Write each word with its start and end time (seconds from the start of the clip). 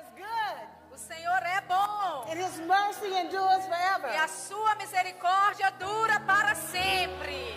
is 0.00 0.06
good, 0.16 0.68
O 0.92 0.96
Senhor 0.98 1.42
é 1.42 1.60
bom. 1.62 2.26
and 2.30 2.38
His 2.38 2.56
mercy 2.66 3.12
endures 3.14 3.64
forever. 3.66 4.08
E 4.12 4.16
a 4.16 4.28
sua 4.28 4.74
misericórdia 4.76 5.70
dura 5.72 6.20
para 6.20 6.54
sempre. 6.54 7.56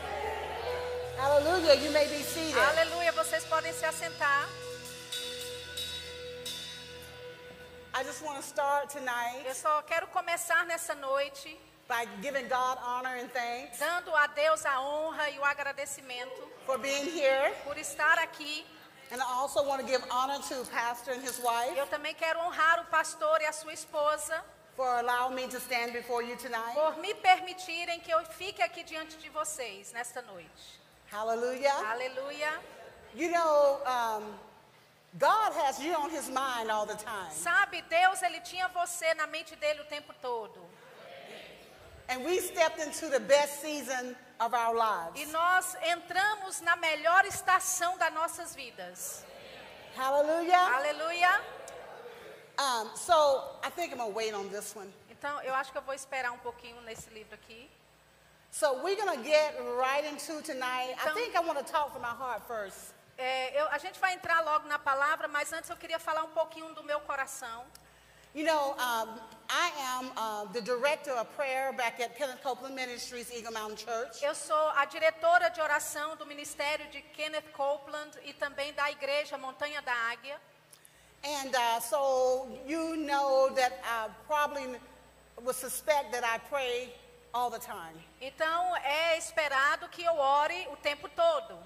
Hallelujah. 1.17 1.75
You 1.75 1.91
may 1.91 2.07
be 2.07 2.23
seated. 2.23 2.57
Aleluia. 2.59 3.11
Vocês 3.11 3.43
podem 3.45 3.73
se 3.73 3.85
assentar. 3.85 4.47
I 7.93 8.03
just 8.03 8.21
want 8.21 8.37
to 8.39 8.43
start 8.43 8.89
tonight 8.91 9.43
Eu 9.45 9.55
só 9.55 9.81
quero 9.81 10.05
começar 10.07 10.63
nessa 10.67 10.93
noite 10.93 11.59
by 11.87 12.05
giving 12.21 12.47
God 12.47 12.77
honor 12.85 13.15
and 13.17 13.27
thanks 13.29 13.79
dando 13.79 14.15
a 14.15 14.27
Deus 14.27 14.63
a 14.67 14.79
honra 14.81 15.29
e 15.31 15.39
o 15.39 15.43
agradecimento 15.43 16.47
for 16.65 16.77
being 16.77 17.09
here. 17.09 17.51
por 17.63 17.75
estar 17.77 18.19
aqui. 18.19 18.63
And 19.11 19.21
I 19.21 19.25
also 19.25 19.63
want 19.63 19.79
to 19.81 19.87
give 19.87 20.03
honor 20.11 20.39
to 20.49 20.65
Pastor 20.71 21.13
and 21.13 21.21
his 21.21 21.39
wife 21.39 21.75
Eu 21.77 21.87
também 21.87 22.13
quero 22.13 22.39
honrar 22.39 22.81
o 22.81 22.85
pastor 22.85 23.41
e 23.41 23.45
a 23.45 23.53
sua 23.53 23.73
esposa 23.73 24.43
for 24.75 24.87
allowing 24.99 25.33
me 25.35 25.47
to 25.47 25.59
stand 25.59 25.91
before 25.93 26.21
you 26.21 26.35
tonight. 26.35 26.75
por 26.75 26.97
me 26.97 27.13
permitirem 27.15 27.99
que 27.99 28.11
eu 28.11 28.23
fique 28.25 28.61
aqui 28.61 28.83
diante 28.83 29.17
de 29.17 29.29
vocês 29.29 29.91
nesta 29.93 30.21
noite. 30.21 30.79
Hallelujah. 31.11 31.73
Aleluia. 31.89 32.59
You 33.15 33.31
know, 33.31 33.79
um, 33.87 34.33
God 35.17 35.53
has 35.53 35.79
you 35.79 35.95
on 35.95 36.11
his 36.11 36.29
mind 36.29 36.69
all 36.69 36.85
the 36.85 36.95
time. 36.95 37.31
Sabe, 37.31 37.81
Deus, 37.83 38.21
ele 38.21 38.39
tinha 38.41 38.67
você 38.67 39.13
na 39.15 39.25
mente 39.25 39.55
dele 39.55 39.81
o 39.81 39.85
tempo 39.85 40.13
todo. 40.21 40.66
And 42.09 42.23
we 42.25 42.39
stepped 42.39 42.79
into 42.79 43.09
the 43.09 43.19
best 43.19 43.61
season 43.61 44.15
of 44.39 44.53
our 44.53 44.73
lives. 44.73 45.19
E 45.19 45.25
nós 45.27 45.75
entramos 45.83 46.61
na 46.61 46.75
melhor 46.77 47.25
estação 47.25 47.97
das 47.97 48.13
nossas 48.13 48.55
vidas. 48.55 49.23
Hallelujah. 49.95 50.75
Aleluia. 50.75 51.41
Um, 52.59 52.95
so 52.95 53.13
I 53.63 53.69
think 53.69 53.91
I'm 53.93 53.99
to 53.99 54.07
wait 54.07 54.33
on 54.33 54.47
this 54.49 54.75
one. 54.75 54.91
Então, 55.09 55.41
eu 55.43 55.53
acho 55.53 55.71
que 55.71 55.77
eu 55.77 55.81
vou 55.81 55.93
esperar 55.95 56.31
um 56.31 56.37
pouquinho 56.39 56.79
nesse 56.81 57.09
livro 57.09 57.33
aqui. 57.35 57.69
So 58.51 58.81
we're 58.83 58.95
to 58.95 59.23
get 59.23 59.55
right 59.79 60.05
into 60.07 60.41
tonight. 60.41 60.91
I 60.91 61.01
Então- 61.01 61.13
think 61.15 61.35
I 61.35 61.39
want 61.41 61.57
to 61.59 61.65
talk 61.65 61.91
from 61.91 62.01
my 62.01 62.13
heart 62.15 62.41
first. 62.47 62.93
É, 63.17 63.59
eu- 63.59 63.67
a 63.71 63.77
gente 63.79 63.99
vai 63.99 64.13
entrar 64.13 64.41
logo 64.41 64.67
na 64.67 64.79
palavra, 64.79 65.27
mas 65.27 65.51
antes 65.51 65.69
eu 65.69 65.75
queria 65.75 65.99
falar 65.99 66.23
um 66.23 66.29
pouquinho 66.29 66.73
do 66.73 66.83
meu 66.83 66.99
coração. 67.01 67.65
You 68.33 68.45
know, 68.45 68.75
um, 68.77 69.19
I 69.49 69.71
am 69.97 70.11
uh, 70.17 70.51
the 70.51 70.61
director 70.61 71.11
of 71.11 71.33
prayer 71.35 71.71
back 71.71 71.99
at 72.01 72.17
Kenneth 72.17 72.43
Copeland 72.43 72.75
Ministries, 72.75 73.31
Eagle 73.31 73.53
Mountain 73.53 73.77
Church. 73.77 74.21
Eu 74.21 74.35
sou 74.35 74.71
a 74.75 74.85
diretora 74.85 75.49
de 75.49 75.61
oração 75.61 76.17
do 76.17 76.25
ministério 76.25 76.85
de 76.89 77.01
Kenneth 77.01 77.51
Copeland 77.53 78.11
e 78.25 78.33
também 78.33 78.73
da 78.73 78.91
igreja 78.91 79.37
Montanha 79.37 79.81
da 79.81 79.93
Águia. 80.11 80.37
And 81.23 81.55
uh, 81.55 81.79
so 81.79 82.47
you 82.67 82.97
know 82.97 83.49
that 83.55 83.73
I 83.83 84.09
probably 84.27 84.79
would 85.41 85.55
suspect 85.55 86.11
that 86.11 86.23
I 86.23 86.39
pray 86.49 86.93
all 87.33 87.49
the 87.49 87.59
time. 87.59 87.95
Então, 88.19 88.75
é 88.77 89.17
esperado 89.17 89.87
que 89.89 90.03
eu 90.03 90.15
ore 90.17 90.67
o 90.71 90.75
tempo 90.77 91.07
todo. 91.09 91.57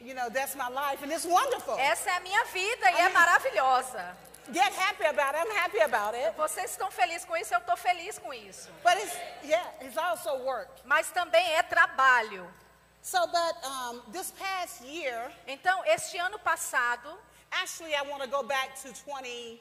You 0.00 0.14
know, 0.14 0.30
that's 0.30 0.54
my 0.54 0.68
life, 0.68 1.02
and 1.02 1.12
it's 1.12 1.24
wonderful. 1.26 1.76
Essa 1.76 2.10
é 2.10 2.16
a 2.16 2.20
minha 2.20 2.44
vida 2.44 2.90
e 2.92 2.94
é 2.94 3.02
Amém. 3.02 3.12
maravilhosa. 3.14 4.16
Get 4.52 4.72
happy 4.72 5.04
about 5.04 5.34
it. 5.34 5.40
I'm 5.40 5.56
happy 5.56 5.80
about 5.80 6.14
it. 6.14 6.34
Vocês 6.36 6.70
estão 6.70 6.90
felizes 6.90 7.24
com 7.26 7.36
isso, 7.36 7.52
eu 7.54 7.58
estou 7.58 7.76
feliz 7.76 8.18
com 8.18 8.32
isso. 8.32 8.70
But 8.82 8.96
it's, 8.96 9.14
yeah, 9.44 9.70
it's 9.82 9.98
also 9.98 10.34
work. 10.38 10.70
Mas 10.84 11.10
também 11.10 11.52
é 11.54 11.62
trabalho. 11.62 12.50
So, 13.02 13.18
but 13.26 13.64
um, 13.64 14.12
this 14.12 14.30
past 14.32 14.84
year, 14.84 15.30
Então, 15.46 15.84
este 15.86 16.18
ano 16.18 16.38
passado, 16.38 17.18
actually, 17.50 17.94
I 17.94 18.02
want 18.02 18.22
to 18.22 18.28
go 18.28 18.42
back 18.42 18.74
to 18.82 18.92
20, 18.92 19.60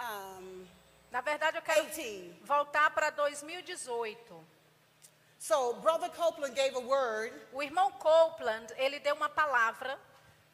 um, 0.00 0.66
na 1.10 1.20
verdade 1.20 1.56
eu 1.56 1.62
quero 1.62 1.86
18. 1.86 2.44
voltar 2.44 2.90
para 2.90 3.10
2018. 3.10 4.44
So, 5.38 5.74
Brother 5.80 6.10
Copeland 6.10 6.54
gave 6.54 6.76
a 6.76 6.80
word 6.80 7.32
O 7.52 7.62
irmão 7.62 7.90
Copeland, 7.92 8.72
ele 8.76 9.00
deu 9.00 9.14
uma 9.14 9.28
palavra 9.30 9.98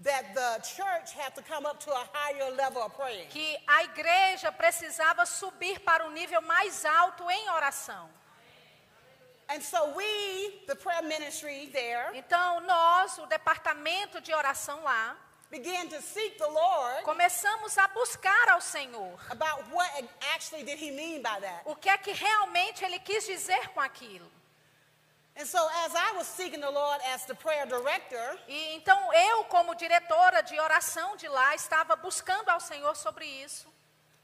that 0.02 0.34
the 0.34 0.60
church 0.62 1.12
had 1.14 1.34
to 1.34 1.42
come 1.42 1.64
up 1.66 1.80
to 1.80 1.90
a 1.90 2.04
higher 2.12 2.50
level 2.54 2.82
of 2.82 2.94
praying. 2.94 3.28
que 3.30 3.56
a 3.66 3.84
igreja 3.84 4.52
precisava 4.52 5.24
subir 5.24 5.80
para 5.80 6.04
um 6.06 6.10
nível 6.10 6.42
mais 6.42 6.84
alto 6.84 7.28
em 7.30 7.48
oração. 7.50 8.08
And 9.48 9.60
so, 9.62 9.94
we, 9.94 10.64
the 10.66 10.74
prayer 10.74 11.02
ministry 11.04 11.68
there, 11.72 12.10
Então, 12.14 12.60
nós, 12.62 13.16
o 13.18 13.26
departamento 13.26 14.20
de 14.20 14.34
oração 14.34 14.82
lá, 14.82 15.16
began 15.50 15.86
to 15.88 16.02
seek 16.02 16.36
the 16.36 16.46
Lord 16.46 17.04
começamos 17.04 17.78
a 17.78 17.86
buscar 17.88 18.48
ao 18.50 18.60
Senhor. 18.60 19.16
about 19.30 19.62
what 19.72 19.88
actually 20.34 20.64
did 20.64 20.76
he 20.78 20.90
mean 20.90 21.22
by 21.22 21.38
that. 21.40 21.62
O 21.64 21.76
que 21.76 21.88
é 21.88 21.96
que 21.96 22.12
realmente 22.12 22.84
ele 22.84 22.98
quis 22.98 23.24
dizer 23.24 23.68
com 23.68 23.80
aquilo? 23.80 24.28
And 25.38 25.46
so, 25.46 25.58
as 25.84 25.94
I 25.94 26.12
was 26.16 26.26
seeking 26.26 26.60
the 26.60 26.70
Lord 26.70 26.98
as 27.12 27.24
the 27.26 27.34
prayer 27.34 27.66
director, 27.66 28.38
E 28.48 28.74
então 28.74 29.12
eu, 29.12 29.44
como 29.44 29.74
diretora 29.74 30.42
de 30.42 30.58
oração 30.58 31.14
de 31.16 31.28
lá, 31.28 31.54
estava 31.54 31.94
buscando 31.96 32.48
ao 32.48 32.58
Senhor 32.60 32.94
sobre 32.96 33.26
isso. 33.26 33.66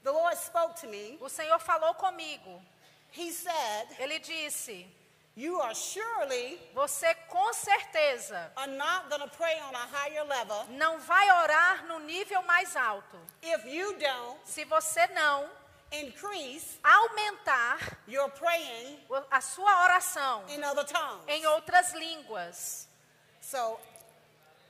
the 0.03 0.11
Lord 0.11 0.35
spoke 0.37 0.75
to 0.81 0.87
me. 0.87 1.17
O 1.21 1.29
Senhor 1.29 1.59
falou 1.59 1.93
comigo. 1.93 2.61
He 3.11 3.31
said, 3.31 3.87
Ele 3.99 4.17
disse: 4.19 4.87
You 5.35 5.61
are 5.61 5.75
surely 5.75 6.59
Você 6.73 7.13
com 7.27 7.53
certeza 7.53 8.51
are 8.55 8.71
not 8.71 9.07
going 9.09 9.21
to 9.21 9.29
pray 9.37 9.59
on 9.61 9.75
a 9.75 9.87
higher 9.91 10.23
level 10.23 10.65
não 10.69 10.99
vai 10.99 11.27
orar 11.43 11.85
no 11.85 11.99
nível 11.99 12.41
mais 12.43 12.75
alto 12.75 13.17
if 13.41 13.65
you 13.65 13.93
don't 13.97 14.39
se 14.43 14.63
você 14.65 15.07
não 15.07 15.49
increase 15.93 16.79
aumentar 16.83 17.77
your 18.07 18.29
praying 18.31 18.99
a 19.31 19.39
sua 19.41 19.83
oração 19.83 20.43
in 20.49 20.63
other 20.63 20.83
tongues. 20.85 21.23
em 21.27 21.45
outras 21.45 21.93
línguas. 21.93 22.87
So, 23.41 23.79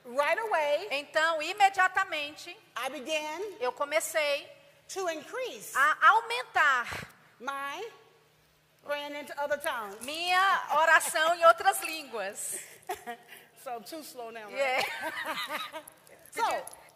right 0.05 0.37
away, 0.39 0.87
Então, 0.91 1.41
imediatamente, 1.41 2.55
I 2.75 2.89
began 2.89 3.39
eu 3.61 3.71
comecei 3.71 4.47
to 4.89 5.09
increase 5.09 5.73
a 5.77 5.97
aumentar 6.09 6.87
my 7.39 7.89
praying 8.83 9.15
into 9.15 9.33
other 9.41 9.57
tongues. 9.59 9.97
minha 10.01 10.61
oração 10.71 11.35
em 11.35 11.45
outras 11.45 11.79
línguas. 11.81 12.59
So, 13.63 13.79
too 13.79 14.03
slow 14.03 14.29
now. 14.29 14.49
Right? 14.49 14.57
Yeah. 14.57 14.83
So, 16.35 16.43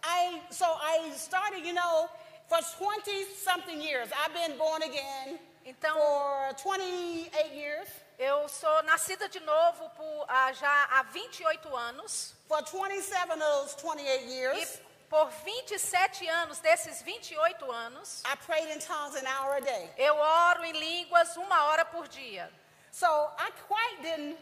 I 0.04 0.42
so 0.50 0.66
I 0.66 1.12
started, 1.16 1.64
you 1.66 1.72
know, 1.74 2.10
for 2.48 2.60
20 2.78 3.26
something 3.44 3.82
years. 3.82 4.10
I've 4.24 4.34
been 4.34 4.58
born 4.58 4.82
again 4.84 5.40
Então, 5.66 5.94
for 5.94 6.54
28 6.64 7.54
years. 7.54 7.88
eu 8.18 8.48
sou 8.48 8.84
nascida 8.84 9.28
de 9.30 9.40
novo 9.42 9.90
por, 9.96 10.26
ah, 10.30 10.52
já 10.54 10.88
há 10.92 11.04
28 11.04 11.76
anos. 11.76 12.34
For 12.48 12.62
27 12.64 13.32
of 13.32 13.40
those 13.40 13.76
28 13.76 14.24
E 14.26 14.32
years, 14.32 14.80
por 15.10 15.30
27 15.44 16.28
anos, 16.30 16.60
desses 16.60 17.02
28 17.02 17.70
anos, 17.72 18.24
I 18.26 18.36
prayed 18.46 18.70
in 18.74 18.80
tongues 18.80 19.16
an 19.16 19.26
hour 19.28 19.56
a 19.58 19.60
day. 19.62 19.90
eu 19.98 20.16
oro 20.16 20.64
em 20.64 20.72
línguas 20.72 21.36
uma 21.38 21.66
hora 21.66 21.84
por 21.86 22.08
dia. 22.08 22.50
So 22.92 23.06
I 23.38 23.52
quite 23.68 24.02
didn't. 24.02 24.38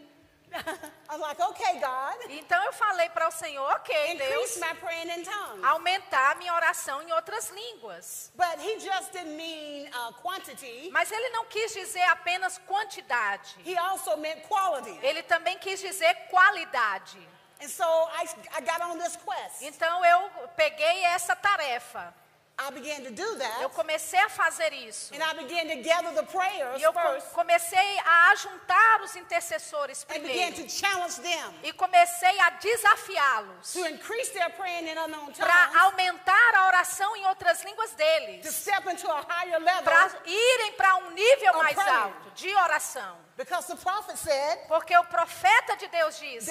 I'm 1.10 1.20
like, 1.22 1.40
okay, 1.40 1.80
God, 1.80 2.16
Então 2.30 2.64
eu 2.64 2.74
falei 2.74 3.10
para 3.10 3.28
o 3.28 3.32
Senhor, 3.32 3.64
ok, 3.74 4.18
Deus, 4.18 4.58
my 4.58 4.74
praying 4.76 5.10
in 5.12 5.24
tongues. 5.24 5.64
aumentar 5.64 6.36
minha 6.38 6.54
oração 6.54 7.02
em 7.04 7.12
outras 7.14 7.50
línguas. 7.50 8.32
But 8.36 8.60
He 8.60 8.80
just 8.80 9.12
didn't 9.12 9.36
mean 9.36 9.88
uh, 9.90 10.14
quantity. 10.22 10.90
Mas 10.92 11.12
ele 11.12 11.30
não 11.30 11.46
quis 11.46 11.74
dizer 11.74 12.04
apenas 12.10 12.58
quantidade. 12.68 13.56
He 13.66 13.78
also 13.78 14.18
meant 14.18 14.42
quality. 14.48 14.98
Ele 15.04 15.24
também 15.24 15.58
quis 15.60 15.80
dizer 15.80 16.14
qualidade. 16.30 17.18
And 17.62 17.70
so 17.70 17.84
I, 17.86 18.28
I 18.58 18.62
got 18.62 18.82
on 18.82 18.98
this 18.98 19.16
quest. 19.16 19.62
Então 19.62 20.04
eu 20.04 20.30
peguei 20.56 21.04
essa 21.06 21.36
tarefa. 21.36 22.14
I 22.58 22.72
began 22.72 23.04
to 23.04 23.12
do 23.12 23.38
Eu 23.62 23.70
comecei 23.70 24.20
a 24.20 24.30
fazer 24.30 24.72
isso. 24.74 25.14
And 25.14 25.22
I 25.22 25.34
began 25.34 25.68
to 25.68 25.82
gather 25.84 26.14
the 26.14 26.24
prayers 26.24 26.80
E 26.80 26.84
eu 26.84 26.94
comecei 27.34 28.00
a 28.06 28.30
ajuntar 28.32 29.02
os 29.02 29.14
intercessores 29.16 30.06
and 30.10 30.14
began 30.22 30.52
primeiro. 30.52 30.64
to 30.64 30.70
challenge 30.70 31.20
them 31.22 31.54
E 31.64 31.74
comecei 31.74 32.40
a 32.40 32.52
desafiá-los 32.52 33.74
to 33.74 33.86
increase 33.88 34.32
their 34.32 34.50
praying 34.52 34.88
in 34.88 34.98
unknown 34.98 35.34
para 35.34 35.80
aumentar 35.82 36.56
a 36.56 36.68
oração 36.68 37.14
em 37.18 37.26
outras 37.28 37.62
línguas 37.64 37.92
to 37.92 37.98
deles. 37.98 38.56
step 38.56 38.90
into 38.90 39.06
a 39.12 39.22
higher 39.28 39.60
level. 39.60 39.84
Para 39.84 40.12
irem 40.26 40.72
para 40.74 40.96
um 40.98 41.12
nível 41.12 41.54
mais 41.58 41.78
alto 41.78 42.32
de 42.36 42.56
oração. 42.56 43.18
Because 43.36 43.68
the 43.68 43.76
prophet 43.76 44.18
said 44.18 44.60
Porque 44.70 44.96
o 44.98 45.04
profeta 45.06 45.76
de 45.76 45.88
Deus 45.88 46.18
disse 46.18 46.50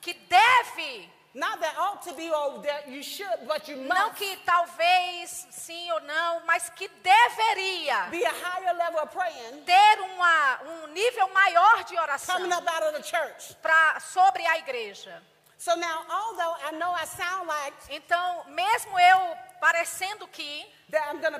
que 0.00 0.14
deve, 0.14 1.10
not 1.36 1.60
that 1.60 1.76
ought 1.78 2.00
to 2.02 2.14
be, 2.14 2.30
or 2.30 2.62
that 2.62 2.88
you 2.88 3.02
should, 3.02 3.46
but 3.46 3.68
you 3.68 3.76
não 3.76 4.10
que 4.14 4.36
talvez 4.44 5.46
sim 5.50 5.92
ou 5.92 6.00
não, 6.00 6.40
mas 6.46 6.70
que 6.70 6.88
deveria 6.88 8.08
be 8.10 8.24
a 8.24 8.32
higher 8.32 8.72
level 8.72 9.00
of 9.02 9.12
praying 9.12 9.62
ter 9.64 10.00
uma, 10.00 10.60
um 10.64 10.86
nível 10.88 11.28
maior 11.34 11.84
de 11.84 11.96
oração 11.98 12.36
coming 12.36 12.52
up 12.52 12.66
out 12.66 12.82
of 12.84 12.92
the 12.94 13.02
church. 13.02 13.54
pra, 13.60 14.00
sobre 14.00 14.46
a 14.46 14.58
igreja. 14.58 15.22
So 15.58 15.74
now, 15.76 16.04
although 16.10 16.54
I 16.68 16.72
know 16.72 16.92
I 16.92 17.06
sound 17.06 17.46
like 17.48 17.76
Então, 17.90 18.44
mesmo 18.48 18.98
eu 18.98 19.36
parecendo 19.60 20.26
que 20.28 20.66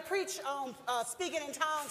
preach 0.09 0.41
uh, 0.41 0.75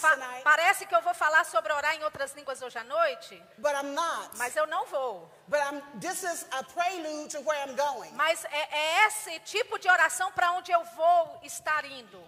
tonight, 0.00 0.42
parece 0.44 0.86
que 0.86 0.94
eu 0.94 1.02
vou 1.02 1.14
falar 1.14 1.44
sobre 1.44 1.72
orar 1.72 1.94
em 1.94 2.04
outras 2.04 2.34
línguas 2.34 2.60
hoje 2.62 2.78
à 2.78 2.84
noite, 2.84 3.42
but 3.58 3.72
I'm 3.72 3.94
not. 3.94 4.36
mas 4.36 4.54
eu 4.56 4.66
não 4.66 4.86
vou. 4.86 5.30
But 5.48 5.60
I'm, 5.60 5.80
this 6.00 6.22
is 6.22 6.46
a 6.52 6.62
prelude 6.64 7.30
to 7.30 7.40
where 7.40 7.58
I'm 7.66 7.74
going. 7.76 8.10
Mas 8.12 8.44
é, 8.44 8.68
é 8.70 9.06
esse 9.06 9.38
tipo 9.40 9.78
de 9.78 9.88
oração 9.88 10.30
para 10.32 10.52
onde 10.52 10.70
eu 10.72 10.84
vou 10.84 11.40
estar 11.42 11.84
indo. 11.84 12.22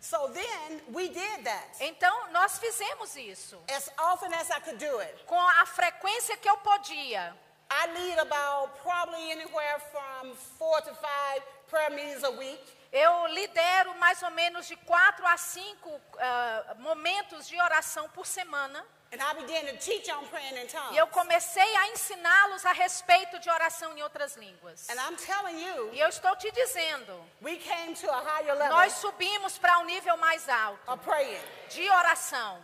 So 0.00 0.28
then 0.28 0.80
we 0.92 1.08
did 1.08 1.42
that 1.44 1.76
Então 1.80 2.28
nós 2.30 2.56
fizemos 2.58 3.16
isso 3.16 3.60
as 3.68 3.90
often 3.98 4.32
as 4.34 4.48
I 4.50 4.60
could 4.60 4.78
do 4.78 4.98
it. 5.00 5.24
com 5.24 5.40
a 5.40 5.66
frequência 5.66 6.36
que 6.36 6.48
eu 6.48 6.56
podia. 6.58 7.34
I 7.70 7.86
lead 7.88 8.18
about 8.20 8.72
probably 8.82 9.30
anywhere 9.30 9.78
from 9.90 10.34
four 10.58 10.80
to 10.82 10.94
five 10.94 11.42
prayer 11.68 11.90
meetings 11.90 12.24
a 12.24 12.30
week. 12.30 12.77
Eu 12.92 13.26
lidero 13.26 13.94
mais 13.96 14.22
ou 14.22 14.30
menos 14.30 14.66
de 14.66 14.76
quatro 14.76 15.26
a 15.26 15.36
cinco 15.36 16.00
ah, 16.18 16.74
momentos 16.78 17.46
de 17.46 17.60
oração 17.60 18.08
por 18.10 18.26
semana. 18.26 18.84
And 19.10 19.22
I 19.22 19.32
began 19.40 19.64
to 19.72 19.78
teach 19.78 20.10
on 20.10 20.26
praying 20.26 20.54
in 20.58 20.66
tongues. 20.66 20.92
E 20.92 20.98
eu 20.98 21.06
comecei 21.06 21.76
a 21.76 21.88
ensiná-los 21.88 22.66
a 22.66 22.72
respeito 22.72 23.38
de 23.38 23.48
oração 23.48 23.96
em 23.96 24.02
outras 24.02 24.36
línguas. 24.36 24.86
And 24.90 24.96
I'm 24.96 25.16
telling 25.16 25.58
you, 25.64 25.94
E 25.94 26.00
eu 26.00 26.08
estou 26.08 26.36
te 26.36 26.50
dizendo, 26.50 27.24
we 27.40 27.56
came 27.56 27.94
to 27.94 28.10
a 28.10 28.20
higher 28.20 28.54
level 28.54 28.76
nós 28.76 28.92
subimos 28.94 29.56
para 29.58 29.78
um 29.78 29.84
nível 29.84 30.16
mais 30.18 30.46
alto 30.48 30.92
of 30.92 31.02
praying. 31.04 31.40
de 31.70 31.88
oração. 31.90 32.60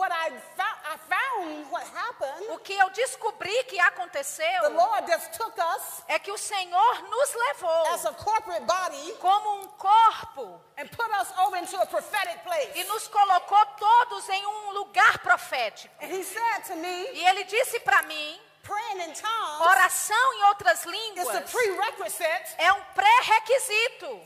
What 0.00 0.12
I 0.12 0.30
found, 0.56 0.78
I 0.82 0.96
found 0.96 1.70
what 1.70 1.84
happened, 1.84 2.48
O 2.48 2.58
que 2.58 2.72
eu 2.72 2.88
descobri 2.88 3.64
que 3.64 3.78
aconteceu 3.78 4.62
the 4.62 4.70
Lord 4.70 5.06
just 5.06 5.30
took 5.34 5.54
us 5.60 6.02
é 6.08 6.18
que 6.18 6.32
o 6.32 6.38
Senhor 6.38 7.02
nos 7.02 7.34
levou 7.34 7.86
as 7.92 8.06
a 8.06 8.12
corporate 8.14 8.64
body 8.64 9.12
como 9.20 9.60
um 9.60 9.68
corpo 9.76 10.58
and 10.78 10.86
put 10.88 11.06
us 11.20 11.28
over 11.40 11.58
into 11.58 11.76
a 11.76 11.84
prophetic 11.84 12.34
e 12.34 12.38
place. 12.38 12.84
nos 12.84 13.08
colocou 13.08 13.66
todos 13.78 14.26
em 14.30 14.46
um 14.46 14.70
lugar 14.70 15.18
profético. 15.18 15.94
And 16.02 16.06
he 16.06 16.24
said 16.24 16.64
to 16.68 16.76
me, 16.76 17.08
E 17.12 17.26
ele 17.26 17.44
disse 17.44 17.78
para 17.80 18.00
mim, 18.04 18.40
praying 18.62 19.02
in 19.02 19.12
tongues 19.12 19.60
oração 19.60 20.34
em 20.34 20.44
outras 20.44 20.84
línguas 20.84 21.28
prerequisite 21.50 22.54
é 22.56 22.72
um 22.72 22.82
pré-requisito 22.94 24.22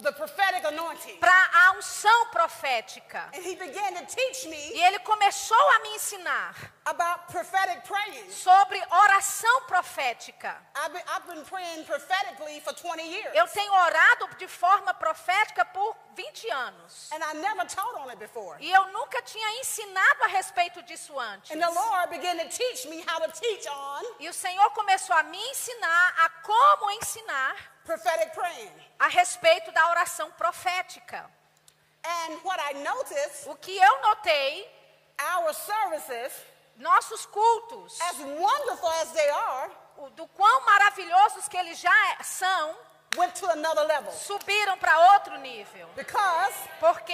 for 0.00 0.10
the 0.10 0.12
prophetic 0.12 0.64
anointing. 0.64 1.18
para 1.20 1.50
a 1.52 1.72
unção 1.76 2.26
profética. 2.32 3.28
And 3.34 3.42
he 3.42 3.54
began 3.54 3.94
to 3.94 4.06
teach 4.06 4.46
E 4.46 4.80
ele 4.82 4.98
começou 5.00 5.70
a 5.76 5.78
me 5.80 5.94
ensinar 5.94 6.54
about 6.86 7.30
prophetic 7.30 7.84
praying. 7.86 8.30
sobre 8.30 8.80
oração 8.90 9.62
profética. 9.66 10.56
I've 10.74 10.92
been, 10.92 11.02
I've 11.06 11.26
been 11.26 11.44
praying 11.44 11.84
prophetically 11.84 12.60
for 12.60 12.72
20 12.74 13.02
years. 13.02 13.34
Eu 13.34 13.46
tenho 13.48 13.72
orado 13.72 14.28
de 14.38 14.48
forma 14.48 14.94
profética 14.94 15.64
por 15.66 15.94
20 16.14 16.50
anos. 16.50 17.10
And 17.12 17.22
I 17.22 17.34
never 17.34 17.66
taught 17.66 17.94
on 18.00 18.08
it 18.10 18.18
before. 18.18 18.56
E 18.60 18.70
eu 18.70 18.86
nunca 18.88 19.20
tinha 19.22 19.60
ensinado 19.60 20.24
a 20.24 20.28
respeito 20.28 20.82
disso 20.82 21.18
antes. 21.18 21.50
And 21.50 21.60
the 21.60 21.70
Lord 21.70 22.10
began 22.10 22.38
to 22.38 22.48
teach 22.48 22.86
me 22.88 23.04
how 23.06 23.20
to 23.20 23.30
teach 23.32 23.66
on 23.68 24.02
E 24.18 24.28
o 24.28 24.32
Senhor 24.32 24.70
começou 24.70 25.14
a 25.16 25.22
me 25.24 25.38
ensinar 25.50 26.14
a 26.18 26.28
como 26.42 26.90
ensinar 26.92 27.56
prophetic 27.84 28.32
praying. 28.34 28.72
a 28.98 29.08
respeito 29.08 29.70
da 29.72 29.88
oração 29.90 30.30
profética. 30.32 31.28
And 32.02 32.40
what 32.44 32.58
I 32.60 32.74
noticed, 32.82 33.46
O 33.48 33.54
que 33.56 33.76
eu 33.76 34.00
notei, 34.02 34.66
our 35.34 35.52
services, 35.52 36.32
nossos 36.76 37.26
cultos, 37.26 38.00
as 38.00 38.18
wonderful 38.18 38.90
as 39.02 39.10
they 39.12 39.30
are, 39.30 39.70
do 40.16 40.26
quão 40.28 40.60
maravilhosos 40.64 41.46
que 41.48 41.56
eles 41.58 41.78
já 41.78 42.16
são, 42.22 42.74
went 43.16 43.34
to 43.34 43.50
another 43.50 43.84
level. 43.86 44.12
subiram 44.12 44.78
para 44.78 45.14
outro 45.14 45.36
nível. 45.38 45.88
Because 45.96 46.54
Porque 46.78 47.12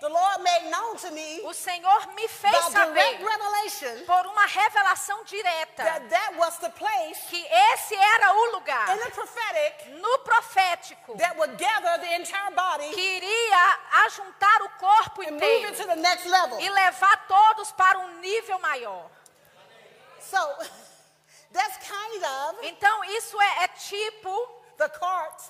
the 0.00 0.08
Lord 0.08 0.42
made 0.42 0.70
known 0.70 0.96
to 0.96 1.10
me 1.12 1.40
o 1.44 1.52
Senhor 1.54 2.06
me 2.14 2.26
fez 2.28 2.64
saber, 2.66 3.18
revelation 3.18 4.04
por 4.04 4.26
uma 4.26 4.44
revelação 4.44 5.22
direta, 5.24 5.84
that 5.84 6.08
that 6.08 6.36
was 6.36 6.58
the 6.58 6.70
place 6.70 7.20
que 7.30 7.46
esse 7.72 7.94
era 7.94 8.32
o 8.34 8.52
lugar 8.52 8.96
in 8.96 8.98
the 8.98 9.10
prophetic 9.10 10.00
no 10.00 10.18
profético 10.18 11.16
that 11.16 11.36
would 11.38 11.56
gather 11.56 12.00
the 12.00 12.14
entire 12.16 12.50
body 12.54 12.90
que 12.92 13.00
iria 13.00 13.78
ajuntar 14.06 14.62
o 14.62 14.68
corpo 14.80 15.22
and 15.22 15.32
move 15.32 15.44
it 15.44 15.72
inteiro 15.72 15.76
to 15.76 15.86
the 15.86 15.96
next 15.96 16.26
level. 16.28 16.60
e 16.60 16.68
levar 16.68 17.26
todos 17.28 17.70
para 17.72 17.98
um 17.98 18.18
nível 18.18 18.58
maior. 18.58 19.08
So 20.20 20.38
that's 21.52 21.76
kind 21.78 22.24
of 22.24 22.66
Então 22.66 23.04
isso 23.04 23.40
é, 23.40 23.64
é 23.64 23.68
tipo 23.68 24.55
the 24.76 24.88
cart 24.88 25.42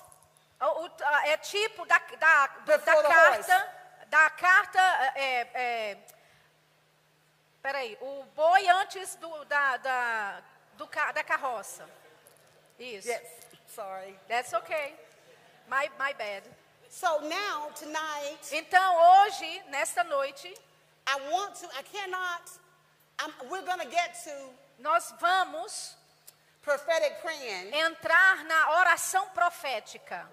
o- 0.59 0.85
o- 0.85 0.91
é 1.25 1.37
tipo 1.37 1.85
da, 1.85 1.99
da, 2.19 2.47
do- 2.47 2.77
da 2.85 3.03
carta 3.03 3.73
da 4.09 4.29
carta 4.29 4.79
é, 5.15 5.47
é, 5.53 5.97
peraí 7.61 7.97
o 8.01 8.23
boi 8.35 8.67
antes 8.69 9.15
do, 9.15 9.45
da, 9.45 9.77
da, 9.77 10.41
do 10.77 10.85
da 11.13 11.23
carroça. 11.23 11.87
Isso. 12.79 13.07
Yes, 13.07 13.21
sorry. 13.67 14.17
That's 14.27 14.53
okay. 14.53 14.95
My, 15.67 15.89
my 15.99 16.13
bad. 16.13 16.43
So 16.89 17.19
now 17.21 17.69
tonight, 17.75 18.39
Então 18.51 18.95
hoje 19.25 19.63
nesta 19.69 20.03
noite 20.05 20.53
I 21.07 21.29
want 21.31 21.55
to. 21.59 21.65
I 21.77 21.83
cannot. 21.83 22.49
I'm, 23.19 23.33
we're 23.49 23.63
going 23.65 23.79
to 23.79 23.87
get 23.89 24.13
to 24.23 24.53
nós 24.79 25.13
vamos 25.19 25.97
prophetic 26.67 27.21
praying, 27.21 27.73
entrar 27.73 28.43
na 28.43 28.71
oração 28.79 29.25
profética. 29.29 30.27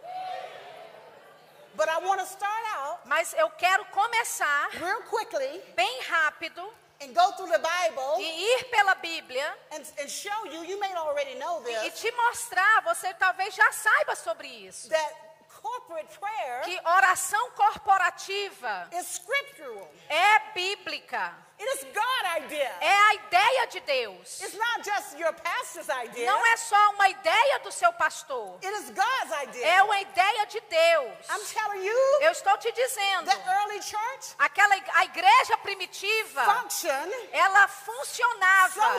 but 1.77 1.89
I 1.89 1.99
want 1.99 2.21
to 2.21 2.27
start 2.27 2.65
out 2.77 3.01
Mas 3.07 3.33
eu 3.35 3.49
quero 3.51 3.85
começar 3.87 4.69
real 4.73 5.03
quickly 5.03 5.63
bem 5.77 6.01
rápido 6.03 6.61
and 7.01 7.13
go 7.13 7.33
through 7.37 7.51
the 7.51 7.59
Bible 7.59 8.21
e 8.21 8.57
ir 8.59 8.65
pela 8.65 8.95
Bíblia 8.97 9.47
and, 9.73 9.83
and 10.03 10.09
show 10.09 10.47
you. 10.47 10.65
You 10.65 10.79
may 10.81 10.93
already 10.95 11.37
know 11.37 11.63
e 11.69 11.91
this 11.91 12.01
te 12.01 12.11
mostrar, 12.13 12.83
você 12.83 13.15
talvez 13.15 13.55
já 13.55 13.71
saiba 13.71 14.17
sobre 14.17 14.49
isso, 14.49 14.89
that 14.89 15.15
corporate 15.63 16.19
prayer 16.19 16.63
que 16.63 16.81
oração 16.85 17.51
corporativa 17.53 18.89
is 18.93 19.07
scriptural. 19.15 19.89
é 20.09 20.53
bíblica, 20.53 21.33
It 21.59 21.69
is 21.79 21.85
God 21.85 22.43
idea. 22.43 22.77
é 22.81 22.93
a 23.11 23.15
ideia 23.15 23.67
de 23.69 23.81
Deus. 23.81 24.41
It's 24.41 24.55
not 24.55 24.83
just 24.83 25.19
your 25.19 25.33
pastor's 25.35 25.89
idea. 25.89 26.27
Não 26.27 26.45
é 26.47 26.57
só 26.57 26.91
uma 26.91 27.09
ideia 27.09 27.59
do 27.61 27.71
seu 27.71 27.93
pastor, 27.93 28.59
It 28.63 28.75
is 28.77 28.91
God's 28.91 29.43
idea. 29.45 29.67
é 29.67 29.83
uma 29.83 30.01
ideia 30.01 30.47
de 30.47 30.61
Deus. 30.61 31.29
I'm 31.31 31.45
telling 31.47 31.85
you, 31.85 31.97
Eu 32.21 32.33
estou 32.33 32.57
te 32.59 32.73
dizendo, 32.73 33.31
the 33.31 33.51
early 33.61 33.81
church 33.83 34.35
aquela 34.39 34.75
a 34.95 35.05
igreja 35.05 35.57
primitiva, 35.59 36.45
function 36.45 37.11
ela 37.33 37.69
so 37.69 37.75
funcionava 37.85 38.99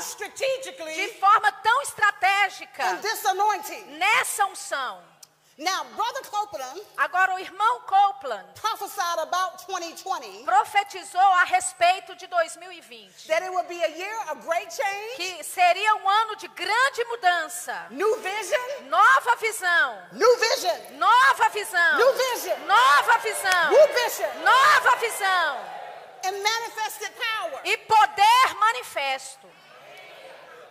de 0.93 1.19
forma 1.19 1.51
tão 1.51 1.81
estratégica 1.81 2.85
in 2.91 2.97
this 3.01 3.25
anointing. 3.25 3.85
nessa 3.97 4.45
unção. 4.45 5.14
Now, 5.57 5.85
Brother 5.95 6.29
Copeland 6.29 6.81
Agora 6.97 7.35
o 7.35 7.39
irmão 7.39 7.79
Copeland 7.88 8.45
prophesied 8.55 9.19
about 9.19 9.65
2020 9.65 10.43
profetizou 10.43 11.21
a 11.21 11.45
respeito 11.45 12.13
de 12.15 12.27
2020, 12.27 13.27
that 13.27 13.41
it 13.41 13.50
would 13.51 13.67
be 13.69 13.81
a 13.81 13.88
year 13.88 14.17
of 14.31 14.45
great 14.45 14.69
change, 14.69 15.15
que 15.15 15.43
seria 15.45 15.95
um 15.95 16.09
ano 16.09 16.35
de 16.35 16.50
grande 16.50 17.05
mudança, 17.05 17.88
new 17.89 18.17
vision, 18.17 18.89
nova 18.89 19.35
visão, 19.38 19.97
new 20.12 20.38
vision, 20.39 20.97
nova 20.97 21.50
visão, 21.50 21.97
new 21.97 22.13
vision, 22.13 22.59
nova 22.67 23.17
visão, 23.19 23.69
new 23.71 23.88
vision, 23.93 24.29
nova 24.43 24.95
visão. 24.97 25.75
And 26.25 26.31
manifested 26.41 27.13
power. 27.15 27.62
e 27.63 27.77
poder 27.77 28.55
manifesto. 28.59 29.47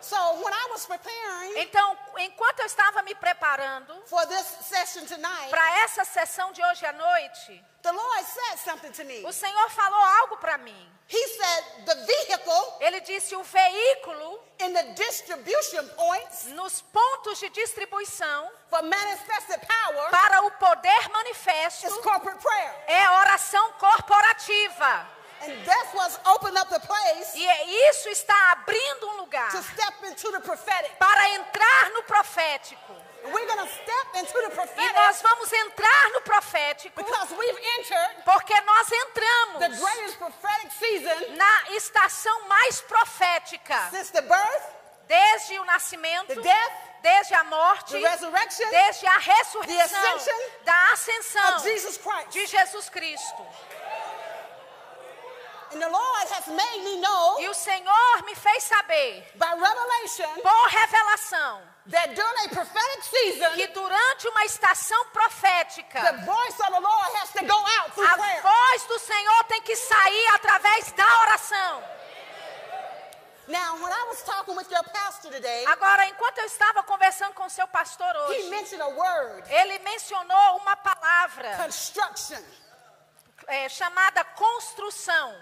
So, 0.07 0.15
when 0.35 0.53
I 0.53 0.67
was 0.71 0.85
preparing 0.85 1.57
Então, 1.57 1.97
enquanto 2.19 2.59
eu 2.59 2.65
estava 2.67 3.01
me 3.01 3.15
preparando 3.15 4.03
for 4.05 4.23
this 4.27 4.45
session 4.61 5.03
tonight, 5.07 5.49
para 5.49 5.79
essa 5.79 6.05
sessão 6.05 6.51
de 6.51 6.63
hoje 6.63 6.85
à 6.85 6.93
noite, 6.93 7.63
the 7.81 7.91
Lord 7.91 8.23
said 8.25 8.59
something 8.59 8.91
to 8.91 9.03
me. 9.03 9.23
o 9.25 9.31
Senhor 9.33 9.69
falou 9.71 9.99
algo 10.21 10.37
para 10.37 10.59
mim. 10.59 10.91
He 11.07 11.27
said, 11.37 11.85
The 11.85 11.95
vehicle 12.05 12.77
Ele 12.81 12.99
disse: 13.01 13.35
o 13.35 13.43
veículo 13.43 14.39
in 14.59 14.73
the 14.73 14.83
distribution 14.93 15.87
points 15.95 16.45
nos 16.53 16.81
pontos 16.81 17.39
de 17.39 17.49
distribuição 17.49 18.49
for 18.69 18.83
manifested 18.83 19.59
power 19.67 20.09
para 20.11 20.41
o 20.45 20.51
poder 20.51 21.09
manifesto 21.09 21.87
is 21.87 21.97
corporate 21.97 22.39
prayer. 22.41 22.83
é 22.87 23.09
oração 23.09 23.71
corporativa. 23.73 25.07
And 25.51 25.65
that's 25.65 25.93
what's 25.93 26.19
opened 26.25 26.57
up 26.57 26.69
the 26.69 26.79
place 26.79 27.35
E 27.35 27.45
é- 27.45 27.91
isso 27.91 28.09
está 28.09 28.51
abrindo 28.51 29.07
um 29.09 29.17
lugar 29.17 29.51
to 29.51 29.61
step 29.63 29.93
into 30.07 30.31
the 30.31 30.39
prophetic. 30.39 30.91
para 30.97 31.29
entrar 31.29 31.89
no 31.91 32.03
profético. 32.03 32.93
And 33.23 33.33
we're 33.33 33.45
step 33.67 34.07
into 34.15 34.33
the 34.33 34.47
E 34.47 34.51
prophetic 34.51 34.93
nós 34.93 35.21
vamos 35.21 35.51
entrar 35.51 36.09
no 36.11 36.21
profético 36.21 36.95
because 37.03 37.33
we've 37.33 37.59
entered 37.79 38.23
porque 38.23 38.53
nós 38.61 38.87
the 38.87 38.95
entramos 38.95 39.79
greatest 39.79 40.17
prophetic 40.17 40.71
season 40.73 41.35
na 41.35 41.63
estação 41.71 42.47
mais 42.47 42.81
profética 42.81 43.89
since 43.89 44.11
the 44.11 44.21
birth, 44.21 44.63
desde 45.07 45.57
o 45.59 45.65
nascimento, 45.65 46.27
the 46.35 46.41
death, 46.41 46.73
desde 47.01 47.33
a 47.33 47.43
morte, 47.45 47.93
the 47.93 47.99
desde 48.69 49.07
a 49.07 49.17
ressurreição, 49.17 50.17
da 50.63 50.91
ascensão 50.91 51.57
de 52.29 52.45
Jesus 52.45 52.89
Cristo. 52.89 53.43
And 53.43 53.63
the 53.75 53.83
Lord 53.83 54.13
has 54.19 54.33
made 54.99 55.23
me 55.23 55.43
know 55.43 55.63
E 57.39 57.49
o 57.49 57.53
Senhor 57.53 58.23
me 58.25 58.35
fez 58.35 58.63
saber, 58.63 59.27
by 59.35 59.45
revelation 59.59 60.41
por 60.41 60.67
revelação, 60.69 61.61
that 61.91 62.15
during 62.15 62.45
a 62.45 62.49
prophetic 62.49 63.03
season, 63.03 63.51
que 63.55 63.67
durante 63.67 64.27
uma 64.29 64.45
estação 64.45 65.05
profética, 65.07 66.01
the 66.01 66.25
voice 66.25 66.59
of 66.61 66.71
the 66.71 66.79
Lord 66.79 67.15
has 67.17 67.29
to 67.33 67.45
go 67.45 67.57
out 67.79 67.91
through 67.93 68.07
a 68.07 68.17
prayer. 68.17 68.41
voz 68.41 68.83
do 68.85 68.99
Senhor 68.99 69.43
tem 69.45 69.61
que 69.61 69.75
sair 69.75 70.27
através 70.35 70.91
da 70.93 71.19
oração. 71.21 71.83
Now, 73.47 73.75
when 73.75 73.93
I 73.93 74.05
was 74.09 74.23
talking 74.23 74.55
with 74.55 74.71
your 74.71 74.83
pastor 74.91 75.29
today, 75.31 75.65
Agora, 75.67 76.07
enquanto 76.07 76.39
eu 76.39 76.45
estava 76.45 76.81
conversando 76.81 77.33
com 77.35 77.47
seu 77.47 77.67
pastor 77.67 78.07
he 78.15 78.39
hoje, 78.39 78.49
mentioned 78.49 78.81
a 78.81 78.87
word, 78.87 79.43
ele 79.53 79.77
mencionou 79.79 80.57
uma 80.57 80.75
palavra 80.77 81.55
construction. 81.57 82.41
é, 83.47 83.69
chamada 83.69 84.23
construção. 84.23 85.35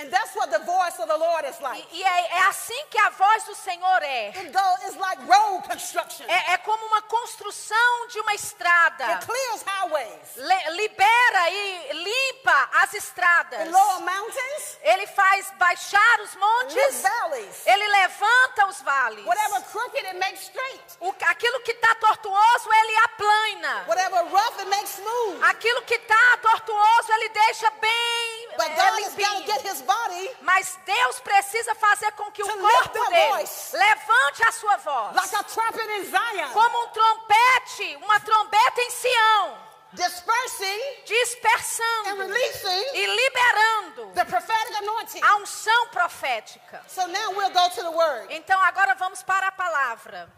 And 0.00 0.10
that's 0.10 0.34
what 0.36 0.50
the 0.50 0.60
voice 0.64 0.98
of 1.00 1.08
the 1.08 1.16
Lord 1.18 1.44
is 1.48 1.58
like. 1.60 1.84
E, 1.92 1.98
e 1.98 2.02
é, 2.04 2.36
é 2.38 2.42
assim 2.46 2.86
que 2.88 2.98
a 3.00 3.10
voz 3.10 3.44
do 3.44 3.54
Senhor 3.56 4.02
é. 4.02 4.28
It's 4.30 4.96
like 4.96 5.22
road 5.24 5.66
construction. 5.68 6.24
É, 6.28 6.52
é 6.52 6.56
como 6.58 6.84
uma 6.86 7.02
construção 7.02 8.06
de 8.08 8.20
uma 8.20 8.34
estrada. 8.34 9.04
It 9.06 9.26
clears 9.26 9.62
highways 9.66 10.36
Le- 10.36 10.70
libera 10.76 11.50
e 11.50 11.92
limpa 11.94 12.68
as 12.82 12.94
estradas. 12.94 13.60
and 13.60 13.70
lower 13.72 14.00
mountains, 14.00 14.78
Ele 14.82 15.06
faz 15.08 15.50
baixar 15.58 16.20
os 16.20 16.34
montes. 16.36 17.02
valleys. 17.02 17.66
Ele 17.66 17.88
levanta 17.88 18.66
os 18.68 18.80
vales. 18.82 19.24
Whatever 19.26 19.60
crooked, 19.62 20.06
it 20.06 20.18
makes 20.18 20.42
straight. 20.42 20.84
O- 21.00 21.14
aquilo 21.26 21.60
que 21.60 21.72
está 21.72 21.94
tortuoso, 21.96 22.68
ele 22.72 22.96
aplana. 23.04 23.84
Whatever 23.88 24.24
rough, 24.26 24.58
it 24.60 24.66
makes 24.70 24.90
smooth. 24.98 25.42
Aquilo 25.44 25.82
que 25.82 25.94
está 25.94 26.36
tortuoso, 26.40 27.12
ele 27.14 27.28
deixa 27.30 27.68
bem 27.72 28.17
é, 28.68 28.90
limpinho. 29.00 30.36
Mas 30.42 30.78
Deus 30.84 31.20
precisa 31.20 31.74
fazer 31.74 32.12
com 32.12 32.30
que 32.30 32.42
o 32.42 32.46
corpo 32.46 33.10
dele 33.10 33.48
levante 33.72 34.44
a 34.44 34.52
sua 34.52 34.76
voz. 34.76 35.16
Como 36.52 36.84
um 36.84 36.88
trompete, 36.88 37.96
uma 38.02 38.20
trombeta 38.20 38.80
em 38.80 38.90
Sião, 38.90 39.68
dispersing 39.92 40.64
and 40.64 41.04
dispersando 41.06 42.16
releasing 42.18 42.84
e 42.94 43.06
liberando 43.06 44.12
the 44.14 44.24
prophetic 44.24 44.76
anointing. 44.76 45.20
a 45.22 45.36
unção 45.36 45.88
profética. 45.88 46.82
So 46.86 47.06
now 47.06 47.32
we'll 47.32 47.50
go 47.50 47.68
to 47.70 47.82
the 47.82 47.90
word. 47.90 48.26
Então 48.30 48.60
agora 48.62 48.94
vamos 48.94 49.22
para 49.22 49.48
a 49.48 49.52
palavra. 49.52 50.28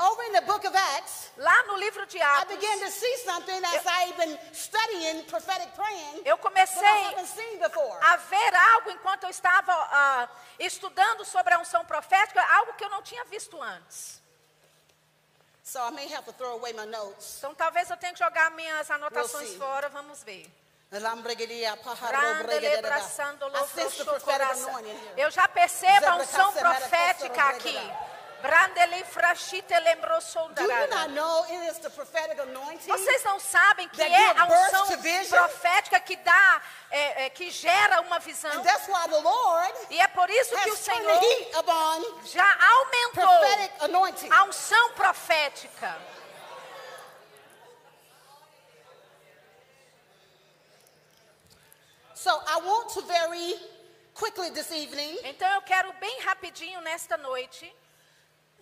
Over 0.00 0.22
in 0.24 0.32
the 0.32 0.42
book 0.42 0.64
of 0.64 0.76
Acts, 0.76 1.30
Lá 1.36 1.64
no 1.66 1.76
livro 1.76 2.06
de 2.06 2.18
I 2.18 2.22
Atos, 2.22 2.56
began 2.56 2.78
to 2.80 2.90
see 2.90 3.16
something 3.24 3.64
as 3.64 3.84
I've 3.86 4.16
been 4.16 4.38
studying 4.52 5.24
prophetic 5.24 5.68
praying 5.74 6.22
eu 6.24 6.36
that 6.36 6.38
I 6.38 6.42
comecei 6.42 7.02
haven't 7.04 7.26
seen 7.26 7.58
before. 7.58 7.98
a 8.00 8.16
ver 8.16 8.54
algo 8.74 8.90
enquanto 8.90 9.24
eu 9.24 9.30
estava 9.30 9.72
ah, 9.72 10.28
estudando 10.58 11.24
sobre 11.24 11.54
a 11.54 11.58
unção 11.58 11.84
profética, 11.84 12.40
algo 12.58 12.74
que 12.74 12.84
eu 12.84 12.90
não 12.90 13.02
tinha 13.02 13.24
visto 13.24 13.60
antes. 13.60 14.20
So 15.64 15.80
I 15.80 15.90
may 15.90 16.12
have 16.14 16.24
to 16.24 16.32
throw 16.32 16.52
away 16.54 16.72
my 16.72 16.86
notes. 16.86 17.36
Então 17.38 17.54
talvez 17.54 17.90
eu 17.90 17.96
tenha 17.96 18.12
que 18.12 18.18
jogar 18.18 18.50
minhas 18.52 18.90
anotações 18.90 19.48
see. 19.50 19.58
fora, 19.58 19.88
vamos 19.88 20.22
ver. 20.22 20.50
I. 20.90 21.00
Eu 25.16 25.30
já 25.30 25.46
percebo 25.46 26.06
a 26.06 26.16
unção 26.16 26.52
profética 26.52 27.42
aqui. 27.50 27.76
Do 30.54 30.62
you 30.62 30.88
not 30.90 31.10
know 31.10 31.44
it 31.50 31.70
is 31.70 31.78
the 31.78 31.90
prophetic 31.90 32.38
anointing? 32.38 32.88
Vocês 32.88 33.24
não 33.24 33.40
sabem 33.40 33.88
que 33.88 34.00
é 34.00 34.30
a 34.38 34.46
unção 34.46 34.86
profética 35.28 35.98
que 35.98 36.16
dá, 36.16 36.62
é, 36.90 37.24
é, 37.24 37.30
que 37.30 37.50
gera 37.50 38.00
uma 38.00 38.20
visão. 38.20 38.50
And 38.52 38.62
that's 38.62 38.86
why 38.86 39.08
the 39.08 39.20
Lord 39.20 39.74
E 39.90 39.98
é 39.98 40.06
por 40.08 40.30
isso 40.30 40.56
que 40.56 40.70
o 40.70 40.76
Senhor 40.76 41.20
já 42.24 42.56
aumentou 42.70 43.28
a 44.30 44.44
unção 44.44 44.92
profética. 44.92 45.98
So 52.14 52.30
I 52.30 52.60
want 52.64 52.92
to 52.94 53.02
very 53.02 53.54
quickly 54.12 54.50
this 54.50 54.70
evening 54.72 55.18
Então 55.22 55.48
eu 55.54 55.62
quero 55.62 55.92
bem 55.94 56.20
rapidinho 56.20 56.80
nesta 56.80 57.16
noite 57.16 57.72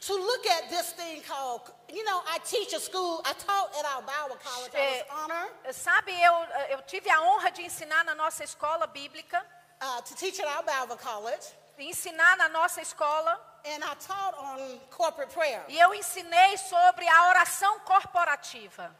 to 0.00 0.14
look 0.14 0.46
at 0.46 0.68
this 0.68 0.92
thing 0.92 1.22
called, 1.22 1.72
you 1.92 2.04
know, 2.04 2.20
I 2.28 2.38
teach 2.44 2.72
a 2.74 2.80
school, 2.80 3.22
I 3.24 3.32
taught 3.32 3.70
at 3.78 3.84
our 3.86 4.02
Bible 4.02 4.36
college, 4.42 4.72
I 4.74 5.02
was 5.08 5.30
honored 5.30 5.74
Sabe, 5.74 6.12
eu, 6.12 6.76
eu 6.76 6.82
tive 6.82 7.08
a 7.08 7.20
honra 7.20 7.50
de 7.50 7.62
ensinar 7.62 8.04
na 8.04 8.14
nossa 8.14 8.44
escola 8.44 8.86
bíblica, 8.86 9.42
uh, 9.80 10.02
to 10.02 10.14
teach 10.14 10.38
at 10.38 10.46
our 10.46 10.62
Bible 10.62 10.96
college, 10.96 11.46
ensinar 11.78 12.36
na 12.36 12.48
nossa 12.48 12.80
escola, 12.82 13.38
and 13.64 13.82
I 13.82 13.94
taught 13.94 14.34
on 14.38 14.78
corporate 14.90 15.32
prayer. 15.32 15.64
e 15.68 15.78
eu 15.78 15.94
ensinei 15.94 16.56
sobre 16.58 17.06
a 17.08 17.28
oração 17.30 17.80
corporativa. 17.80 18.94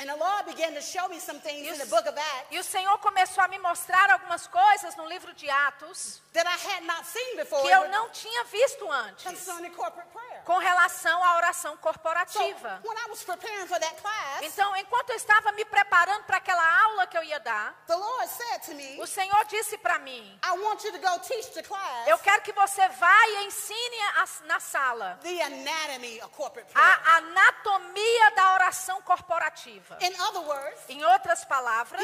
And 0.00 0.08
the 0.08 0.16
Lord 0.16 0.46
began 0.46 0.72
to 0.72 0.80
show 0.80 1.10
me 1.10 1.20
some 1.20 1.40
things 1.40 1.66
E 1.66 1.68
in 1.68 1.76
the 1.76 1.84
o, 1.84 2.54
e 2.58 2.62
Senhor 2.64 2.98
começou 3.00 3.44
a 3.44 3.48
me 3.48 3.58
mostrar 3.58 4.10
algumas 4.10 4.46
coisas 4.46 4.96
no 4.96 5.04
livro 5.06 5.34
de 5.34 5.48
Atos 5.50 6.22
that 6.32 6.46
I 6.48 6.56
had 6.56 6.84
not 6.86 7.04
seen 7.06 7.36
before 7.36 7.60
que 7.60 7.68
eu 7.68 7.86
não 7.90 8.08
tinha 8.08 8.44
visto 8.44 8.90
antes 8.90 9.24
concerning 9.24 9.70
corporate 9.74 10.08
prayer. 10.10 10.29
Com 10.44 10.58
relação 10.58 11.22
à 11.24 11.36
oração 11.36 11.76
corporativa. 11.78 12.80
when 12.84 12.96
I 12.98 13.10
was 13.10 13.22
preparing 13.24 13.66
for 13.66 13.78
that 13.78 13.96
class, 14.00 14.42
Então, 14.42 14.74
enquanto 14.76 15.10
eu 15.10 15.16
estava 15.16 15.52
me 15.52 15.64
preparando 15.64 16.24
para 16.24 16.36
aquela 16.38 16.82
aula 16.84 17.06
que 17.06 17.16
eu 17.16 17.22
ia 17.24 17.38
dar, 17.40 17.74
the 17.86 17.94
Lord 17.94 18.28
said 18.28 18.60
to 18.66 18.74
me, 18.74 19.00
o 19.00 19.06
Senhor 19.06 19.44
disse 19.46 19.76
para 19.78 19.98
mim: 19.98 20.38
I 20.44 20.50
want 20.58 20.82
you 20.84 20.92
to 20.92 20.98
go 20.98 21.18
teach 21.20 21.50
the 21.52 21.62
class 21.62 22.06
Eu 22.08 22.18
quero 22.18 22.42
que 22.42 22.52
você 22.52 22.88
vá 22.88 23.28
e 23.28 23.44
ensine 23.46 23.96
na 24.44 24.60
sala 24.60 25.18
the 25.22 25.42
anatomy 25.42 26.20
of 26.22 26.30
corporate 26.34 26.72
prayer. 26.72 27.00
a 27.06 27.16
anatomia 27.16 28.30
da 28.36 28.54
oração 28.54 29.00
corporativa. 29.02 29.98
In 30.00 30.14
other 30.20 30.42
words, 30.42 30.80
Em 30.88 31.04
outras 31.04 31.44
palavras, 31.44 32.00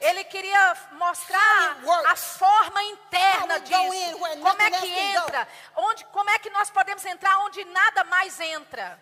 ele 0.00 0.24
queria 0.24 0.76
mostrar 0.92 1.76
a 2.06 2.16
forma 2.16 2.82
interna 2.84 3.60
disso. 3.60 4.18
Como 4.40 4.62
é 4.62 4.70
que 4.70 4.86
entra? 4.88 5.48
Onde, 5.76 6.04
como 6.06 6.30
é 6.30 6.38
que 6.38 6.50
nós 6.50 6.65
podemos 6.70 7.04
entrar 7.04 7.38
onde 7.38 7.64
nada 7.64 8.04
mais 8.04 8.38
entra? 8.40 8.98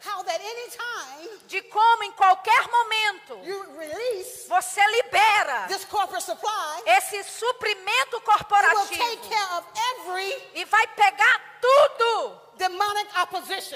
De 1.46 1.62
como 1.62 2.02
em 2.04 2.12
qualquer 2.12 2.68
momento 2.68 3.40
você 4.48 4.86
libera 4.86 5.66
esse 6.86 7.22
suprimento 7.24 8.20
corporativo 8.22 9.22
e 10.54 10.64
vai 10.64 10.86
pegar 10.88 11.58
tudo, 11.60 12.40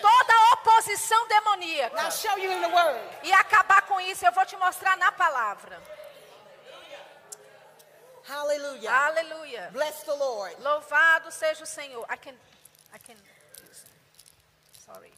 toda 0.01 0.53
oposição 0.53 1.27
demoníaca 1.29 2.03
I'll 2.03 2.11
show 2.11 2.39
you 2.39 2.53
in 2.53 2.61
the 2.61 2.69
word. 2.69 3.01
e 3.23 3.33
acabar 3.33 3.83
com 3.83 4.01
isso. 4.01 4.25
Eu 4.25 4.33
vou 4.33 4.45
te 4.45 4.57
mostrar 4.57 4.97
na 4.97 5.11
palavra. 5.13 5.81
Hallelujah. 8.29 8.93
Aleluia. 8.93 9.71
Bless 9.73 10.03
the 10.05 10.13
Lord. 10.13 10.55
Louvado 10.61 11.33
seja 11.33 11.65
o 11.65 11.67
Senhor. 11.67 12.05
I 12.11 12.17
can, 12.17 12.35
I 12.95 12.99
can, 12.99 13.17
sorry. 14.85 15.13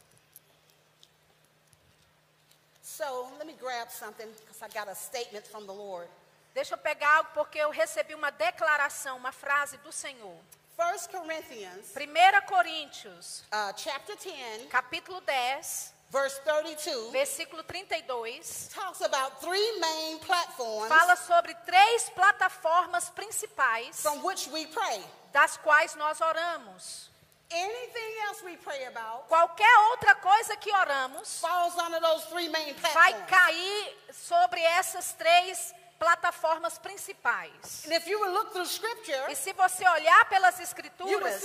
So 2.91 3.29
let 3.37 3.47
me 3.47 3.53
grab 3.57 3.89
something 3.89 4.27
because 4.41 4.61
I 4.61 4.67
got 4.67 4.89
a 4.89 4.95
statement 4.95 5.47
from 5.47 5.65
the 5.65 5.71
Lord. 5.73 6.09
Deixa 6.53 6.73
eu 6.73 6.77
pegar 6.77 7.17
algo 7.17 7.29
porque 7.33 7.57
eu 7.57 7.69
recebi 7.69 8.13
uma 8.13 8.29
declaração, 8.31 9.15
uma 9.15 9.31
frase 9.31 9.77
do 9.77 9.93
Senhor. 9.93 10.35
1 10.77 11.07
Corinthians 11.07 11.93
1 11.95 12.45
Coríntios, 12.47 13.43
uh, 13.53 13.73
chapter 13.77 14.17
10, 14.17 14.67
capítulo 14.67 15.21
10, 15.21 15.93
verse 16.09 16.41
32, 16.41 17.11
versículo 17.11 17.63
32, 17.63 18.69
talks 18.73 19.01
about 19.01 19.39
three 19.39 19.79
main 19.79 20.19
platforms 20.19 20.89
fala 20.89 21.15
sobre 21.15 21.55
três 21.65 22.09
plataformas 22.09 23.09
principais 23.11 24.01
from 24.01 24.21
which 24.25 24.49
we 24.49 24.65
pray. 24.67 25.01
das 25.31 25.55
quais 25.57 25.95
nós 25.95 26.19
oramos. 26.19 27.10
Anything 27.53 28.13
else 28.27 28.41
we 28.43 28.55
pray 28.57 28.85
about 28.85 29.27
Qualquer 29.27 29.77
outra 29.91 30.15
coisa 30.15 30.55
que 30.55 30.71
oramos 30.71 31.39
falls 31.39 31.77
under 31.77 31.99
those 31.99 32.25
three 32.27 32.49
main 32.49 32.73
vai 32.93 33.13
cair 33.27 33.97
sobre 34.11 34.61
essas 34.61 35.13
três 35.13 35.73
plataformas 35.99 36.79
principais. 36.79 37.85
And 37.85 37.93
if 37.93 38.07
you 38.07 38.19
will 38.19 38.31
look 38.33 38.53
through 38.53 38.65
scripture, 38.65 39.29
E 39.29 39.35
se 39.35 39.53
você 39.53 39.87
olhar 39.87 40.27
pelas 40.29 40.59
escrituras, 40.59 41.41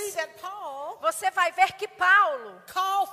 você 1.01 1.31
vai 1.31 1.53
ver 1.53 1.73
que 1.75 1.87
Paulo, 1.89 2.63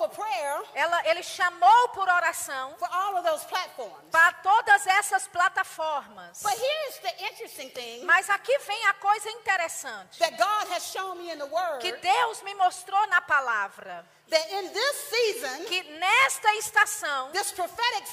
prayer 0.10 0.62
ela, 0.74 1.08
ele 1.08 1.24
chamou 1.24 1.90
por 1.90 2.08
oração 2.08 2.76
for 2.78 2.90
all 2.92 3.18
of 3.18 3.28
those 3.28 3.46
platforms. 3.46 4.10
para 4.12 4.34
todas 4.34 4.86
essas 4.88 5.28
plataformas. 5.28 6.42
But 6.42 6.54
here's 6.58 6.98
the 7.00 7.26
interesting 7.26 7.70
thing 7.70 8.04
Mas 8.06 8.30
aqui 8.30 8.58
vem 8.60 8.86
a 8.88 8.94
coisa 8.96 9.30
interessante. 9.32 10.20
that 10.20 10.38
God 10.38 10.72
has 10.74 10.84
shown 10.92 11.16
me 11.18 11.32
in 11.32 11.38
the 11.38 11.46
Word 11.46 11.80
Que 11.80 11.92
Deus 11.94 12.42
me 12.44 12.54
mostrou 12.56 13.06
na 13.08 13.22
palavra. 13.22 14.06
that 14.30 14.52
in 14.52 14.70
this 14.70 14.96
season, 15.10 15.66
Que 15.66 15.84
nesta 16.00 16.56
estação, 16.56 17.32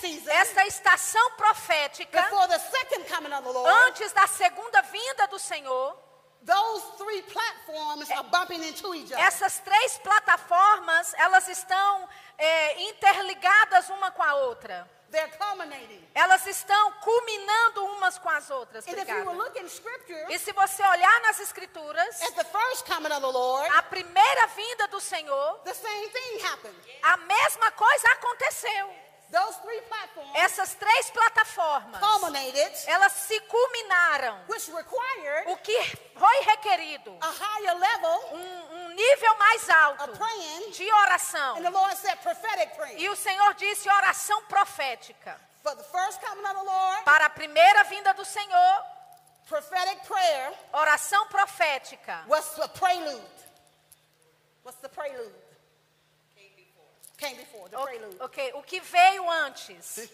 season, 0.01 0.31
esta 0.31 0.67
estação 0.67 1.31
profética, 1.33 2.23
before 2.23 2.47
the 2.49 2.59
second 2.59 3.05
coming 3.09 3.33
of 3.33 3.43
the 3.45 3.53
Lord, 3.53 3.71
antes 3.89 4.13
da 4.13 4.27
segunda 4.27 4.83
vinda 4.83 5.27
do 5.29 5.39
Senhor, 5.39 5.97
those 6.45 6.83
three 6.97 7.23
platforms 7.23 8.11
are 8.11 8.25
bumping 8.31 8.63
into 8.63 8.95
each 8.95 9.13
other. 9.13 9.19
essas 9.23 9.59
três 9.61 9.99
plataformas, 9.99 11.13
elas 11.19 11.47
estão 11.49 12.09
é, 12.39 12.83
interligadas 12.89 13.89
uma 13.91 14.11
com 14.11 14.23
a 14.23 14.35
outra. 14.35 14.89
They're 15.11 15.29
culminating. 15.39 16.07
Elas 16.15 16.47
estão 16.47 16.93
culminando 17.01 17.85
umas 17.85 18.17
com 18.17 18.31
as 18.31 18.49
outras. 18.49 18.87
And 18.87 18.93
if 18.93 18.97
you 18.97 19.03
Obrigada. 19.03 19.31
will 19.31 19.37
look 19.39 19.59
in 19.59 19.69
Scripture, 19.69 20.27
E 20.33 20.39
se 20.39 20.53
você 20.53 20.87
olhar 20.87 21.21
nas 21.23 21.41
escrituras, 21.41 22.23
at 22.23 22.35
the 22.37 22.45
first 22.45 22.87
coming 22.87 23.11
of 23.13 23.21
the 23.21 23.27
Lord, 23.27 23.69
a 23.77 23.83
primeira 23.83 24.47
vinda 24.55 24.87
do 24.87 25.01
Senhor, 25.01 25.59
the 25.65 25.75
same 25.75 26.09
thing 26.11 26.45
happened. 26.47 26.77
a 27.03 27.17
mesma 27.17 27.73
coisa 27.73 28.09
aconteceu. 28.13 28.95
Those 29.31 29.57
three 29.63 29.81
platforms 29.83 30.31
Essas 30.35 30.75
três 30.75 31.09
plataformas, 31.11 32.01
culminated, 32.01 32.73
elas 32.89 33.13
se 33.13 33.39
culminaram. 33.43 34.37
which 34.49 34.69
required 34.73 35.45
O 35.49 35.57
que 35.59 35.79
foi 36.19 36.41
requerido, 36.43 37.17
a 37.21 37.31
higher 37.31 37.75
level 37.75 38.29
um, 38.33 38.75
um 38.75 38.89
nível 38.89 39.35
mais 39.37 39.71
alto 39.71 40.09
praying. 40.19 40.71
de 40.73 40.93
oração. 40.93 41.57
And 41.59 41.63
the 41.63 41.71
Lord 41.71 41.97
said 41.97 42.17
prophetic 42.23 42.75
prayer. 42.75 42.99
E 42.99 43.09
o 43.09 43.15
Senhor 43.15 43.55
disse 43.55 43.89
oração 43.89 44.43
profética. 44.47 45.39
For 45.63 45.77
the 45.77 45.85
first 45.85 46.21
coming 46.21 46.45
of 46.47 46.55
the 46.55 46.65
Lord, 46.65 47.05
Para 47.05 47.27
a 47.27 47.31
primeira 47.31 47.85
vinda 47.85 48.13
do 48.15 48.25
Senhor, 48.25 48.85
prophetic 49.49 50.07
prayer 50.09 50.53
oração 50.73 51.27
profética. 51.29 52.25
was 52.27 52.45
the 52.57 52.67
prelude. 52.69 53.23
What's 54.65 54.81
the 54.81 54.89
prelude? 54.89 55.35
Came 57.21 57.37
before. 57.37 57.69
the 57.69 57.77
O- 57.79 57.85
prelude. 57.85 58.17
ok, 58.21 58.53
o 58.55 58.63
que 58.63 58.81
veio 58.81 59.29
antes? 59.31 60.09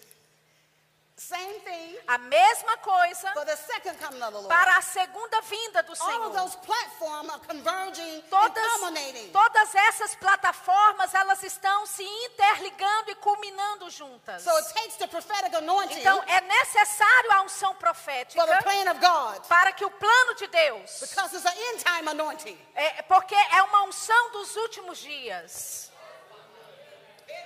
Same 1.19 1.59
thing 1.61 1.97
A 2.07 2.19
mesma 2.19 2.77
coisa 2.77 3.33
for 3.33 3.43
the 3.43 3.55
second 3.55 3.97
coming 3.97 4.21
of 4.21 4.29
the 4.33 4.37
Lord. 4.37 4.49
para 4.49 4.77
a 4.77 4.81
segunda 4.83 5.41
vinda 5.41 5.81
do 5.81 5.93
All 5.99 6.07
of 6.09 6.13
Senhor. 6.13 6.29
those 6.31 6.55
platforms 6.57 7.29
are 7.31 7.39
converging 7.39 8.17
and 8.17 8.29
Todas, 8.29 8.63
culminating. 8.77 9.31
todas 9.31 9.73
essas 9.73 10.13
plataformas, 10.13 11.15
elas 11.15 11.41
estão 11.41 11.87
se 11.87 12.03
interligando 12.03 13.09
e 13.09 13.15
culminando 13.15 13.89
juntas. 13.89 14.43
So 14.43 14.55
it 14.57 14.71
takes 14.75 14.95
the 14.97 15.07
prophetic 15.07 15.55
anointing 15.55 16.01
Então, 16.01 16.21
é 16.27 16.39
necessário 16.41 17.31
a 17.31 17.41
unção 17.41 17.73
profética 17.73 18.39
for 18.45 18.55
the 18.55 18.61
plan 18.61 18.91
of 18.91 18.99
God 18.99 19.47
para 19.47 19.71
que 19.71 19.83
o 19.85 19.89
plano 19.89 20.35
de 20.35 20.45
Deus, 20.45 20.99
because 20.99 21.35
it's 21.35 21.45
an 21.47 21.55
end 21.73 21.83
time 21.83 22.07
anointing. 22.09 22.59
é, 22.75 23.01
porque 23.01 23.33
é 23.33 23.63
uma 23.63 23.85
unção 23.85 24.31
dos 24.33 24.55
últimos 24.55 24.99
dias. 24.99 25.89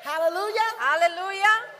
Hallelujah. 0.03 0.69
Aleluia. 0.79 1.71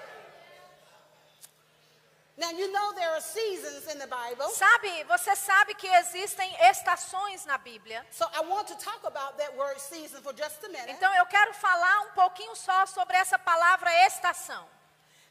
Now 2.37 2.49
you 2.51 2.71
know 2.71 2.93
there 2.95 3.11
are 3.11 3.21
seasons 3.21 3.87
in 3.91 3.99
the 3.99 4.07
Bible. 4.07 4.47
Sabe, 4.49 5.03
você 5.03 5.35
sabe 5.35 5.75
que 5.75 5.87
existem 5.87 6.49
estações 6.69 7.45
na 7.45 7.57
Bíblia. 7.57 8.03
So 8.11 8.25
I 8.33 8.41
want 8.41 8.67
to 8.69 8.75
talk 8.75 9.03
about 9.05 9.37
that 9.37 9.55
word 9.55 9.79
season 9.79 10.21
for 10.21 10.33
just 10.33 10.63
a 10.63 10.69
minute. 10.69 10.91
Então, 10.91 11.13
eu 11.15 11.25
quero 11.27 11.53
falar 11.53 12.01
um 12.07 12.11
pouquinho 12.11 12.55
só 12.55 12.85
sobre 12.85 13.15
essa 13.17 13.37
palavra 13.37 13.91
estação. 14.07 14.67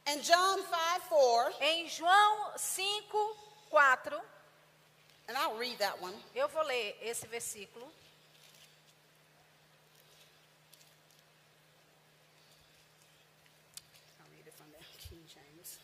In 0.06 0.20
John 0.20 0.58
5 0.58 1.08
4, 1.08 1.54
Em 1.60 1.88
João 1.88 2.52
5, 2.56 3.36
4, 3.70 4.20
and 5.28 5.36
I'll 5.36 5.56
read 5.58 5.78
that 5.78 6.00
one. 6.00 6.14
eu 6.34 6.48
vou 6.48 6.62
ler 6.62 6.96
esse 7.02 7.26
versículo. 7.26 7.90
I'll 14.18 14.30
read 14.36 14.46
it 14.46 14.54
from 14.56 14.70
the 14.72 14.78
King 14.98 15.22
James. 15.26 15.78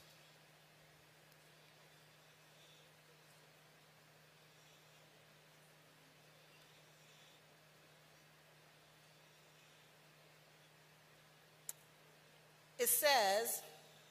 It 12.87 12.93
says, 12.93 13.63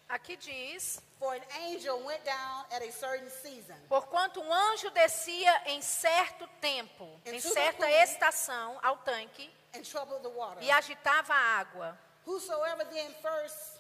Aqui 0.10 0.36
diz: 0.36 1.00
For 1.18 1.34
an 1.34 1.42
angel 1.66 1.98
went 2.06 2.26
down 2.26 2.66
at 2.72 2.84
a 2.84 2.92
certain 2.92 3.30
season. 3.30 3.76
Porquanto 3.88 4.42
um 4.42 4.54
anjo 4.54 4.90
descia 4.92 5.62
em 5.68 5.82
certo 5.82 6.46
tempo, 6.60 7.10
em 7.26 7.40
certa 7.40 7.90
estação, 7.90 8.78
ao 8.84 8.98
tanque, 8.98 9.50
and 9.74 9.82
troubled 9.84 10.22
the 10.24 10.30
water. 10.30 10.62
e 10.62 10.70
agitava 10.70 11.34
a 11.34 11.60
água. 11.60 11.98
Whosoever 12.28 12.86
then 12.88 13.14
first, 13.22 13.80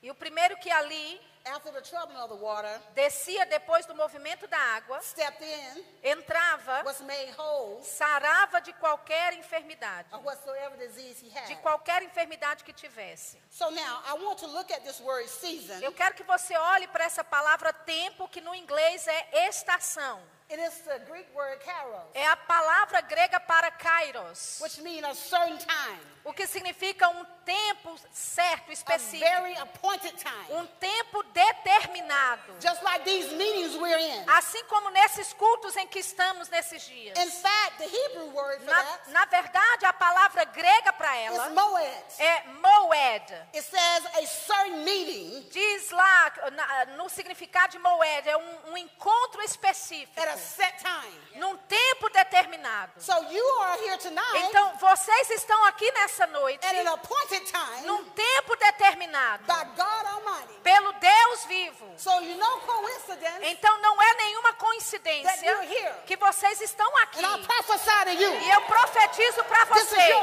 E 0.00 0.08
o 0.10 0.14
primeiro 0.14 0.56
que 0.58 0.70
ali 0.70 1.20
after 1.46 1.70
the 1.72 1.80
troubling 1.80 2.18
of 2.18 2.28
the 2.28 2.36
water, 2.36 2.80
descia 2.94 3.46
depois 3.46 3.86
do 3.86 3.94
movimento 3.94 4.46
da 4.46 4.58
água, 4.76 5.00
stepped 5.00 5.42
in, 5.44 5.84
entrava, 6.02 6.82
was 6.84 7.00
made 7.02 7.30
whole 7.38 7.80
sarava 7.82 8.60
de 8.60 8.72
qualquer 8.74 9.32
enfermidade, 9.34 10.12
of 10.12 10.24
whatsoever 10.24 10.76
disease 10.76 11.20
he 11.24 11.28
de 11.30 11.54
had. 11.54 11.62
qualquer 11.62 12.02
enfermidade 12.02 12.64
que 12.64 12.72
tivesse. 12.72 13.38
So 13.50 13.70
now 13.70 14.02
I 14.06 14.14
want 14.22 14.38
to 14.38 14.46
look 14.46 14.70
at 14.72 14.82
this 14.84 15.00
word 15.00 15.28
season. 15.28 15.80
Eu 15.82 15.92
quero 15.92 16.14
que 16.14 16.24
você 16.24 16.56
olhe 16.56 16.86
para 16.88 17.04
essa 17.04 17.22
palavra 17.24 17.72
tempo, 17.72 18.28
que 18.28 18.40
no 18.40 18.54
inglês 18.54 19.06
é 19.06 19.48
estação. 19.48 20.20
It 20.48 20.60
is 20.60 20.74
the 20.82 21.00
Greek 21.10 21.26
word 21.34 21.58
kairos, 21.64 22.02
É 22.14 22.24
a 22.28 22.36
palavra 22.36 23.00
grega 23.00 23.40
para 23.40 23.68
kairos, 23.72 24.60
which 24.60 24.80
means 24.80 25.04
a 25.04 25.12
certain 25.14 25.58
time, 25.58 25.98
o 26.24 26.32
que 26.32 26.46
significa 26.46 27.08
um 27.08 27.24
tempo 27.44 27.96
certo, 28.12 28.70
a 28.70 28.72
específico, 28.72 29.24
very 29.28 29.56
appointed 29.58 30.14
time. 30.16 30.46
um 30.52 30.64
tempo 30.78 31.24
determinado. 31.32 32.54
Just 32.60 32.80
like 32.84 33.04
these 33.04 33.32
meetings 33.34 33.74
we're 33.76 33.98
in. 33.98 34.24
Assim 34.28 34.62
como 34.68 34.90
nesses 34.90 35.32
cultos 35.32 35.76
em 35.76 35.86
que 35.88 35.98
estamos 35.98 36.48
nesses 36.48 36.82
dias. 36.86 37.18
In 37.18 37.30
fact, 37.30 37.78
the 37.78 37.84
Hebrew 37.88 38.30
word 38.30 38.60
for 38.60 38.66
Na, 38.66 38.82
that 38.82 39.10
na 39.10 39.24
verdade, 39.24 39.84
a 39.84 39.92
palavra 39.92 40.44
grega 40.44 40.92
para 40.92 41.16
is 41.22 41.26
ela 41.32 41.50
moed. 41.50 42.04
é 42.20 42.42
moed. 42.62 43.32
It 43.52 43.62
says 43.64 44.04
a 44.16 44.26
certain 44.26 44.84
meeting 44.84 45.46
Diz 45.50 45.90
lá, 45.90 46.32
na- 46.52 46.84
no 46.96 47.08
significado 47.08 47.72
de 47.72 47.78
moed, 47.80 48.28
é 48.28 48.36
um, 48.36 48.72
um 48.72 48.76
encontro 48.76 49.42
específico, 49.42 50.14
a 50.36 50.40
set 50.40 50.78
time. 50.78 51.20
num 51.36 51.56
tempo 51.58 52.08
determinado. 52.10 52.92
So 53.00 53.12
you 53.30 53.58
are 53.60 53.78
here 53.82 53.98
tonight 53.98 54.38
Então, 54.48 54.76
vocês 54.78 55.30
estão 55.30 55.64
aqui 55.66 55.90
nessa 55.92 56.26
noite, 56.28 56.64
at 56.66 56.74
an 56.76 56.92
appointed 56.92 57.44
time 57.46 57.86
num 57.86 58.04
tempo 58.10 58.56
determinado, 58.56 59.44
by 59.44 59.64
God 59.76 60.06
Almighty. 60.06 60.54
pelo 60.62 60.92
Deus 60.92 61.44
vivo. 61.44 61.94
So 61.98 62.10
you 62.20 62.36
know 62.36 62.60
coincidence, 62.60 63.40
Então, 63.42 63.76
não 63.78 64.00
é 64.02 64.14
nenhuma 64.14 64.52
That 64.52 64.58
coincidência 64.64 65.44
you're 65.44 65.64
here. 65.66 65.94
que 66.06 66.16
vocês 66.16 66.60
estão 66.60 66.96
aqui. 66.98 67.24
and 67.24 67.36
I 67.36 67.44
prophesy 67.46 68.04
to 68.04 68.22
you, 68.22 68.34
E 68.40 68.50
eu 68.50 68.60
profetizo 68.62 69.44
para 69.44 69.64
vocês. 69.66 70.16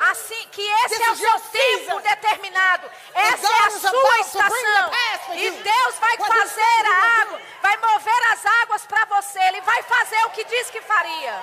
Assim 0.00 0.48
que 0.48 0.62
esse 0.62 0.98
This 0.98 1.00
é 1.06 1.10
o 1.10 1.16
seu 1.16 1.40
tempo 1.40 1.50
season. 1.86 2.00
determinado. 2.00 2.90
Essa 3.14 3.46
é 3.46 3.58
a 3.66 3.70
sua 3.70 4.18
estação. 4.20 4.90
E 5.34 5.50
Deus 5.50 5.94
vai 5.98 6.16
what 6.18 6.32
fazer 6.38 6.86
a 6.86 7.20
água, 7.22 7.40
vai 7.62 7.76
mover 7.78 8.32
as 8.32 8.46
águas 8.46 8.86
para 8.86 9.04
você. 9.16 9.38
Ele 9.48 9.60
vai 9.62 9.82
fazer 9.82 10.24
o 10.26 10.30
que 10.30 10.44
diz 10.44 10.70
que 10.70 10.80
faria. 10.82 11.42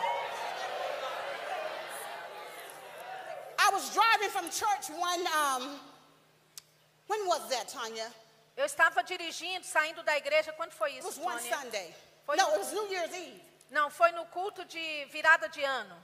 I 3.59 3.69
was 3.71 3.89
driving 3.93 4.29
from 4.29 4.49
church 4.51 4.89
one, 4.91 5.25
um, 5.27 5.79
when 7.07 7.27
was 7.27 7.47
that, 7.49 7.67
Tanya? 7.67 8.11
Eu 8.57 8.65
estava 8.65 9.01
dirigindo, 9.03 9.65
saindo 9.65 10.03
da 10.03 10.15
igreja. 10.17 10.51
Quando 10.53 10.71
foi 10.73 10.89
It 10.91 10.99
isso, 10.99 11.07
was 11.07 11.17
one 11.17 11.39
Tônia? 11.39 11.57
Sunday. 11.61 11.95
Foi 12.25 12.35
no, 12.37 12.43
no- 12.45 12.51
it 12.53 12.59
was 12.59 12.71
New 12.73 12.87
Year's 12.91 13.13
Eve. 13.13 13.41
Não, 13.71 13.89
foi 13.89 14.11
no 14.11 14.25
culto 14.27 14.63
de 14.65 15.05
virada 15.05 15.47
de 15.49 15.63
ano. 15.63 15.95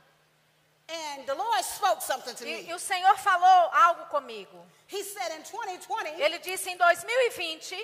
And 0.92 1.24
the 1.28 1.34
Lord 1.36 1.64
spoke 1.64 2.02
something 2.04 2.34
to 2.34 2.44
E, 2.48 2.64
me. 2.64 2.70
e 2.70 2.74
o 2.74 2.80
Senhor 2.80 3.16
falou 3.18 3.70
algo 3.74 4.06
comigo. 4.06 4.66
He 4.88 5.04
said 5.04 5.32
in 5.38 5.44
2020, 5.44 6.20
Ele 6.20 6.40
disse 6.40 6.70
em 6.72 6.78
2020, 6.78 7.76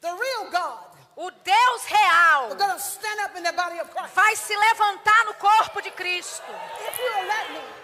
the 0.00 0.10
real 0.12 0.50
God 0.50 0.89
o 1.20 1.30
Deus 1.30 1.84
real 1.84 2.48
vai 4.14 4.36
se 4.36 4.56
levantar 4.56 5.24
no 5.26 5.34
corpo 5.34 5.82
de 5.82 5.90
Cristo. 5.90 6.42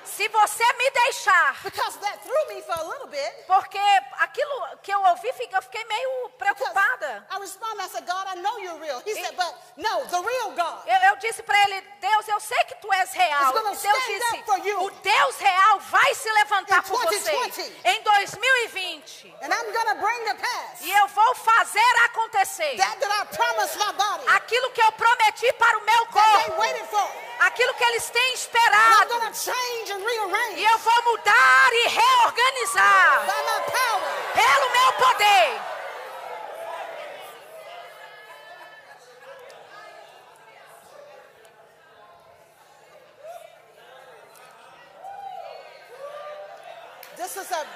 Se 0.06 0.28
você 0.28 0.64
me 0.78 0.90
deixar, 0.90 1.56
because 1.62 1.98
that 1.98 2.18
threw 2.22 2.54
me 2.54 2.62
for 2.62 2.78
a 2.78 2.84
little 2.84 3.08
bit. 3.08 3.32
porque 3.46 3.78
aquilo 4.18 4.78
que 4.82 4.92
eu 4.92 5.00
ouvi, 5.02 5.28
eu 5.52 5.62
fiquei 5.62 5.84
meio 5.84 6.28
preocupada. 6.38 7.26
I 7.30 7.38
responded, 7.40 7.84
I 7.84 7.88
said, 7.88 8.06
God, 8.06 8.26
I 8.26 8.36
know 8.40 8.58
you're 8.58 8.78
real. 8.80 9.02
He 9.04 9.14
said, 9.14 9.34
but 9.36 9.54
no, 9.76 10.04
the 10.06 10.20
real 10.22 10.50
God. 10.52 10.86
Eu, 10.86 11.10
eu 11.10 11.16
disse 11.16 11.42
para 11.42 11.58
ele, 11.64 11.80
Deus, 12.00 12.28
eu 12.28 12.40
sei 12.40 12.58
que 12.64 12.74
tu 12.76 12.92
és 12.92 13.12
real. 13.12 13.52
Gonna 13.52 13.72
E 13.72 13.76
Deus 13.76 14.04
disse, 14.06 14.74
o 14.76 14.90
Deus 14.90 15.36
real 15.38 15.80
vai 15.80 16.14
se 16.14 16.30
levantar 16.30 16.82
por 16.82 17.00
você 17.02 17.30
2020. 17.30 17.80
em 17.84 18.02
2020. 18.02 19.34
And 19.42 19.52
I'm 19.52 19.72
to 19.86 19.94
bring 20.00 20.24
to 20.26 20.34
pass 20.36 20.80
E 20.80 20.90
eu 20.90 21.06
vou 21.08 21.34
fazer 21.36 21.94
acontecer 22.04 22.76
that 22.76 22.98
that 22.98 23.12
I 23.12 23.24
promised 23.36 23.76
my 23.78 23.92
body, 23.92 24.24
aquilo 24.28 24.70
que 24.70 24.82
eu 24.82 24.92
prometi 24.92 25.52
para 25.54 25.78
o 25.78 25.84
meu 25.84 26.06
that 26.06 26.12
they 26.12 26.44
corpo, 26.44 26.60
waited 26.60 26.86
for. 26.88 27.10
aquilo 27.40 27.74
que 27.74 27.84
eles 27.84 28.10
têm 28.10 28.22
And 28.22 28.28
I'm 28.28 28.34
esperado. 28.34 29.08
going 29.08 29.32
to 29.32 29.38
change 29.38 29.92
E 29.98 30.64
eu 30.64 30.78
vou 30.78 31.02
mudar 31.04 31.72
e 31.72 31.88
reorganizar 31.88 33.26
by 33.26 33.42
my 33.44 33.60
power. 33.70 34.16
pelo 34.34 34.70
meu 34.70 34.92
poder. 34.92 35.60
This 47.16 47.36
is 47.36 47.50
a 47.52 47.66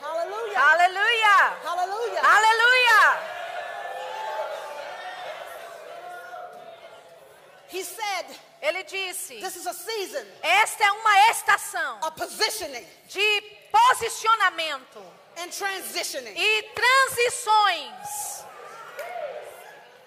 hallelujah. 0.00 0.58
Aleluia! 0.58 1.36
Hallelujah. 1.62 2.22
Aleluia! 2.22 3.32
He 7.68 7.82
said, 7.82 8.26
Ele 8.72 8.84
disse: 8.84 9.34
this 9.40 9.54
is 9.56 9.66
a 9.66 9.74
season 9.74 10.26
Esta 10.42 10.84
é 10.84 10.92
uma 10.92 11.30
estação 11.30 11.98
of 12.06 12.12
positioning 12.16 12.86
de 13.06 13.40
posicionamento 13.70 14.98
and 15.36 15.48
transitioning. 15.50 16.34
e 16.34 16.62
transições. 16.74 18.42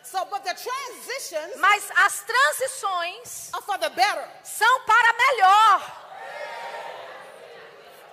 So, 0.03 0.23
but 0.25 0.43
the 0.43 0.53
transitions 0.55 1.57
Mas 1.57 1.83
as 1.97 2.21
transições 2.21 3.49
are 3.53 3.61
for 3.63 3.77
the 3.77 3.89
better. 3.89 4.27
são 4.43 4.79
para 4.85 5.13
melhor. 5.13 6.01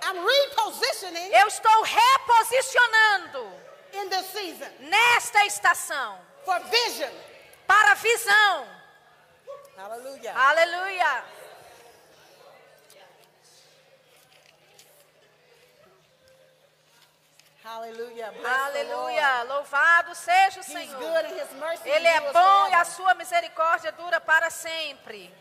I'm 0.04 0.18
repositioning 0.18 1.30
Eu 1.32 1.46
estou 1.46 1.82
reposicionando 1.82 3.52
in 3.92 4.08
this 4.08 4.26
season 4.32 4.68
nesta 4.80 5.46
estação 5.46 6.18
for 6.44 6.58
vision. 6.64 7.10
para 7.66 7.94
visão. 7.94 8.81
Hallelujah. 9.76 10.34
Aleluia! 10.36 11.24
The 18.32 18.42
Lord. 18.42 18.46
Aleluia! 18.46 19.42
Louvado 19.44 20.14
seja 20.14 20.60
o 20.60 20.62
Senhor. 20.64 20.98
good 20.98 21.26
and 21.26 21.40
his 21.40 21.52
mercy 21.52 21.88
Ele 21.88 22.06
é 22.06 22.32
bom 22.32 22.68
e 22.68 22.74
a 22.74 22.84
sua 22.84 23.14
misericórdia 23.14 23.92
dura 23.92 24.20
para 24.20 24.50
sempre. 24.50 25.32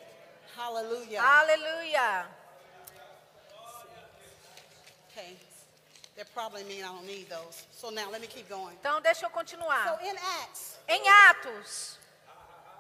Aleluia! 0.58 2.28
Okay. 5.10 5.40
Going. 8.48 8.76
Então 8.76 9.02
deixa 9.02 9.26
eu 9.26 9.30
continuar. 9.32 10.00
in 10.04 10.16
Acts, 10.44 10.80
Em 10.88 11.10
Atos, 11.30 11.98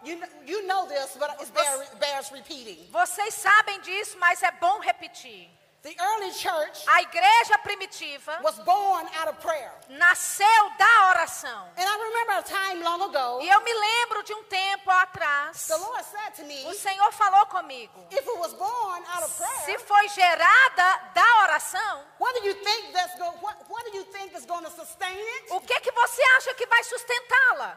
you 0.04 0.16
know, 0.18 0.28
you 0.46 0.68
know 0.68 0.88
this, 0.88 1.16
but 1.20 1.30
it 1.42 1.52
bear, 1.54 1.86
bears 2.00 2.32
repeating. 2.32 2.88
vocês 2.92 3.34
sabem 3.36 3.80
disso, 3.82 4.18
mas 4.20 4.42
é 4.44 4.52
bom 4.60 4.80
repetir. 4.80 5.50
The 5.84 5.96
early 6.00 6.32
church 6.34 6.86
A 6.88 7.02
igreja 7.02 7.58
primitiva 7.64 8.40
was 8.44 8.60
born 8.60 9.04
out 9.20 9.30
of 9.30 9.40
prayer. 9.42 9.74
nasceu 9.90 10.70
da 10.78 11.10
oração. 11.10 11.68
And 11.76 11.84
I 11.84 11.98
remember 11.98 12.34
a 12.34 12.44
time 12.44 12.84
long 12.84 13.02
ago, 13.02 13.42
E 13.42 13.50
eu 13.50 13.60
me 13.62 13.74
lembro 13.74 14.22
de 14.22 14.32
um 14.32 14.44
tempo 14.44 14.92
atrás, 14.92 15.66
the 15.66 15.78
Lord 15.78 16.06
said 16.06 16.36
to 16.36 16.44
me, 16.44 16.64
o 16.68 16.74
Senhor 16.76 17.12
falou 17.14 17.48
comigo: 17.48 18.06
if 18.12 18.20
it 18.20 18.38
was 18.38 18.54
born 18.54 19.04
out 19.16 19.24
of 19.24 19.32
se 19.32 19.44
prayer, 19.44 19.80
foi 19.80 20.08
gerada 20.10 20.98
da 21.16 21.42
oração, 21.46 22.06
what 22.20 22.40
do 22.40 22.46
you 22.48 22.54
think 22.64 22.94
that's 22.94 23.18
going 23.18 23.36
what, 23.42 23.58
what 23.68 23.84
do 23.92 23.98
you 23.98 24.04
think 24.04 24.36
is 24.38 24.46
going 24.46 24.64
to 24.64 24.70
sustain 24.70 25.18
it 25.18 25.46
o 25.52 25.62
que 25.62 25.80
que 25.80 25.92
você 25.92 26.22
acha 26.38 26.54
que 26.54 26.68
vai 26.68 26.84
sustentá-la 26.84 27.76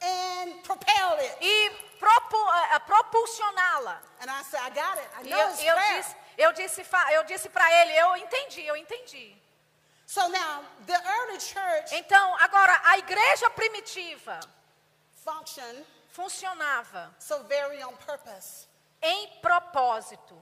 and 0.00 0.62
propel 0.62 1.18
it? 1.18 1.36
e 1.40 1.70
propu- 1.98 2.50
eh, 2.72 2.78
propulsioná-la? 2.80 3.98
And 4.20 4.30
I 4.30 4.42
said, 4.42 4.60
I 4.60 4.70
got 4.70 4.98
it. 4.98 5.08
I 5.18 5.22
know 5.28 5.38
eu, 5.38 5.50
it's 5.50 5.62
eu 5.62 5.76
disse, 5.76 6.16
eu 6.38 6.52
disse, 6.52 6.84
eu 7.12 7.24
disse 7.24 7.48
para 7.48 7.70
ele, 7.82 7.92
eu 7.96 8.16
entendi, 8.16 8.66
eu 8.66 8.76
entendi. 8.76 9.36
So 10.06 10.28
now 10.28 10.64
the 10.86 10.94
early 10.94 11.40
church 11.40 11.94
Então, 11.94 12.36
agora, 12.38 12.80
a 12.84 12.98
igreja 12.98 13.48
primitiva 13.50 14.38
funcionava 16.10 17.14
so 17.18 17.42
very 17.44 17.82
on 17.82 17.96
purpose 17.96 18.68
em 19.02 19.28
propósito, 19.40 20.34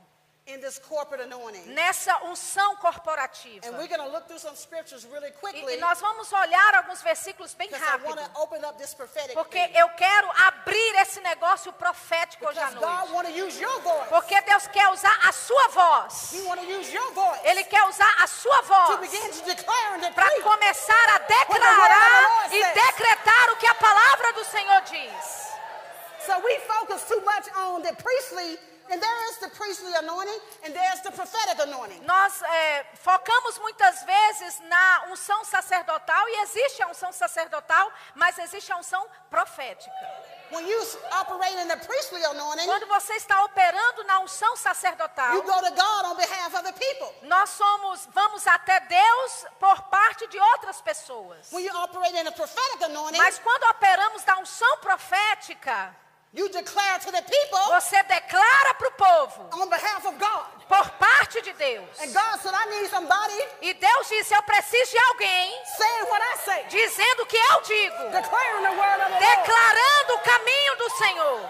in 0.44 0.60
this 0.60 0.76
corporate 0.78 1.22
anointing. 1.22 1.62
nessa 1.72 2.16
unção 2.24 2.74
corporativa. 2.76 3.64
And 3.64 3.76
we're 3.78 3.86
going 3.86 4.00
to 4.02 4.08
look 4.10 4.26
through 4.26 4.40
some 4.40 4.56
scriptures 4.56 5.04
really 5.06 5.28
E, 5.28 5.32
quickly 5.32 5.74
e 5.74 5.76
nós 5.78 6.00
vamos 6.00 6.32
olhar 6.32 6.74
alguns 6.74 7.00
versículos 7.00 7.54
bem 7.54 7.68
because 7.68 7.82
I 7.84 7.90
rápido, 7.92 8.16
to 8.16 8.40
open 8.40 8.64
up 8.64 8.76
this 8.76 8.92
prophetic 8.92 9.34
porque 9.34 9.58
thing. 9.68 9.78
eu 9.78 9.88
quero 9.90 10.28
abrir 10.48 10.96
esse 11.00 11.20
negócio 11.20 11.72
profético 11.74 12.44
hoje 12.46 12.58
à 12.58 12.70
Because 12.70 12.80
God 13.08 13.10
noite. 13.10 13.32
to 13.32 13.46
use 13.46 13.60
your 13.60 13.80
voice. 13.82 14.08
Porque 14.08 14.40
Deus 14.42 14.66
quer 14.66 14.88
usar 14.90 15.16
a 15.28 15.32
sua 15.32 15.68
voz. 15.68 16.32
He 16.32 16.40
use 16.76 16.92
your 16.92 17.12
voice 17.12 17.40
Ele 17.44 17.62
quer 17.64 17.84
usar 17.88 18.12
a 18.22 18.26
sua 18.26 18.62
voz 18.62 18.98
para 20.14 20.40
começar 20.42 21.08
a 21.14 21.18
declarar 21.18 22.46
e 22.52 22.60
says. 22.62 22.74
decretar 22.74 23.50
o 23.52 23.56
que 23.56 23.66
a 23.68 23.74
palavra 23.76 24.32
do 24.32 24.44
Senhor 24.44 24.80
diz. 24.82 25.42
So 26.26 26.36
we 26.40 26.58
focus 26.66 27.02
too 27.08 27.20
much 27.22 27.48
on 27.56 27.82
the 27.82 27.92
priestly, 27.94 28.58
and 28.92 29.00
there 29.00 29.30
is 29.30 29.38
the 29.38 29.48
priestly 29.48 29.92
anointing, 29.94 30.38
and 30.64 30.74
there's 30.74 31.00
the 31.00 31.10
prophetic 31.10 31.58
anointing. 31.58 32.02
Nós 32.04 32.42
é, 32.42 32.84
focamos 33.02 33.58
muitas 33.58 34.02
vezes 34.04 34.60
na 34.68 35.04
unção 35.10 35.42
sacerdotal 35.44 36.28
e 36.28 36.42
existe 36.42 36.82
a 36.82 36.88
unção 36.88 37.10
sacerdotal, 37.10 37.90
mas 38.14 38.38
existe 38.38 38.70
a 38.70 38.76
unção 38.76 39.04
profética. 39.30 39.90
When 40.50 40.68
you 40.68 40.78
operate 41.18 41.56
in 41.56 41.68
the 41.68 41.76
priestly 41.76 42.22
anointing, 42.24 42.66
Quando 42.66 42.86
você 42.86 43.14
está 43.14 43.42
operando 43.44 44.04
na 44.04 44.18
unção 44.20 44.54
sacerdotal, 44.56 45.36
you 45.36 45.42
go 45.42 45.60
to 45.62 45.70
God 45.70 46.04
on 46.04 46.16
behalf 46.16 46.54
of 46.54 46.62
the 46.64 46.72
people. 46.72 47.10
nós 47.22 47.48
somos, 47.48 48.06
vamos 48.12 48.46
até 48.46 48.78
Deus 48.80 49.46
por 49.58 49.80
parte 49.84 50.26
de 50.26 50.38
outras 50.38 50.82
pessoas. 50.82 51.50
When 51.50 51.64
you 51.64 51.74
operate 51.78 52.14
in 52.14 52.24
the 52.24 52.32
prophetic 52.32 52.84
anointing, 52.84 53.16
Mas 53.16 53.38
quando 53.38 53.62
operamos 53.70 54.22
da 54.24 54.36
unção 54.36 54.76
profética, 54.78 55.96
you 56.34 56.48
declare 56.48 56.98
to 56.98 57.12
the 57.12 57.22
people 57.22 57.58
você 57.70 58.02
declara 58.04 58.74
para 58.74 58.88
o 58.88 58.92
povo 58.92 59.48
on 59.52 59.68
behalf 59.68 60.04
of 60.06 60.18
God. 60.18 60.46
por 60.68 60.88
parte 60.98 61.40
de 61.42 61.52
Deus. 61.52 61.86
And 62.00 62.12
God 62.12 62.40
said, 62.40 62.54
I 62.54 62.66
need 62.70 62.88
somebody 62.88 63.38
E 63.60 63.74
Deus 63.74 64.08
disse: 64.08 64.32
Eu 64.34 64.42
preciso 64.42 64.90
de 64.90 64.98
alguém 64.98 65.62
saying 65.76 66.02
what 66.08 66.22
I 66.22 66.36
say, 66.38 66.64
dizendo 66.68 67.22
o 67.22 67.26
que 67.26 67.36
eu 67.36 67.60
digo, 67.62 68.10
declarando 68.10 70.14
o 70.14 70.18
caminho 70.20 70.76
do 70.76 70.90
Senhor. 70.96 71.48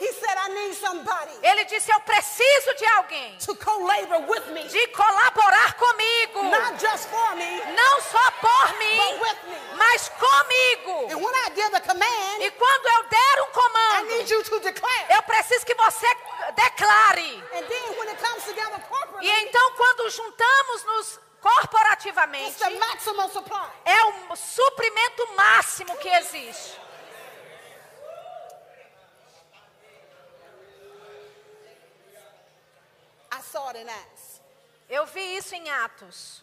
He 0.00 0.10
said, 0.14 0.34
I 0.38 0.48
need 0.48 0.74
somebody 0.76 1.30
Ele 1.42 1.64
disse: 1.66 1.90
Eu 1.92 2.00
preciso 2.00 2.74
de 2.74 2.86
alguém 2.86 3.36
to 3.44 3.54
co-labor 3.56 4.20
with 4.30 4.46
me, 4.52 4.64
de 4.64 4.86
colaborar 4.88 5.74
comigo, 5.74 6.42
not 6.44 6.80
just 6.80 7.06
for 7.10 7.36
me, 7.36 7.60
não 7.76 8.00
só 8.00 8.30
por 8.40 8.78
mim, 8.78 8.96
but 8.96 9.20
with 9.20 9.38
me. 9.50 9.76
mas 9.76 10.08
comigo. 10.08 11.12
And 11.12 11.16
when 11.22 11.34
I 11.46 11.50
give 11.54 11.74
a 11.76 11.80
command, 11.80 12.40
E 12.42 12.50
quando 12.52 12.86
eu 12.86 13.02
der 13.10 13.42
um 13.42 13.48
I 13.48 13.52
comando, 13.52 14.08
need 14.16 14.30
you 14.30 14.42
to 14.42 14.60
declare. 14.60 15.06
eu 15.10 15.22
preciso 15.22 15.66
que 15.66 15.74
você 15.74 16.06
declare. 16.54 17.42
And 17.54 17.66
then 17.68 17.98
when 17.98 18.08
it 18.08 18.18
comes 18.22 18.44
together 18.44 18.80
corporately, 18.88 19.28
E 19.28 19.42
então, 19.44 19.72
quando 19.76 20.08
juntamos-nos 20.10 21.06
it's 21.08 21.20
corporativamente, 21.42 22.58
the 22.58 22.70
maximum 22.70 23.28
supply. 23.30 23.68
é 23.84 24.04
o 24.32 24.36
suprimento 24.36 25.28
máximo 25.36 25.94
que 25.98 26.08
existe. 26.08 26.78
I 33.32 33.40
saw 33.42 33.68
it 33.68 33.78
in 33.78 33.88
Acts. 33.88 34.40
Eu 34.88 35.06
vi 35.06 35.36
isso 35.36 35.54
em 35.54 35.70
Atos. 35.70 36.42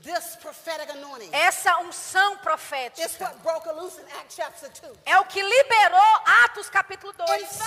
This 0.00 0.36
prophetic 0.36 0.88
anointing 0.90 1.28
Essa 1.32 1.76
unção 1.78 2.36
profética 2.38 3.04
is 3.04 3.18
what 3.18 3.34
broke 3.42 3.68
loose 3.72 3.98
in 4.00 4.06
Acts 4.20 4.36
chapter 4.36 4.70
é 5.04 5.18
o 5.18 5.24
que 5.24 5.42
liberou 5.42 6.20
Atos 6.44 6.70
capítulo 6.70 7.12
2. 7.14 7.58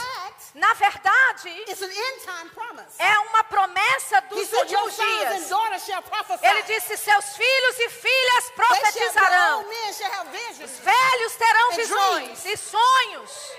Na 0.55 0.73
verdade, 0.75 1.49
it's 1.67 1.81
an 1.81 1.91
end 1.91 2.21
time 2.23 2.49
promise. 2.51 2.95
é 2.99 3.19
uma 3.19 3.43
promessa 3.43 4.21
dos 4.21 4.49
últimos 4.53 4.95
dias. 4.95 5.51
And 5.51 5.79
shall. 5.79 6.03
Ele 6.41 6.63
disse: 6.63 6.95
Seus 6.95 7.35
filhos 7.35 7.79
e 7.79 7.89
filhas 7.89 8.49
profetizarão. 8.55 9.65
Shall, 9.93 10.25
Os 10.63 10.77
velhos 10.79 11.35
terão 11.35 11.71
and 11.71 11.75
visões 11.75 12.41
dreams. 12.41 12.45
e 12.45 12.57
sonhos. 12.57 13.51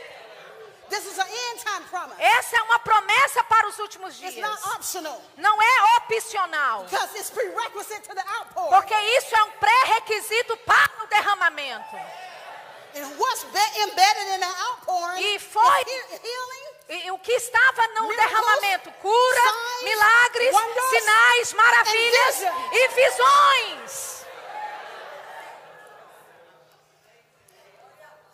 Essa 2.18 2.56
é 2.56 2.62
uma 2.62 2.78
promessa 2.80 3.42
para 3.44 3.66
os 3.68 3.78
últimos 3.78 4.14
It's 4.20 4.34
dias. 4.34 4.48
not 4.48 4.68
optional 4.76 5.20
Não 5.36 5.60
é 5.62 5.96
opcional. 5.98 6.84
because 6.84 7.16
it's 7.18 7.30
prerequisite 7.30 8.02
to 8.08 8.14
the 8.14 8.24
outpouring. 8.38 8.70
Porque 8.70 8.94
isso 8.94 9.34
é 9.34 9.42
um 9.44 9.50
pré-requisito 9.52 10.56
para 10.58 11.04
o 11.04 11.06
derramamento. 11.06 11.96
And 12.94 13.06
what's 13.18 13.42
be- 13.44 13.80
embedded 13.80 14.28
in 14.34 14.40
the 14.40 14.62
outpouring 14.68 15.22
E 15.34 15.38
foi- 15.38 15.84
E 16.88 17.10
o 17.10 17.18
que 17.20 17.32
estava 17.32 17.86
no 17.88 18.06
derramamento? 18.08 18.90
Cura, 19.00 19.52
milagres, 19.82 20.54
sinais, 20.90 21.52
maravilhas 21.54 22.40
e 22.72 22.88
visões. 22.88 24.26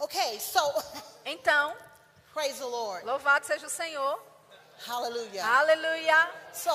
Okay, 0.01 0.41
so 0.41 0.61
Então, 1.25 1.77
praise 2.39 2.59
the 2.61 2.67
Lord. 2.67 3.05
louvado 3.05 3.45
seja 3.45 3.67
o 3.67 3.71
Senhor. 3.71 4.19
Hallelujah. 4.87 5.43
Aleluia. 5.45 6.29
So 6.53 6.71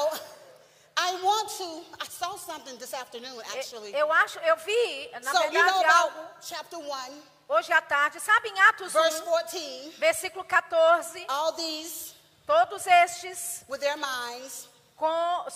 I 0.97 1.21
want 1.23 1.49
to 1.57 1.81
I 2.01 2.05
saw 2.09 2.35
something 2.35 2.77
this 2.77 2.93
afternoon 2.93 3.41
actually. 3.55 3.93
Eu 3.93 4.11
acho, 4.11 4.39
eu 4.39 4.57
vi, 4.57 5.09
na 5.13 5.31
so 5.31 5.43
you 5.45 5.53
know 5.53 5.63
verdade, 5.63 5.85
about 5.85 6.11
algo 6.11 6.27
chapter 6.41 6.77
1, 6.77 7.21
hoje 7.47 7.71
à 7.71 7.81
tarde. 7.81 8.19
Sabe 8.19 8.49
em 8.49 8.59
Atos 8.59 8.91
verse 8.91 9.21
1, 9.21 9.25
14, 9.25 9.89
versículo 9.99 10.43
14, 10.43 11.25
all 11.29 11.53
these 11.53 12.13
todos 12.45 12.85
estes 12.85 13.63
with 13.69 13.79
their 13.79 13.97
minds. 13.97 14.67
com 14.97 15.47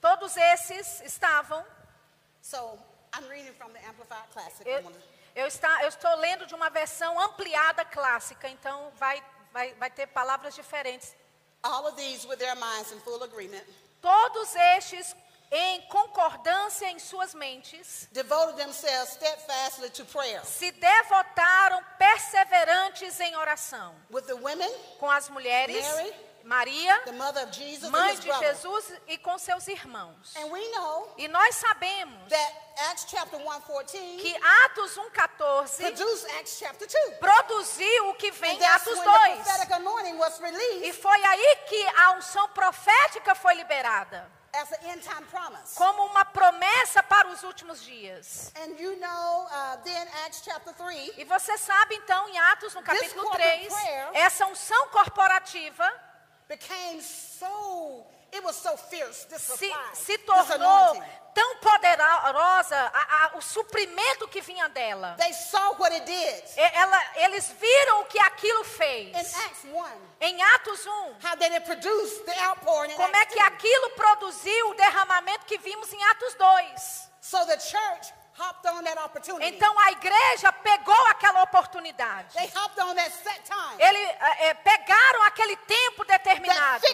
todos 0.00 0.34
esses 0.36 1.02
estavam 1.02 1.62
So 2.40 2.78
I'm 3.12 3.28
reading 3.28 3.52
from 3.52 3.72
the 3.72 3.80
Amplified 3.86 4.30
Classic. 4.32 4.66
eu, 4.66 4.82
eu, 5.36 5.46
está, 5.46 5.82
eu 5.82 5.88
estou 5.88 6.16
lendo 6.16 6.46
de 6.46 6.54
uma 6.54 6.68
versão 6.70 7.20
ampliada 7.20 7.84
clássica, 7.84 8.48
então 8.48 8.90
vai, 8.96 9.22
vai, 9.52 9.74
vai 9.74 9.90
ter 9.90 10.08
palavras 10.08 10.54
diferentes. 10.54 11.14
all 11.62 11.86
of 11.86 11.96
these 11.96 12.26
with 12.26 12.38
their 12.38 12.54
minds 12.56 12.92
in 12.92 12.98
full 13.00 13.22
agreement. 13.22 13.64
Todos 14.00 14.54
estes 14.76 15.14
em 15.50 15.80
concordância 15.82 16.86
em 16.90 16.98
suas 16.98 17.32
mentes 17.34 18.08
Devoted 18.12 18.56
themselves 18.56 19.12
steadfastly 19.12 19.90
to 19.90 20.04
prayer 20.06 20.44
se 20.44 20.72
devotaram 20.72 21.80
perseverantes 21.98 23.20
em 23.20 23.36
oração 23.36 23.94
with 24.10 24.22
the 24.22 24.34
women, 24.34 24.70
com 24.98 25.08
as 25.10 25.28
mulheres, 25.28 25.86
Mary, 25.86 26.14
Maria, 26.46 27.00
the 27.04 27.12
mother 27.12 27.42
of 27.44 27.52
Jesus, 27.52 27.84
and 27.84 27.90
mãe 27.90 28.14
de. 28.14 28.30
Jesus 28.32 28.92
e 29.08 29.18
com 29.18 29.36
seus 29.36 29.66
irmãos. 29.66 30.34
And 30.36 30.46
we 30.46 30.60
know 30.70 31.12
E 31.18 31.26
nós 31.28 31.56
sabemos 31.56 32.28
that 32.28 32.54
Acts 32.90 33.06
chapter 33.08 33.36
1:14 33.38 34.16
que 34.20 34.36
Atos 34.64 34.96
1:14 34.96 35.76
produced 35.78 36.30
Acts 36.38 36.56
chapter 36.58 36.86
2. 36.86 37.18
produziu 37.18 38.10
o 38.10 38.14
que 38.14 38.30
vem 38.30 38.56
em 38.58 38.64
Atos 38.64 38.86
when 38.86 38.96
the 38.96 39.04
2. 39.04 39.42
prophetic 39.42 39.72
anointing 39.72 40.16
was 40.18 40.40
E 40.82 40.92
foi 40.92 41.24
aí 41.24 41.56
que 41.68 41.86
a 41.96 42.12
unção 42.12 42.48
profética 42.50 43.34
foi 43.34 43.54
liberada, 43.54 44.30
as 44.54 44.70
an 44.72 44.78
end 44.92 45.02
time 45.02 45.24
promise. 45.30 45.74
como 45.74 46.04
uma 46.06 46.24
promessa 46.24 47.02
para 47.02 47.26
os 47.28 47.42
últimos 47.42 47.82
dias. 47.82 48.52
And 48.56 48.78
you 48.78 48.96
know, 48.96 49.46
uh, 49.46 49.78
then 49.82 50.06
Acts 50.24 50.42
chapter 50.44 50.72
3, 50.74 51.12
E 51.18 51.24
você 51.24 51.58
sabe 51.58 51.96
então 51.96 52.28
em 52.28 52.38
Atos 52.38 52.72
no 52.74 52.82
capítulo 52.82 53.22
corporate 53.24 53.66
3, 53.68 53.72
prayer- 53.72 54.10
essa 54.14 54.46
unção 54.46 54.88
corporativa 54.88 55.84
became 56.48 57.00
so, 57.02 58.06
it 58.32 58.42
was 58.44 58.56
so 58.56 58.76
fierce, 58.76 59.24
this 59.28 59.42
se, 59.42 59.70
se 59.94 60.18
tornou 60.18 61.02
tão 61.34 61.56
poderosa, 61.58 62.76
a- 62.94 63.24
a- 63.26 63.36
o 63.36 63.40
suprimento 63.42 64.26
que 64.28 64.40
vinha 64.40 64.68
dela. 64.68 65.14
They 65.18 65.32
saw 65.32 65.74
what 65.78 65.92
it 65.92 66.04
did 66.06 66.44
ela- 66.56 67.04
eles 67.16 67.48
viram 67.60 68.00
o 68.00 68.04
que 68.06 68.18
aquilo 68.20 68.60
in 68.60 68.64
fez. 68.64 69.36
Acts 69.36 69.64
1, 69.64 70.00
Em 70.20 70.42
Atos 70.42 70.86
1, 70.86 71.16
how 71.22 71.36
that 71.36 71.52
it 71.52 71.66
produced 71.66 72.24
the 72.24 72.38
outpouring 72.48 72.90
in 72.92 72.96
como 72.96 73.14
é 73.16 73.26
que 73.26 73.34
2. 73.36 73.46
aquilo 73.48 73.90
produziu 73.90 74.70
o 74.70 74.74
derramamento 74.74 75.44
que 75.46 75.58
vimos 75.58 75.92
em 75.92 76.02
Atos 76.04 76.34
2. 76.34 77.10
So 77.20 77.44
the 77.46 77.58
church 77.58 78.12
Então 79.42 79.78
a 79.80 79.92
igreja 79.92 80.52
pegou 80.52 81.06
aquela 81.06 81.42
oportunidade. 81.42 82.34
they 82.34 82.50
hopped 82.54 82.78
on 82.80 82.94
that 82.94 83.10
set 83.10 83.42
time, 83.44 83.76
Eles 83.78 84.08
eh, 84.08 84.48
eh, 84.48 84.54
pegaram 84.54 85.22
aquele 85.24 85.56
tempo 85.56 86.04
determinado, 86.04 86.84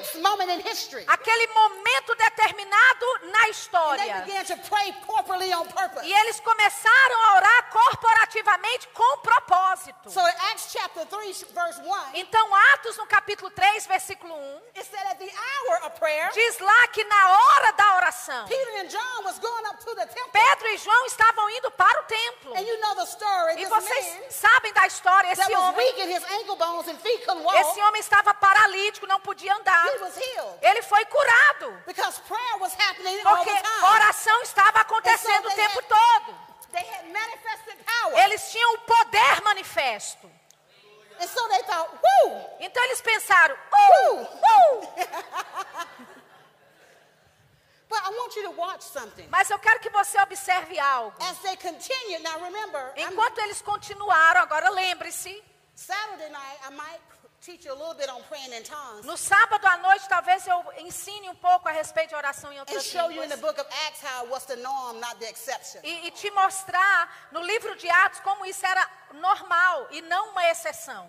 aquele 1.09 1.47
momento 1.49 2.15
determinado 2.15 3.07
na 3.33 3.49
história. 3.49 4.21
began 4.25 4.45
to 4.45 4.57
pray 4.69 4.93
corporately 5.07 5.53
on 5.55 5.67
purpose. 5.67 6.07
E 6.07 6.13
eles 6.13 6.39
começaram 6.41 7.25
a 7.27 7.37
orar 7.37 7.71
corporativamente 7.71 8.89
com 8.89 9.19
propósito. 9.19 10.11
So 10.11 10.21
in 10.21 10.35
Acts 10.51 10.69
chapter 10.73 11.07
3, 11.07 11.43
verse 11.51 11.81
1, 11.81 12.15
Então, 12.15 12.55
Atos 12.75 12.97
no 12.97 13.07
capítulo 13.07 13.51
3, 13.51 13.87
versículo 13.87 14.35
1, 14.35 14.61
it 14.77 14.85
said 14.87 15.07
at 15.07 15.19
the 15.19 15.31
hour 15.31 15.87
of 15.87 15.99
prayer, 15.99 16.31
diz 16.33 16.59
lá 16.59 16.87
que 16.89 17.03
na 17.05 17.31
hora 17.31 17.73
da 17.73 17.97
oração. 17.97 18.47
Pedro 20.33 20.69
e 20.69 20.79
João 20.79 21.07
estavam 21.07 21.32
indo 21.51 21.71
para 21.71 22.01
o 22.01 22.05
templo. 22.05 22.55
And 22.57 22.61
you 22.61 22.79
know 22.81 22.95
the 22.95 23.05
story. 23.05 23.63
E 23.63 23.67
vocês 23.67 24.35
sabem 24.35 24.73
da 24.73 24.87
história, 24.87 25.33
esse 25.33 25.55
homem, 25.55 25.95
walk, 27.43 27.59
esse 27.59 27.81
homem 27.81 28.01
estava 28.01 28.35
paralítico, 28.35 29.07
não 29.07 29.21
podia 29.21 29.55
andar. 29.55 29.87
Ele 30.63 30.83
foi 30.83 31.05
curado, 31.07 31.83
porque 31.85 32.01
oração 33.95 34.43
estava 34.43 34.81
acontecendo 34.81 35.47
o 35.47 35.51
so 35.51 35.57
they 35.57 35.69
tempo 35.69 35.79
had- 35.79 35.89
todo. 35.89 36.53
Eles 38.25 38.51
tinham 38.51 38.75
o 38.75 38.79
poder 38.79 39.43
manifesto. 39.43 40.31
And 41.21 41.27
so 41.29 41.47
thought, 41.63 41.91
Então 42.61 42.83
eles 42.85 43.01
pensaram, 43.01 43.55
uh, 43.55 44.23
uh. 44.23 44.89
but 44.97 45.11
I 45.11 45.11
want 45.11 45.91
you 45.91 45.91
to 45.91 45.91
watch 45.91 47.82
something. 47.82 47.82
Mas 49.31 49.51
eu 49.51 49.59
quero 49.59 49.81
que 49.81 49.91
você 49.91 50.21
observe 50.21 50.79
algo. 50.79 51.17
As 51.23 51.39
they 51.39 51.57
continued, 51.57 52.23
now 52.23 52.39
remember, 52.43 52.93
I'm- 52.97 53.13
Enquanto 53.13 53.39
eles 53.39 53.61
continuaram, 53.63 54.41
agora 54.43 54.71
lembre-se, 54.71 55.43
Saturday 55.75 56.29
night, 56.31 56.61
I 56.67 56.71
might 56.71 57.01
teach 57.41 57.65
you 57.67 57.73
a 57.73 57.75
little 57.77 57.95
bit 57.95 58.09
on 58.09 58.23
praying 58.29 58.53
in 58.53 58.63
tongues 58.63 59.05
no 59.05 59.17
sábado 59.17 59.67
à 59.67 59.77
noite 59.79 60.07
talvez 60.09 60.47
eu 60.47 60.65
ensine 60.79 61.29
um 61.29 61.35
pouco 61.35 61.69
a 61.69 61.73
respeito 61.73 62.11
de 62.11 62.15
oração 62.15 62.53
em 62.53 62.57
and 62.59 62.61
outras 62.61 62.85
show 62.85 63.11
you 63.11 63.21
in 63.25 63.29
the 63.29 63.35
línguas. 63.35 63.41
book 63.41 63.61
of 63.61 63.69
Acts 63.89 64.01
how 64.01 64.27
what's 64.27 64.47
the 64.47 64.55
norm, 64.55 65.01
not 65.01 65.17
the 65.19 65.29
exception. 65.29 65.81
E, 65.83 66.07
e 66.07 66.11
te 66.13 66.31
mostrar 66.31 67.29
no 67.33 67.41
livro 67.43 67.75
de 67.75 67.91
Atos 67.91 68.21
como 68.21 68.47
isso 68.47 68.65
era 68.65 68.89
normal 69.15 69.89
e 69.91 70.01
não 70.03 70.29
uma 70.31 70.45
exceção. 70.51 71.09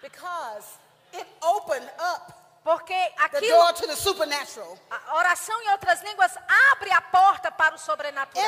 Because 0.00 0.64
it 1.12 1.26
opened 1.42 1.90
up 1.98 2.32
Porque 2.64 2.94
the 2.94 3.22
aquilo, 3.22 3.58
door 3.58 3.74
to 3.74 3.86
the 3.86 3.94
supernatural 3.94 4.78
a 4.90 5.16
oração 5.16 5.60
em 5.62 5.70
outras 5.72 6.00
línguas 6.00 6.32
abre 6.72 6.90
a 6.92 7.02
porta 7.02 7.52
para 7.52 7.74
o 7.74 7.78
sobrenatural, 7.78 8.42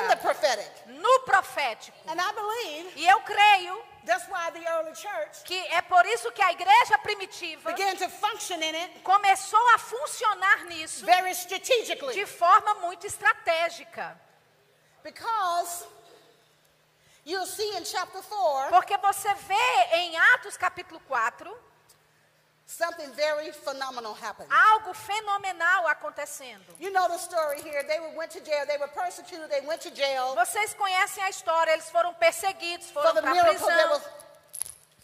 no 0.87 1.21
profético. 1.21 1.99
And 2.09 2.19
I 2.19 2.33
believe 2.33 2.93
E 2.97 3.07
eu 3.07 3.21
creio 3.21 3.85
que 5.45 5.59
é 5.69 5.83
por 5.83 6.07
isso 6.07 6.33
que 6.33 6.41
a 6.41 6.53
igreja 6.53 6.97
primitiva 6.99 7.71
began 7.73 7.97
to 7.97 8.09
function 8.09 8.57
in 8.57 8.75
it 8.75 9.01
começou 9.01 9.69
a 9.75 9.79
funcionar 9.79 10.65
nisso 10.65 11.05
de 12.15 12.27
forma 12.27 12.75
muito 12.77 13.07
estratégica. 13.07 14.19
Because 15.03 15.85
you'll 17.25 17.47
see 17.47 17.77
in 17.77 17.85
chapter 17.85 18.23
4 18.23 18.71
Porque 18.71 18.97
você 18.97 19.35
vê 19.35 19.97
em 19.97 20.17
Atos 20.17 20.57
capítulo 20.57 21.01
4 21.01 21.66
something 22.67 23.11
very 23.13 23.53
phenomenal 23.53 24.13
happened. 24.15 24.49
algo 24.51 24.93
fenomenal 24.95 25.87
acontecendo. 25.89 26.65
You 26.81 26.91
know 26.91 27.07
the 27.09 27.19
story 27.19 27.63
here. 27.63 27.83
They 27.85 28.01
were- 28.01 28.17
went 28.17 28.33
to 28.33 28.41
jail. 28.41 28.67
They 28.67 28.77
were 28.79 28.89
persecuted. 28.89 29.49
They 29.51 29.61
went 29.63 29.81
to 29.83 29.91
jail 29.91 30.35
Vocês 30.35 30.75
conhecem 30.75 31.23
a 31.23 31.31
história, 31.31 31.73
eles 31.73 31.89
foram 31.91 32.13
perseguidos, 32.15 32.91
for 32.91 33.03
foram 33.03 33.23
para 33.23 33.31
a 33.41 33.45
prisão. 33.45 33.91
was 33.91 34.03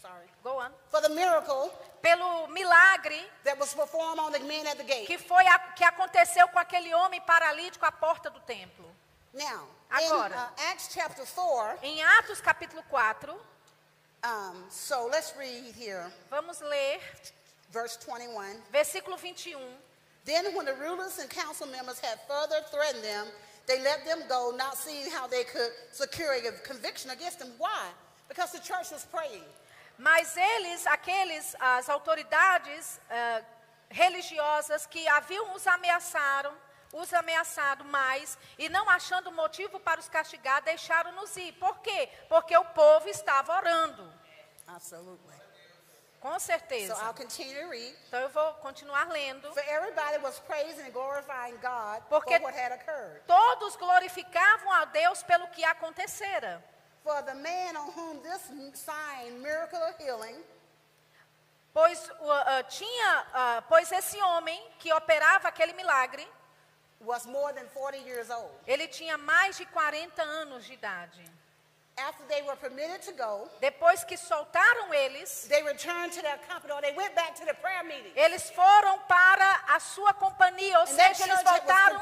sorry 0.01 0.27
Go 0.43 0.59
on. 0.59 0.71
for 0.91 1.01
the 1.01 1.09
miracle 1.09 1.71
Pelo 2.01 2.47
milagre 2.49 3.25
that 3.45 3.57
was 3.57 3.73
performed 3.73 4.19
on 4.19 4.33
the 4.33 4.39
men 4.39 4.67
at 4.67 4.75
the 4.77 4.83
gate. 4.83 5.07
que 5.07 5.17
foi 5.17 5.47
a, 5.47 5.57
que 5.73 5.85
aconteceu 5.85 6.45
com 6.49 6.59
aquele 6.59 6.93
homem 6.93 7.21
paralítico 7.21 7.85
à 7.85 7.91
porta 7.93 8.29
do 8.29 8.41
templo. 8.41 8.93
Now, 9.33 9.65
Agora. 9.89 10.35
in 10.35 10.37
uh, 10.65 10.69
Acts 10.71 10.89
chapter 10.93 11.25
4, 11.25 11.79
Em 11.81 12.03
Atos 12.03 12.41
capítulo 12.41 12.83
4, 12.89 13.33
um, 14.25 14.69
so 14.69 15.07
let's 15.07 15.33
read 15.37 15.73
here, 15.79 16.11
vamos 16.29 16.59
ler 16.59 17.01
verse 17.73 17.97
21. 17.97 18.61
versículo 18.71 19.17
21. 19.17 19.59
Then, 20.25 20.55
when 20.55 20.65
the 20.65 20.75
rulers 20.75 21.19
and 21.19 21.29
council 21.29 21.67
members 21.67 21.99
had 21.99 22.19
further 22.27 22.61
threatened 22.71 23.03
them, 23.03 23.27
they 23.67 23.81
let 23.81 24.05
them 24.05 24.19
go, 24.29 24.53
not 24.55 24.77
seeing 24.77 25.09
how 25.11 25.27
they 25.27 25.43
could 25.43 25.71
secure 25.91 26.33
a 26.33 26.51
conviction 26.65 27.11
against 27.11 27.39
them. 27.39 27.49
Why? 27.57 27.89
Because 28.29 28.51
the 28.51 28.59
church 28.59 28.91
was 28.91 29.05
praying. 29.11 29.43
Mas 29.97 30.35
eles, 30.37 30.87
aqueles, 30.87 31.55
as 31.59 31.89
autoridades 31.89 32.99
eh, 33.09 33.43
religiosas 33.89 34.85
que 34.85 35.07
haviam 35.07 35.53
os 35.53 35.67
ameaçaram, 35.67 36.53
os 36.93 37.13
ameaçado 37.13 37.83
mais, 37.85 38.37
e 38.57 38.69
não 38.69 38.89
achando 38.89 39.31
motivo 39.31 39.79
para 39.79 39.99
os 39.99 40.07
castigar, 40.07 40.61
deixaram-nos 40.63 41.35
ir. 41.37 41.51
Por 41.53 41.79
quê? 41.79 42.09
Porque 42.29 42.55
o 42.55 42.65
povo 42.65 43.09
estava 43.09 43.55
orando. 43.55 44.11
Absolutely. 44.67 45.42
Com 46.23 46.39
certeza. 46.39 46.95
So 46.95 47.01
I'll 47.03 47.13
continue 47.13 47.53
to 47.53 47.69
read. 47.69 47.93
Então 48.07 48.21
eu 48.21 48.29
vou 48.29 48.53
continuar 48.61 49.09
lendo. 49.09 49.51
For 49.53 49.63
everybody 49.67 50.19
was 50.23 50.39
praising 50.39 50.85
and 50.85 50.91
glorifying 50.93 51.57
God 51.57 52.01
Porque- 52.09 52.37
for 52.37 52.43
what 52.43 52.55
had 52.57 52.71
occurred. 52.71 53.21
Todos 53.27 53.75
glorificavam 53.75 54.71
a 54.71 54.85
Deus 54.85 55.21
pelo 55.23 55.47
que 55.49 55.65
acontecera. 55.65 56.63
For 57.03 57.21
the 57.23 57.33
man 57.33 57.75
on 57.75 57.91
whom 57.91 58.21
this 58.21 58.41
sign, 58.79 59.41
miracle 59.41 59.83
of 59.83 59.97
healing, 60.01 60.41
Pois 61.73 62.09
ah, 62.21 62.63
tinha, 62.69 63.25
ah, 63.33 63.63
pois 63.67 63.91
esse 63.91 64.17
homem 64.21 64.61
que 64.79 64.93
operava 64.93 65.49
aquele 65.49 65.73
milagre, 65.73 66.25
was 67.01 67.25
more 67.25 67.51
than 67.51 67.67
40 67.73 67.97
years 67.97 68.29
old. 68.29 68.49
ele 68.65 68.87
tinha 68.87 69.17
mais 69.17 69.57
de 69.57 69.65
40 69.65 70.21
anos 70.23 70.63
de 70.65 70.73
idade. 70.73 71.21
After 71.95 72.23
they 72.27 72.41
were 72.41 72.55
permitted 72.55 73.03
to 73.03 73.11
go, 73.13 73.47
Depois 73.61 74.03
que 74.03 74.17
soltaram 74.17 74.91
eles, 74.93 75.45
they 75.47 75.61
returned 75.61 76.11
to 76.13 76.21
their 76.23 76.39
company 76.49 76.73
or 76.73 76.81
they 76.81 76.91
went 76.93 77.13
back 77.13 77.35
to 77.35 77.45
the 77.45 77.53
prayer 77.53 77.83
meeting. 77.83 78.11
eles 78.15 78.49
foram 78.49 78.97
para 79.07 79.61
a 79.69 79.79
sua 79.79 80.11
companhia, 80.13 80.75
ou 80.79 80.83
And 80.85 80.87
seja, 80.87 81.23
eles 81.23 81.43
voltaram 81.43 82.01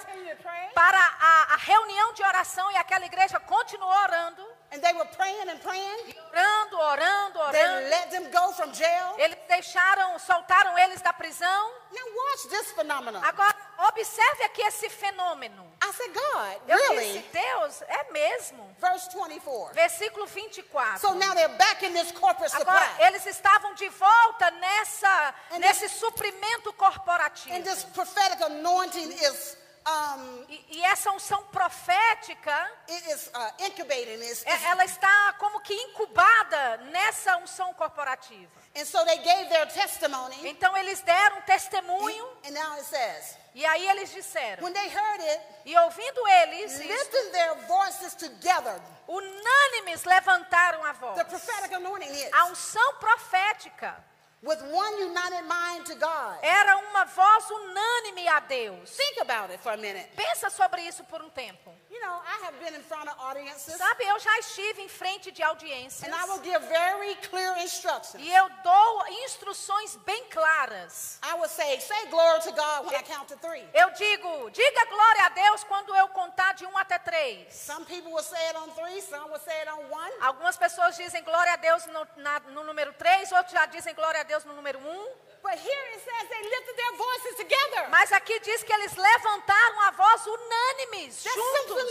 para 0.73 0.97
a, 1.19 1.53
a 1.53 1.57
reunião 1.57 2.13
de 2.13 2.23
oração 2.23 2.71
e 2.71 2.77
aquela 2.77 3.05
igreja 3.05 3.37
continuou 3.41 3.91
orando, 3.91 4.47
And 4.73 4.79
they 4.79 4.93
were 4.93 5.09
praying 5.17 5.49
and 5.49 5.57
praying. 5.59 6.07
e 6.07 6.15
orando, 6.31 6.77
orando, 6.79 7.39
They 7.51 7.61
orando. 7.65 7.89
let 7.89 8.09
them 8.11 8.31
go 8.31 8.53
from 8.53 8.71
jail. 8.73 9.15
Eles 9.17 9.37
deixaram, 9.49 10.17
soltaram 10.19 10.79
eles 10.79 11.01
da 11.01 11.11
prisão. 11.11 11.71
Now 11.91 12.05
watch 12.15 12.47
this 12.49 12.71
phenomenon. 12.71 13.19
Agora, 13.21 13.50
observe 13.87 14.43
aqui 14.43 14.61
esse 14.61 14.89
fenômeno. 14.89 15.69
I 15.83 15.91
said, 15.93 16.13
God, 16.13 16.61
Eu 16.69 16.77
really? 16.77 17.13
disse, 17.21 17.25
Deus, 17.31 17.81
é 17.83 18.11
mesmo. 18.11 18.75
Verse 18.79 19.09
24. 19.09 19.73
Versículo 19.73 20.25
24. 20.27 20.99
So 20.99 21.13
now 21.15 21.33
they're 21.33 21.49
back 21.57 21.83
in 21.85 21.93
this 21.93 22.11
corporate 22.11 22.53
Agora, 22.55 22.79
supply. 22.87 23.07
eles 23.07 23.25
estavam 23.25 23.73
de 23.73 23.89
volta 23.89 24.51
nessa, 24.51 25.33
And 25.51 25.59
nesse 25.59 25.89
suprimento 25.89 26.71
corporativo. 26.73 27.55
And 27.55 27.63
this 27.63 27.83
prophetic 27.85 28.41
anointing 28.43 29.11
is 29.13 29.57
um, 29.87 30.45
E, 30.47 30.65
e 30.77 30.83
essa 30.83 31.09
unção 31.11 31.43
profética, 31.45 32.71
is 32.87 33.27
uh, 33.33 33.63
incubating. 33.65 34.21
É- 34.45 34.63
ela 34.69 34.85
está 34.85 35.33
como 35.39 35.59
que 35.61 35.73
incubada 35.73 36.77
nessa 36.91 37.37
unção 37.37 37.73
corporativa. 37.73 38.51
and 38.75 38.85
so 38.85 39.03
they 39.05 39.17
gave 39.17 39.49
their 39.49 39.65
testimony. 39.67 40.47
Então, 40.47 40.75
eles 40.77 41.01
deram 41.01 41.41
testemunho, 41.41 42.25
And 42.45 42.51
now 42.51 42.75
it 42.77 42.85
says, 42.85 43.37
e 43.53 43.65
aí 43.65 43.87
eles 43.89 44.11
disseram. 44.11 44.63
when 44.63 44.73
they 44.73 44.87
heard 44.89 45.21
it, 45.21 45.41
E 45.65 45.77
ouvindo 45.77 46.27
eles, 46.27 46.77
lifting 46.79 47.31
their 47.31 47.55
voices 47.67 48.13
together, 48.15 48.79
unânimes 49.07 50.03
levantaram 50.05 50.83
a 50.85 50.93
voz. 50.93 51.15
the 51.17 51.25
prophetic 51.25 51.73
anointing 51.73 52.09
is 52.09 52.29
A 52.33 52.45
unção 52.45 52.93
profética 52.99 53.95
with 54.41 54.59
one 54.63 55.03
united 55.03 55.43
mind 55.43 55.85
to 55.85 55.95
God. 55.95 56.39
era 56.41 56.77
uma 56.77 57.05
voz 57.05 57.45
unânime 57.51 58.27
a 58.27 58.39
Deus. 58.39 58.89
Think 58.97 59.19
about 59.21 59.51
it 59.53 59.61
for 59.61 59.71
a 59.73 59.77
minute. 59.77 60.09
Pensa 60.15 60.49
sobre 60.49 60.81
isso 60.81 61.03
por 61.03 61.21
um 61.21 61.29
tempo. 61.29 61.71
Know, 62.01 62.19
I 62.25 62.45
have 62.45 62.55
been 62.59 62.73
in 62.73 62.81
front 62.81 63.07
of 63.07 63.15
audiences, 63.19 63.77
Sabe, 63.77 64.03
eu 64.05 64.17
já 64.19 64.39
estive 64.39 64.81
em 64.81 64.89
frente 64.89 65.31
de 65.31 65.43
audiências 65.43 66.03
and 66.03 66.15
I 66.15 66.25
will 66.29 66.41
give 66.43 66.59
very 66.67 67.15
clear 67.29 67.55
instructions. 67.59 68.23
e 68.23 68.29
eu 68.33 68.49
dou 68.63 69.07
instruções 69.23 69.95
bem 69.97 70.25
claras. 70.29 71.19
I 71.23 71.35
will 71.35 71.47
say, 71.47 71.79
say 71.79 72.07
glory 72.07 72.41
to 72.41 72.51
God 72.53 72.85
when 72.87 72.95
I 72.95 73.03
count 73.03 73.27
to 73.27 73.37
three. 73.37 73.63
Eu 73.73 73.91
digo, 73.91 74.49
diga 74.49 74.85
glória 74.85 75.25
a 75.25 75.29
Deus 75.29 75.63
quando 75.65 75.95
eu 75.95 76.07
contar 76.09 76.53
de 76.55 76.65
um 76.65 76.75
até 76.77 76.97
três. 76.97 77.53
Some 77.53 77.85
people 77.85 78.11
will 78.11 78.23
say 78.23 78.47
it 78.47 78.57
on 78.57 78.71
three, 78.71 78.99
some 79.01 79.29
will 79.29 79.39
say 79.39 79.61
it 79.61 79.69
on 79.69 79.79
one. 79.91 80.11
Algumas 80.21 80.57
pessoas 80.57 80.95
dizem 80.97 81.23
glória 81.23 81.53
a 81.53 81.57
Deus 81.57 81.85
no, 81.85 82.07
na- 82.17 82.39
no 82.39 82.63
número 82.63 82.93
três, 82.93 83.31
outros 83.31 83.51
já 83.51 83.65
dizem 83.67 83.93
glória 83.93 84.21
a 84.21 84.23
Deus 84.23 84.43
no 84.43 84.53
número 84.53 84.79
um. 84.79 85.30
But 85.41 85.57
here 85.57 85.85
it 85.95 86.01
says 86.05 86.29
they 86.29 86.43
lifted 86.43 86.75
their 86.77 86.93
voices 86.97 87.35
together. 87.35 87.87
Mas 87.89 88.11
aqui 88.11 88.39
diz 88.41 88.63
que 88.63 88.71
eles 88.71 88.95
levantaram 88.95 89.81
a 89.81 89.91
voz 89.91 90.21
unânimes, 90.27 91.23
juntos. 91.23 91.81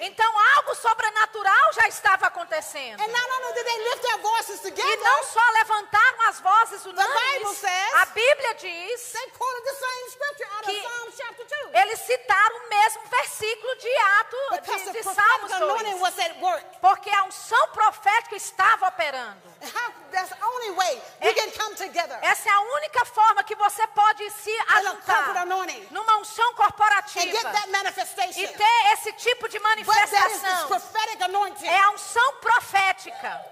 Então 0.00 0.38
algo 0.56 0.74
sobrenatural 0.74 1.72
já 1.74 1.86
estava 1.88 2.26
acontecendo. 2.28 3.00
And 3.02 3.08
not 3.08 3.30
only 3.30 3.52
did 3.54 3.64
they 3.66 3.78
lift 3.90 4.02
their 4.02 4.18
voices 4.18 4.60
E 4.64 4.96
não 4.96 5.22
só 5.24 5.50
levantaram 5.50 6.22
as 6.28 6.40
vozes 6.40 6.82
Bible 6.82 6.98
unânimes, 7.00 7.58
says- 7.58 7.94
a 7.94 8.06
Bíblia 8.06 8.54
diz 8.54 9.12
they 9.12 9.30
quoted 9.30 9.64
the 9.64 9.74
same 9.74 10.10
scripture 10.10 10.48
out 10.54 10.64
of 10.64 10.70
Que- 10.70 10.80
Psalms 10.80 11.14
chapter 11.16 11.46
2. 11.46 11.74
Eles 11.74 11.98
citaram 12.00 12.56
o 12.56 12.68
mesmo 12.70 13.02
versículo 13.08 13.76
de 13.76 13.96
Ato 13.98 14.36
Because 14.52 14.84
de, 14.84 14.92
de 14.92 15.02
Salmos 15.02 15.52
anointing 15.52 15.98
2. 15.98 16.00
was 16.00 16.18
at 16.18 16.36
work. 16.40 16.64
Porque 16.80 17.10
a 17.10 17.24
unção 17.24 17.68
profética 17.68 18.36
estava 18.36 18.88
operando. 18.88 19.40
É- 21.20 21.34
can 21.34 21.50
come 21.52 21.74
together. 21.76 22.18
Essa 22.22 22.48
é 22.48 22.52
a 22.52 22.60
única 22.60 23.04
forma 23.04 23.42
que 23.44 23.54
você 23.54 23.86
pode 23.88 24.30
se 24.30 24.50
corporate 24.50 24.78
ajuntar 24.78 25.46
numa 25.90 26.16
unção 26.18 26.54
corporativa 26.54 27.52
that 27.52 27.68
manifestation. 27.70 28.40
e 28.40 28.48
ter 28.48 28.92
esse 28.92 29.12
tipo 29.14 29.48
de 29.48 29.58
manifestação. 29.58 30.68
É 31.64 31.80
a 31.80 31.90
unção 31.90 32.34
profética. 32.40 33.44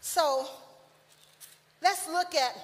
So 0.00 0.46
let's 1.80 2.06
look 2.08 2.34
at 2.34 2.54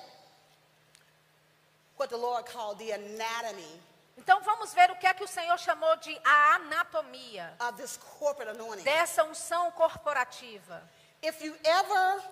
what 1.96 2.10
the 2.10 2.16
Lord 2.16 2.44
called 2.46 2.78
the 2.78 2.90
anatomy 2.92 3.80
Então 4.18 4.40
vamos 4.42 4.74
ver 4.74 4.90
o 4.90 4.96
que 4.96 5.06
é 5.06 5.14
que 5.14 5.22
o 5.24 5.28
Senhor 5.28 5.56
chamou 5.58 5.96
de 5.96 6.20
a 6.24 6.54
anatomia 6.56 7.54
of 7.60 7.80
this 7.80 7.96
corporate 8.18 8.50
anointing. 8.50 8.82
dessa 8.82 9.22
unção 9.24 9.70
corporativa. 9.70 10.82
If 11.22 11.40
you 11.40 11.56
ever 11.64 12.22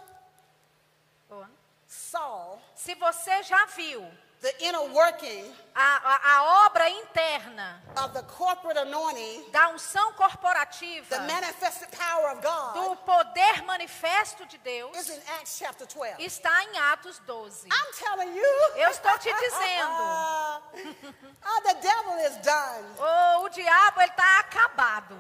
saw 1.86 2.58
Se 2.74 2.94
você 2.96 3.42
já 3.44 3.64
viu 3.66 4.04
the 4.42 4.52
inner 4.60 4.82
working 4.92 5.50
a, 5.74 5.80
a, 5.80 6.36
a 6.36 6.66
obra 6.66 6.88
interna 6.90 7.80
of 7.96 8.12
the 8.12 8.22
corporate 8.22 8.78
anointing, 8.78 9.50
da 9.50 9.68
unção 9.70 10.12
corporativa, 10.12 11.08
the 11.08 11.20
manifested 11.20 11.88
power 11.96 12.32
of 12.32 12.42
God, 12.42 12.74
do 12.74 12.96
poder 12.96 13.62
manifesto 13.64 14.44
de 14.46 14.58
Deus, 14.58 14.94
is 14.96 15.08
in 15.08 15.20
Acts 15.38 15.56
chapter 15.58 15.86
12. 15.86 16.16
está 16.22 16.62
em 16.64 16.78
Atos 16.78 17.18
12. 17.20 17.68
I'm 17.68 17.92
telling 17.94 18.36
you. 18.36 18.44
Eu 18.76 18.90
estou 18.90 19.18
te 19.18 19.32
dizendo. 19.40 20.55
Oh, 20.76 21.60
the 21.64 21.74
devil 21.80 22.16
is 22.26 22.36
done. 22.38 22.84
Oh, 22.98 23.44
o 23.44 23.48
diabo 23.48 24.00
ele 24.00 24.10
está 24.10 24.40
acabado. 24.40 25.14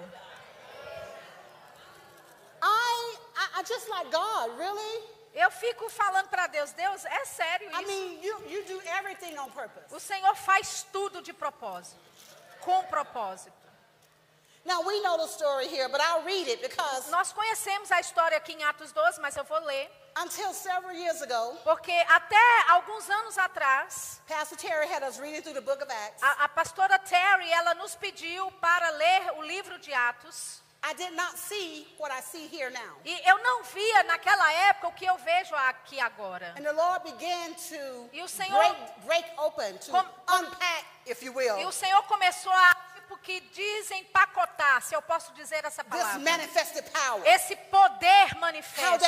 I, 2.62 3.16
I, 3.36 3.60
I 3.60 3.62
just 3.62 3.88
like 3.88 4.10
God, 4.10 4.58
really? 4.58 5.02
Eu 5.34 5.50
fico 5.50 5.90
falando 5.90 6.28
para 6.28 6.46
Deus, 6.46 6.72
Deus, 6.72 7.04
é 7.04 7.24
sério 7.26 7.68
I 7.70 7.82
isso? 7.82 7.86
mean, 7.86 8.18
you, 8.22 8.42
you 8.48 8.64
do 8.64 8.80
everything 8.98 9.36
on 9.38 9.50
purpose. 9.50 9.94
O 9.94 10.00
Senhor 10.00 10.34
faz 10.34 10.86
tudo 10.90 11.20
de 11.20 11.32
propósito, 11.34 12.00
com 12.60 12.82
propósito. 12.84 13.52
Now, 14.64 14.80
we 14.82 15.00
know 15.02 15.16
the 15.18 15.28
story 15.28 15.68
here, 15.68 15.88
but 15.88 16.00
I'll 16.00 16.24
read 16.24 16.48
it 16.48 16.60
because 16.60 17.08
Nós 17.10 17.32
conhecemos 17.32 17.92
a 17.92 18.00
história 18.00 18.36
aqui 18.38 18.52
em 18.54 18.64
Atos 18.64 18.92
12, 18.92 19.20
mas 19.20 19.36
eu 19.36 19.44
vou 19.44 19.60
ler, 19.60 19.90
until 20.16 20.52
several 20.52 20.94
years 20.94 21.20
ago, 21.22 21.56
porque 21.64 21.92
até 22.08 22.36
alguns 22.68 23.08
anos 23.10 23.36
atrás, 23.38 24.20
Pastor 24.26 24.56
Terry 24.58 24.86
had 24.88 25.02
us 25.02 25.18
reading 25.18 25.42
through 25.42 25.54
the 25.54 25.60
book 25.60 25.82
of 25.82 25.90
Acts. 25.90 26.22
a, 26.22 26.44
a 26.44 26.48
pastora 26.48 26.98
Terry, 26.98 27.50
ela 27.52 27.74
nos 27.74 27.94
pediu 27.96 28.50
para 28.60 28.90
ler 28.90 29.32
o 29.38 29.42
livro 29.42 29.78
de 29.78 29.92
Atos. 29.92 30.60
I 30.88 30.92
did 30.94 31.14
not 31.16 31.36
see 31.36 31.88
what 31.98 32.12
I 32.12 32.20
see 32.20 32.46
here 32.46 32.70
now. 32.70 32.96
E 33.04 33.28
eu 33.28 33.42
não 33.42 33.64
via 33.64 34.02
naquela 34.04 34.52
época 34.52 34.88
o 34.88 34.92
que 34.92 35.04
eu 35.04 35.16
vejo 35.18 35.52
aqui 35.54 35.98
agora. 35.98 36.54
And 36.56 36.62
the 36.62 36.72
Lord 36.72 37.02
began 37.10 37.54
to 37.54 38.08
E 38.12 38.22
o 38.22 38.28
Senhor- 38.28 38.56
break, 38.56 39.00
break 39.04 39.30
open, 39.38 39.78
to 39.78 39.90
Com- 39.90 40.06
unpack, 40.38 40.84
if 41.06 41.22
you 41.24 41.32
will, 41.32 41.58
E 41.58 41.64
o 41.66 41.72
Senhor 41.72 42.02
começou 42.04 42.52
a, 42.52 42.76
que 43.26 43.40
desempacotar, 43.40 44.80
se 44.82 44.94
eu 44.94 45.02
posso 45.02 45.32
dizer 45.32 45.64
essa 45.64 45.82
palavra. 45.82 46.20
Esse 47.24 47.56
poder 47.56 48.34
manifesto. 48.36 48.98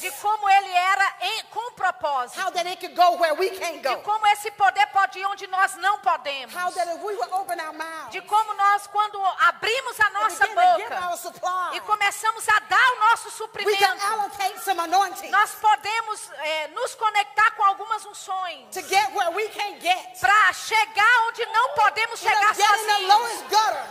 De 0.00 0.10
como 0.20 0.48
ele 0.50 0.70
era 0.70 1.16
em- 1.22 1.44
com 1.44 1.72
propósito. 1.72 2.40
How 2.40 2.50
that 2.52 2.68
it 2.68 2.78
could 2.80 2.94
go 2.94 3.16
where 3.18 3.34
we 3.34 3.50
can't 3.50 3.80
De 3.80 3.88
go. 3.88 4.02
como 4.02 4.26
esse 4.28 4.50
poder 4.52 4.86
pode 4.88 5.18
ir 5.18 5.26
onde 5.26 5.46
nós 5.46 5.74
não 5.76 5.98
podemos. 6.00 6.54
How 6.54 6.70
that 6.72 6.88
if 6.90 7.02
we 7.02 7.14
would 7.14 7.32
open 7.32 7.60
our 7.60 7.72
mouths 7.72 8.10
De 8.10 8.20
como 8.22 8.52
nós, 8.54 8.86
quando 8.86 9.22
abrimos 9.40 9.98
a 10.00 10.10
nossa 10.10 10.46
boca 10.46 11.16
supply, 11.16 11.76
e 11.76 11.80
começamos 11.80 12.48
a 12.48 12.58
dar 12.60 12.92
o 12.92 13.00
nosso 13.10 13.28
we 13.28 13.32
can 13.32 13.36
suprimento, 13.36 14.06
allocate 14.06 14.60
some 14.60 14.80
anointing 14.80 15.30
nós 15.30 15.52
podemos 15.54 16.30
eh, 16.32 16.68
nos 16.68 16.94
conectar 16.94 17.50
com 17.52 17.62
algumas 17.64 18.04
unções 18.06 18.68
to 18.74 18.82
get 18.88 19.10
where 19.14 19.30
we 19.30 19.48
can't 19.48 19.80
get. 19.80 20.20
para 20.20 20.52
chegar 20.52 21.28
onde 21.28 21.44
não 21.46 21.70
podemos 21.74 22.20
chegar 22.20 22.53
get 22.56 22.70
in 22.78 22.86
the 22.86 22.92
sozinhos 22.92 23.08
lowest 23.08 23.50
gutter. 23.50 23.86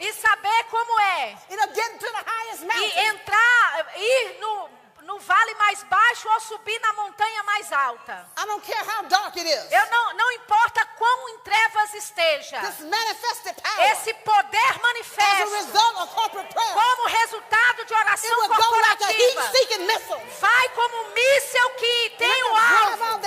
e 0.00 0.12
saber 0.12 0.64
como 0.70 1.00
é. 1.00 1.36
You 1.50 1.56
know, 1.56 1.66
get 1.74 1.98
to 1.98 2.06
the 2.06 2.24
highest 2.24 2.62
e 2.64 2.98
entrar, 3.08 3.86
ir 3.96 4.40
no, 4.40 4.70
no 5.08 5.18
vale 5.20 5.54
mais 5.54 5.82
baixo 5.84 6.28
ou 6.28 6.40
subir 6.40 6.78
na 6.82 6.92
montanha 6.92 7.42
mais 7.44 7.72
alta. 7.72 8.28
I 8.36 8.44
don't 8.44 8.60
care 8.60 8.84
how 8.84 9.02
dark 9.04 9.34
it 9.38 9.48
is. 9.48 9.72
Eu 9.72 9.86
não, 9.90 10.12
não 10.12 10.32
importa 10.32 10.84
quão 10.98 11.28
em 11.30 11.38
trevas 11.38 11.94
esteja. 11.94 12.60
This 12.60 12.80
manifested 12.80 13.54
power, 13.62 13.92
Esse 13.92 14.12
poder 14.12 14.68
as 14.68 14.76
a 14.76 14.80
manifesto, 14.80 15.50
result 15.54 15.96
of 15.96 16.14
corporate 16.14 16.52
prayer, 16.52 16.74
como 16.74 17.08
resultado 17.08 17.86
de 17.86 17.94
it 17.94 18.04
oração 18.04 18.38
will 18.38 18.48
go 18.48 18.54
like 18.54 19.02
a 19.02 19.06
corporativa, 19.06 19.52
missile. 19.78 20.38
vai 20.40 20.68
como 20.74 20.94
um 21.02 21.14
míssel 21.14 21.70
que 21.70 22.10
tem 22.18 22.42
o 22.44 22.56
alvo 22.56 23.20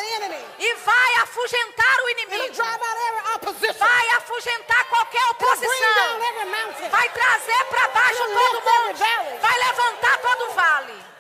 e 0.60 0.74
vai 0.76 1.16
afugentar 1.16 2.00
o 2.04 2.10
inimigo. 2.12 2.54
drive 2.54 2.82
out 2.82 2.98
every 3.08 3.36
opposition. 3.36 3.80
Vai 3.80 4.10
afugentar 4.18 4.86
qualquer 4.86 5.20
down 5.20 5.32
oposição. 5.32 6.24
every 6.30 6.46
mountain. 6.46 6.90
Vai 6.90 7.10
trazer 7.10 7.66
para 7.66 7.88
baixo 7.88 8.22
It'll 8.22 8.62
todo 8.62 8.86
monte. 8.86 9.00
valley. 9.00 9.40
Vai 9.40 9.58
levantar 9.58 10.18
todo 10.20 10.46
o 10.48 10.54
vale. 10.54 11.11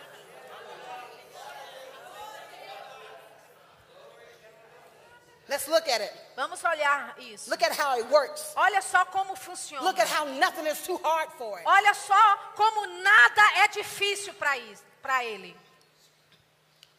Let's 5.52 5.68
look 5.68 5.86
at 5.89 5.99
it. 5.99 6.14
Vamos 6.38 6.64
olhar 6.64 7.14
isso. 7.20 7.49
Look 7.49 7.62
at 7.62 7.74
how 7.74 7.97
it 7.97 8.10
works. 8.10 8.54
Olha 8.56 8.82
só 8.82 9.04
como 9.12 9.36
funciona. 9.36 9.84
Look 9.84 9.99
at 9.99 10.08
how 10.08 10.24
nothing 10.24 10.66
is 10.66 10.82
too 10.82 10.97
hard 11.04 11.30
for 11.38 11.60
it. 11.60 11.66
Olha 11.68 11.93
só 11.93 12.38
como 12.56 12.86
nada 13.04 13.41
é 13.58 13.68
difícil 13.68 14.34
para 14.36 14.58
isso, 14.58 14.82
para 15.02 15.26
ele. 15.26 15.54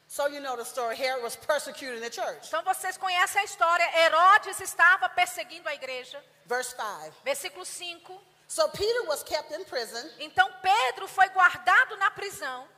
So 0.07 0.27
you 0.27 0.43
know 0.43 0.55
the 0.55 0.67
story. 0.67 0.95
Herod 0.97 1.23
was 1.23 1.35
persecuting 1.35 2.03
the 2.03 2.11
church. 2.11 2.49
Então 2.49 2.63
vocês 2.63 2.99
conhecem 2.99 3.41
a 3.41 3.45
história. 3.45 3.85
Herodes 3.99 4.61
estava 4.61 5.09
perseguindo 5.09 5.67
a 5.67 5.73
igreja. 5.73 6.23
Verse 6.45 6.77
5. 6.77 7.15
Versículo 7.25 7.65
5. 7.65 8.21
So 8.47 8.69
Peter 8.69 9.07
was 9.07 9.23
kept 9.23 9.51
in 9.55 9.65
prison. 9.65 10.07
Então 10.19 10.47
Pedro 10.61 11.09
foi 11.09 11.31
guardado 11.31 11.97
na 11.97 12.11
prisão. 12.11 12.69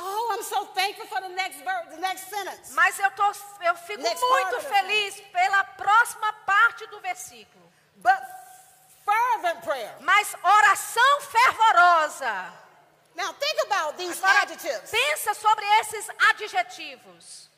Oh, 0.00 0.30
I'm 0.32 0.44
so 0.44 0.64
thankful 0.66 1.06
for 1.06 1.20
the 1.20 1.34
next 1.34 1.58
verse, 1.64 1.94
the 1.94 2.00
next 2.00 2.28
sentence. 2.30 2.72
Mas 2.74 2.98
eu, 3.00 3.10
tô, 3.10 3.24
eu 3.64 3.74
fico 3.74 4.00
Next 4.00 4.20
muito 4.24 4.60
feliz 4.60 5.20
pela 5.32 5.64
próxima 5.64 6.32
parte 6.46 6.86
do 6.86 7.00
versículo. 7.00 7.68
But 7.96 8.20
fervent 9.04 9.62
prayer. 9.64 9.92
Mas 10.00 10.34
oração 10.42 11.20
fervorosa. 11.22 12.52
Now 13.16 13.32
think 13.32 13.60
about 13.66 13.96
these 13.96 14.16
Agora, 14.22 14.42
adjectives. 14.42 14.90
pensa 14.90 15.34
sobre 15.34 15.64
esses 15.80 16.08
adjetivos. 16.30 17.48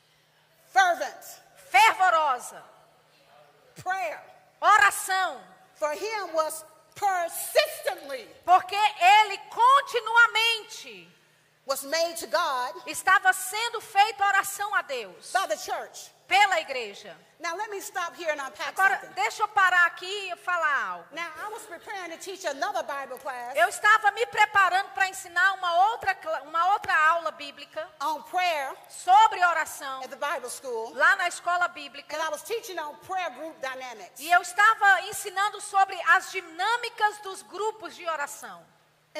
Fervent, 0.72 1.40
Fervorosa. 1.70 2.62
prayer. 3.82 4.22
Oração. 4.62 5.40
For 5.74 5.92
him 5.94 6.34
was 6.34 6.64
persistently 6.94 8.26
Porque 8.44 8.76
ele 8.76 9.38
continuamente 9.48 11.08
was 11.70 11.84
made 11.84 12.16
to 12.16 12.26
God 12.26 12.74
estava 12.86 13.32
sendo 13.32 13.80
feita 13.80 14.24
oração 14.26 14.74
a 14.74 14.82
Deus 14.82 15.32
by 15.32 15.46
the 15.46 15.56
church. 15.56 16.10
pela 16.26 16.60
igreja. 16.60 17.16
Now 17.40 17.56
let 17.56 17.70
me 17.70 17.78
stop 17.80 18.14
here 18.16 18.30
and 18.32 18.40
unpack 18.40 18.68
Agora, 18.70 18.98
something. 19.00 19.14
deixa 19.14 19.42
eu 19.42 19.48
parar 19.48 19.86
aqui 19.86 20.30
e 20.30 20.36
falar 20.36 20.84
algo. 20.90 21.04
Now 21.12 21.28
I 21.46 21.48
was 21.52 21.62
preparing 21.62 22.10
to 22.10 22.18
teach 22.18 22.44
another 22.46 22.82
Bible 22.84 23.18
class 23.18 23.56
Eu 23.56 23.68
estava 23.68 24.10
me 24.12 24.26
preparando 24.26 24.90
para 24.94 25.08
ensinar 25.08 25.54
uma 25.54 25.90
outra, 25.92 26.16
uma 26.44 26.72
outra 26.72 26.94
aula 27.08 27.30
bíblica 27.32 27.88
on 28.02 28.22
prayer 28.22 28.74
sobre 28.88 29.44
oração 29.44 30.02
at 30.02 30.10
the 30.10 30.16
Bible 30.16 30.50
school, 30.50 30.92
lá 30.94 31.16
na 31.16 31.28
escola 31.28 31.68
bíblica. 31.68 32.16
and 32.16 32.22
I 32.22 32.28
was 32.30 32.42
teaching 32.42 32.78
on 32.78 32.94
prayer 33.06 33.30
group 33.30 33.56
dynamics. 33.60 34.18
E 34.20 34.30
eu 34.30 34.40
estava 34.42 35.02
ensinando 35.02 35.60
sobre 35.60 35.96
as 36.08 36.30
dinâmicas 36.32 37.18
dos 37.22 37.42
grupos 37.42 37.94
de 37.96 38.06
oração. 38.08 38.64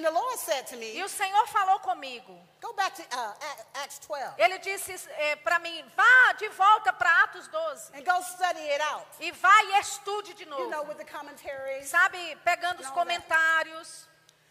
And 0.01 0.07
the 0.07 0.11
Lord 0.13 0.39
said 0.39 0.67
to 0.69 0.77
E 0.77 0.79
me, 0.79 1.03
o 1.05 1.09
Senhor 1.11 1.47
falou 1.49 1.79
comigo. 1.81 2.35
go 2.63 2.73
back 2.73 2.95
to 2.97 3.03
uh, 3.03 3.35
Acts 3.85 3.99
12 4.09 4.35
Ele 4.39 4.59
disse 4.59 4.95
para 5.45 5.59
mim: 5.59 5.85
vá 5.95 6.33
de 6.39 6.49
volta 6.49 6.91
para 6.91 7.25
Atos 7.25 7.47
12 7.49 7.93
and 7.99 8.03
go 8.05 8.23
study 8.23 8.61
it 8.61 8.81
out. 8.81 9.07
e 9.21 9.31
vai 9.31 9.67
e 9.67 9.81
estude 9.81 10.33
de 10.33 10.45
You 10.45 10.49
know, 10.51 10.71
novo. 10.71 10.89
with 10.89 10.97
the 10.97 11.05
commentaries. 11.05 11.87
Sabe, 11.91 12.35
pegando 12.43 12.81
os 12.81 12.89
comentários, 12.91 14.09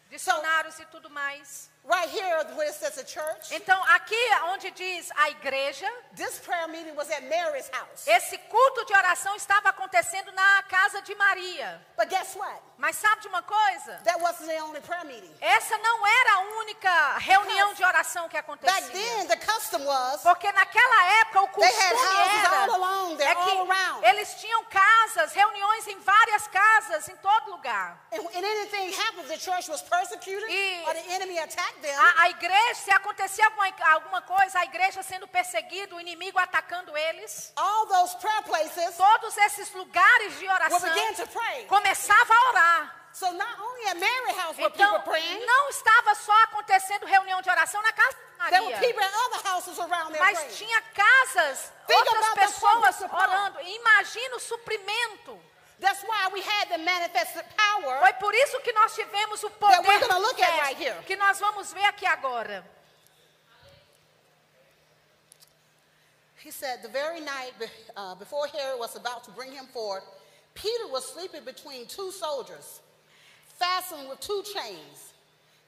dicionários 0.08 0.78
e 0.78 0.86
tudo 0.86 1.10
mais. 1.10 1.68
Right 1.82 2.10
here, 2.10 2.36
where 2.54 2.68
it 2.68 2.74
says 2.74 2.98
a 2.98 3.04
church, 3.04 3.50
Então, 3.52 3.82
aqui 3.88 4.14
onde 4.52 4.70
diz 4.70 5.10
a 5.16 5.30
igreja, 5.30 5.86
this 6.14 6.38
prayer 6.38 6.68
meeting 6.68 6.94
was 6.94 7.10
at 7.10 7.22
Mary's 7.24 7.68
house. 7.72 8.06
esse 8.06 8.36
culto 8.38 8.84
de 8.84 8.92
oração 8.92 9.34
estava 9.34 9.70
acontecendo 9.70 10.30
na 10.32 10.62
casa 10.64 11.00
de 11.02 11.14
Maria. 11.14 11.80
But 11.96 12.08
guess 12.10 12.36
what? 12.36 12.60
Mas 12.76 12.96
sabe 12.96 13.22
de 13.22 13.28
uma 13.28 13.42
coisa? 13.42 13.98
That 14.04 14.20
wasn't 14.20 14.46
the 14.48 14.62
only 14.62 14.80
prayer 14.82 15.04
meeting. 15.04 15.34
Essa 15.40 15.76
não 15.78 16.06
era 16.06 16.32
a 16.34 16.38
única 16.60 17.18
reunião 17.18 17.74
de 17.74 17.82
oração 17.84 18.28
que 18.28 18.40
Back 18.40 18.50
acontecia. 18.50 18.90
then, 18.92 19.26
the 19.26 19.36
custom 19.36 19.84
was 19.84 20.22
Porque 20.22 20.50
naquela 20.52 21.04
época 21.20 21.42
o 21.42 21.60
They 21.60 21.66
had 21.68 21.92
costume 21.92 22.16
houses 22.16 22.44
era 22.44 22.56
all 22.62 22.74
along 22.74 23.16
there, 23.16 23.30
é 23.30 23.34
que 23.34 23.50
all 23.50 23.66
around. 23.70 24.04
eles 24.04 24.34
tinham 24.34 24.64
casas, 24.66 25.32
reuniões 25.32 25.86
em 25.88 25.98
várias 26.00 26.46
casas, 26.48 27.08
em 27.08 27.16
todo 27.16 27.50
lugar. 27.50 27.98
And, 28.12 28.18
and 28.20 28.44
anything 28.44 28.92
happened, 28.92 29.28
the 29.28 29.38
church 29.38 29.68
was 29.70 29.82
persecuted 29.82 30.48
E- 30.50 30.82
or 30.86 30.94
the 30.94 31.12
enemy 31.12 31.38
attacked 31.38 31.69
them. 31.80 31.98
A, 31.98 32.22
a 32.22 32.30
igreja, 32.30 32.74
se 32.74 32.90
acontecia 32.90 33.44
alguma, 33.46 33.66
alguma 33.92 34.22
coisa, 34.22 34.58
a 34.60 34.64
igreja 34.64 35.02
sendo 35.02 35.26
perseguida, 35.28 35.94
o 35.94 36.00
inimigo 36.00 36.38
atacando 36.38 36.96
eles, 36.96 37.52
all 37.56 37.86
those 37.86 38.16
prayer 38.18 38.42
places 38.42 38.96
todos 38.96 39.36
esses 39.38 39.72
lugares 39.72 40.38
de 40.38 40.48
oração 40.48 40.80
começava 41.68 42.34
a 42.34 42.48
orar. 42.50 42.96
So 43.12 43.32
not 43.32 43.60
only 43.60 43.86
at 43.88 43.96
Mary's 43.98 44.36
house 44.36 44.56
were 44.56 44.66
Então, 44.72 44.92
people 44.92 45.10
praying, 45.10 45.44
não 45.44 45.68
estava 45.68 46.14
só 46.14 46.32
acontecendo 46.44 47.06
reunião 47.06 47.42
de 47.42 47.50
oração 47.50 47.82
na 47.82 47.92
casa 47.92 48.16
de 48.16 48.50
there 48.50 48.62
were 48.62 48.70
Maria. 48.72 48.86
people 48.86 49.02
at 49.02 49.12
other 49.26 49.48
houses 49.48 49.78
around 49.80 50.12
there 50.12 50.20
Mas 50.24 50.38
praying. 50.38 50.54
tinha 50.54 50.80
casas, 50.94 51.72
Think 51.88 52.08
outras 52.08 52.34
pessoas 52.34 53.00
orando. 53.02 53.60
Imagina 53.62 54.36
o 54.36 54.40
suprimento. 54.40 55.49
That's 55.80 56.02
why 56.02 56.28
we 56.32 56.42
had 56.42 56.68
the 56.70 56.78
manifested 56.84 57.44
power. 57.56 57.98
Foi 58.00 58.12
por 58.20 58.34
isso 58.34 58.60
que 58.62 58.72
nós 58.72 58.94
tivemos 58.94 59.42
o 59.42 59.48
That 59.48 59.58
poder 59.60 59.88
we're 59.88 60.00
gonna 60.00 60.18
look 60.18 60.38
at 60.40 60.50
manifesto, 60.50 60.66
right 60.66 60.76
here. 60.76 60.96
que 61.06 61.16
nós 61.16 61.38
vamos 61.40 61.72
ver 61.72 61.84
aqui 61.84 62.04
agora. 62.06 62.62
He 66.42 66.50
said, 66.50 66.82
the 66.82 66.88
very 66.88 67.20
night 67.20 67.52
uh, 67.96 68.14
before 68.14 68.46
Herod 68.46 68.78
was 68.78 68.96
about 68.96 69.24
to 69.24 69.30
bring 69.30 69.52
him 69.52 69.66
forth, 69.66 70.04
Peter 70.54 70.86
was 70.90 71.04
sleeping 71.04 71.44
between 71.44 71.86
two 71.86 72.10
soldiers, 72.10 72.80
fastened 73.58 74.08
with 74.08 74.20
two 74.20 74.42
chains, 74.54 75.12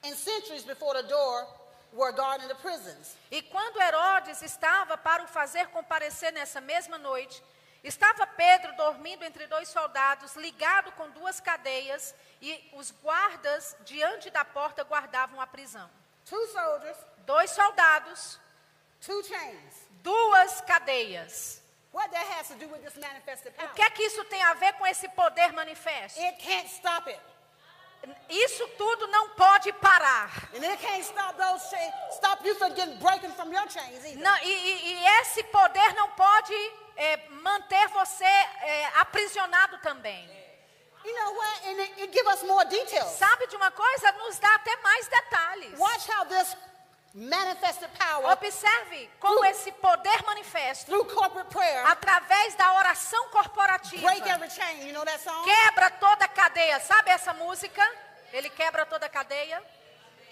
and 0.03 0.15
sentries 0.15 0.63
before 0.63 0.95
the 0.95 1.07
door 1.09 1.47
were 1.93 2.11
guarding 2.13 2.49
the 2.49 2.55
prisons. 2.55 3.17
E 3.31 3.43
quando 3.43 3.79
Herodes 3.81 4.41
estava 4.43 4.97
para 4.97 5.23
o 5.25 5.27
fazer 5.27 5.67
comparecer 5.69 6.33
nessa 6.33 6.61
mesma 6.61 6.97
noite, 6.97 7.43
estava 7.83 8.27
Pedro 8.27 8.75
dormindo 8.77 9.25
entre 9.25 9.47
dois 9.47 9.69
soldados, 9.69 10.35
ligado 10.37 10.93
com 10.93 11.11
duas 11.11 11.41
cadeias, 11.41 12.15
e 12.41 12.71
os 12.75 12.91
guardas 12.91 13.77
diante 13.81 14.31
da 14.31 14.45
porta 14.45 14.85
guardavam 14.85 15.41
a 15.41 15.47
prisão. 15.47 15.91
Two 16.25 16.47
soldiers, 16.49 16.97
Dois 17.27 17.51
soldados, 17.51 18.39
two 19.05 19.23
chains. 19.25 19.75
duas 20.03 20.61
cadeias. 20.63 21.61
O 23.71 23.75
que 23.75 23.83
é 23.83 23.91
que 23.91 24.03
isso 24.03 24.25
tem 24.25 24.43
a 24.43 24.55
ver 24.55 24.73
com 24.75 24.87
esse 24.87 25.09
poder 25.11 25.53
manifesto? 25.53 26.19
It 26.21 26.43
can't 26.43 26.67
stop 26.69 27.09
it. 27.11 27.21
Isso 28.29 28.67
tudo 28.77 29.07
não 29.09 29.29
pode 29.31 29.73
parar. 29.75 30.31
Não, 34.17 34.37
e, 34.39 34.51
e- 34.51 34.95
e 34.95 35.07
esse 35.21 35.45
poder 35.45 35.95
não 35.95 36.09
pode 36.11 36.55
é, 36.97 37.29
manter 37.43 37.89
você 37.89 38.25
é, 38.25 38.87
aprisionado 38.99 39.79
também. 39.79 40.31
You 41.05 41.13
know 41.15 41.33
what? 41.35 41.69
And 41.69 41.81
it, 41.81 42.03
it 42.03 42.13
give 42.13 42.27
us 42.29 42.43
more 42.45 42.65
details. 42.65 43.11
Sabe 43.19 43.47
de 43.49 43.57
uma 43.57 43.71
coisa? 43.71 44.13
Nos 44.13 44.39
dá 44.39 44.55
até 44.55 44.77
mais 44.77 45.09
detalhes. 45.09 45.79
Watch 45.79 46.09
how 46.09 46.25
this 46.27 46.57
manifested 47.15 47.91
power 47.99 48.33
Observe 48.33 49.11
como 49.21 49.45
esse 49.45 49.71
poder 49.73 50.23
manifesto, 50.25 50.87
through 50.87 51.05
corporate 51.13 51.51
prayer 51.51 51.85
através 51.87 52.55
da 52.55 52.73
oração 52.75 53.29
corporativa, 53.29 54.03
break 54.03 54.29
every 54.29 54.51
chain. 54.51 54.87
You 54.87 54.93
know 54.93 55.05
that 55.05 55.23
song? 55.23 55.45
quebra 55.45 55.91
toda 55.91 56.25
a 56.25 56.29
cadeia. 56.29 56.81
Sabe 56.81 57.11
essa 57.11 57.35
música? 57.35 57.83
Ele 58.33 58.49
quebra 58.49 58.87
toda 58.87 59.07
a 59.07 59.09
cadeia. 59.09 59.63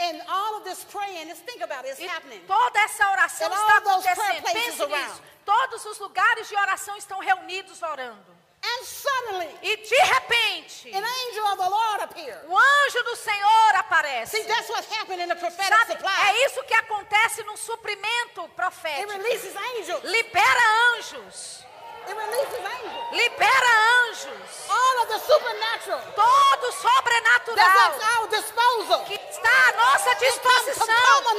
And 0.01 0.23
all 0.29 0.57
of 0.57 0.65
this 0.65 0.83
praying, 0.85 1.29
just 1.29 1.45
think 1.45 1.61
about 1.63 1.85
it, 1.85 1.91
it's 1.93 2.01
E 2.01 2.07
happening. 2.07 2.41
toda 2.47 2.81
essa 2.81 3.11
oração 3.11 3.53
está 3.53 3.77
acontecendo. 3.77 4.43
Pense 4.53 4.87
nisso. 4.87 5.23
Todos 5.45 5.85
os 5.85 5.99
lugares 5.99 6.49
de 6.49 6.57
oração 6.57 6.97
estão 6.97 7.19
reunidos 7.21 7.83
orando. 7.83 8.41
And 8.63 8.85
suddenly, 8.85 9.49
E 9.63 9.77
de 9.77 9.97
repente, 9.97 10.91
an 10.95 11.03
angel 11.03 11.47
of 11.47 11.57
the 11.57 11.69
Lord 11.69 12.03
appeared. 12.05 12.47
o 12.47 12.59
anjo 12.59 13.03
do 13.05 13.17
Senhor 13.17 13.75
aparece. 13.77 14.37
See, 14.37 14.45
that's 14.45 14.69
what 14.69 14.85
happened 14.99 15.23
in 15.23 15.29
the 15.29 15.35
prophetic 15.37 15.75
Sabe, 15.79 15.93
supply. 15.93 16.29
é 16.29 16.45
isso 16.47 16.63
que 16.65 16.75
acontece 16.75 17.43
no 17.45 17.57
suprimento 17.57 18.43
It 18.45 18.55
profético. 18.55 19.13
releases 19.13 19.55
angels. 19.57 20.03
Libera 20.05 20.95
anjos. 20.97 21.65
It 22.09 22.17
releases 22.17 22.63
angels. 22.65 23.07
Libera 23.13 23.75
anjos, 24.05 24.51
all 24.71 24.97
of 25.03 25.09
the 25.09 25.19
supernatural 25.19 26.01
todo 26.15 26.73
sobrenatural 26.73 27.59
at 27.59 28.03
our 28.17 28.29
disposal. 28.29 29.05
que 29.05 29.15
está 29.15 29.69
à 29.69 29.73
nossa 29.73 30.15
disposição. 30.17 30.87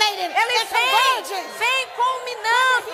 Ele 0.01 0.66
vem, 0.66 1.24
vem 1.57 1.88
culminando 1.95 2.91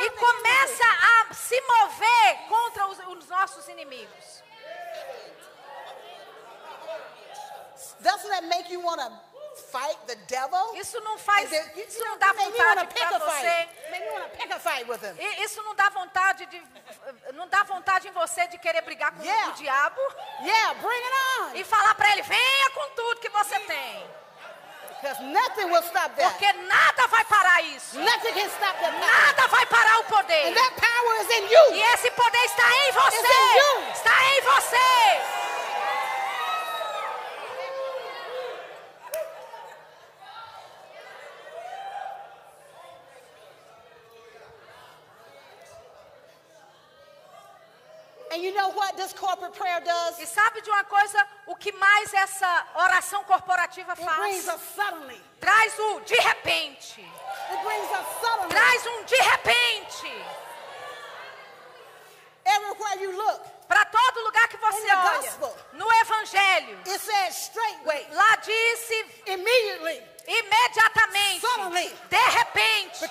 e 0.00 0.10
começa 0.10 0.84
a 0.84 1.34
se 1.34 1.60
mover 1.60 2.48
contra 2.48 2.86
os, 2.86 2.98
os 2.98 3.28
nossos 3.28 3.68
inimigos. 3.68 4.42
Doesn't 8.00 8.30
that 8.30 8.46
make 8.46 8.68
you 8.68 8.80
want 8.80 9.00
to 9.00 9.31
fight 9.72 9.98
the 10.06 10.14
devil? 10.28 10.74
Isso 10.76 11.00
não 11.00 11.16
faz, 11.18 11.50
it- 11.52 11.80
isso 11.80 11.98
you 11.98 12.04
não 12.04 12.10
know, 12.10 12.18
dá 12.18 12.32
me 12.34 12.42
wanna 12.44 12.84
vontade 12.84 12.94
para 12.94 13.18
você. 13.18 13.68
E 15.18 15.42
Isso 15.44 15.62
não 15.62 15.74
dá 15.74 15.88
vontade 15.88 16.46
de, 16.46 16.62
não 17.34 17.48
dá 17.48 17.62
vontade 17.64 18.08
em 18.08 18.12
você 18.12 18.46
de 18.48 18.58
querer 18.58 18.82
brigar 18.82 19.12
com 19.12 19.22
Yeah. 19.22 19.48
o 19.48 19.52
diabo 19.54 20.00
Yeah, 20.42 20.74
bring 20.74 21.02
it 21.02 21.14
on. 21.40 21.54
e 21.56 21.64
falar 21.64 21.94
para 21.94 22.10
ele: 22.12 22.22
venha 22.22 22.70
com 22.70 22.88
tudo 22.90 23.20
que 23.20 23.28
você 23.30 23.58
tem, 23.60 24.10
Because 25.00 25.20
nothing 25.22 25.64
will 25.64 25.82
stop 25.82 26.14
that. 26.16 26.30
porque 26.30 26.52
nada 26.52 27.06
vai 27.08 27.24
parar 27.24 27.62
isso. 27.62 27.98
Nothing 27.98 28.32
can 28.34 28.46
stop 28.48 28.78
that 28.78 28.92
power. 28.92 29.00
Nada 29.00 29.46
vai 29.48 29.66
parar 29.66 29.98
o 30.00 30.04
poder. 30.04 30.46
And 30.48 30.54
that 30.54 30.74
power 30.80 31.20
is 31.22 31.30
in 31.38 31.48
you. 31.48 31.74
E 31.74 31.82
esse 31.94 32.10
poder 32.12 32.44
está 32.44 32.70
em 32.70 32.88
It's 32.88 32.96
in 32.96 33.22
você. 33.22 33.58
you. 33.58 33.90
Está 33.92 34.24
em 34.36 34.40
você. 34.42 35.22
And 48.32 48.42
you 48.42 48.54
know 48.54 48.70
what 48.70 48.91
this 49.02 49.12
corporate 49.12 49.52
prayer 49.54 49.80
does? 49.80 50.18
E 50.20 50.26
sabe 50.26 50.60
de 50.62 50.70
uma 50.70 50.84
coisa? 50.84 51.26
O 51.46 51.56
que 51.56 51.72
mais 51.72 52.12
essa 52.14 52.66
oração 52.74 53.24
corporativa 53.24 53.92
It 53.92 54.02
brings 54.04 54.44
faz? 54.46 54.48
us 54.48 54.60
suddenly. 54.74 55.20
Traz 55.40 55.78
o 55.78 56.00
de 56.00 56.14
repente. 56.20 57.00
It 57.50 57.62
brings 57.64 57.90
us 57.90 58.06
suddenly. 58.20 58.48
Traz 58.48 58.86
um 58.86 59.04
de 59.04 59.16
repente. 59.16 60.24
Everywhere 62.44 63.00
you 63.02 63.12
look, 63.16 63.40
Para 63.68 63.84
todo 63.86 64.20
lugar 64.24 64.48
que 64.48 64.56
você 64.56 64.86
olha. 64.90 65.20
gospel. 65.22 65.56
No 65.74 65.86
Evangelho. 65.92 66.78
it 66.86 66.98
says 67.00 67.36
straightway, 67.36 68.06
Lá 68.12 68.36
disse 68.36 69.22
immediately, 69.26 70.02
imediatamente. 70.26 71.46
De 72.08 72.16
repente. 72.16 73.08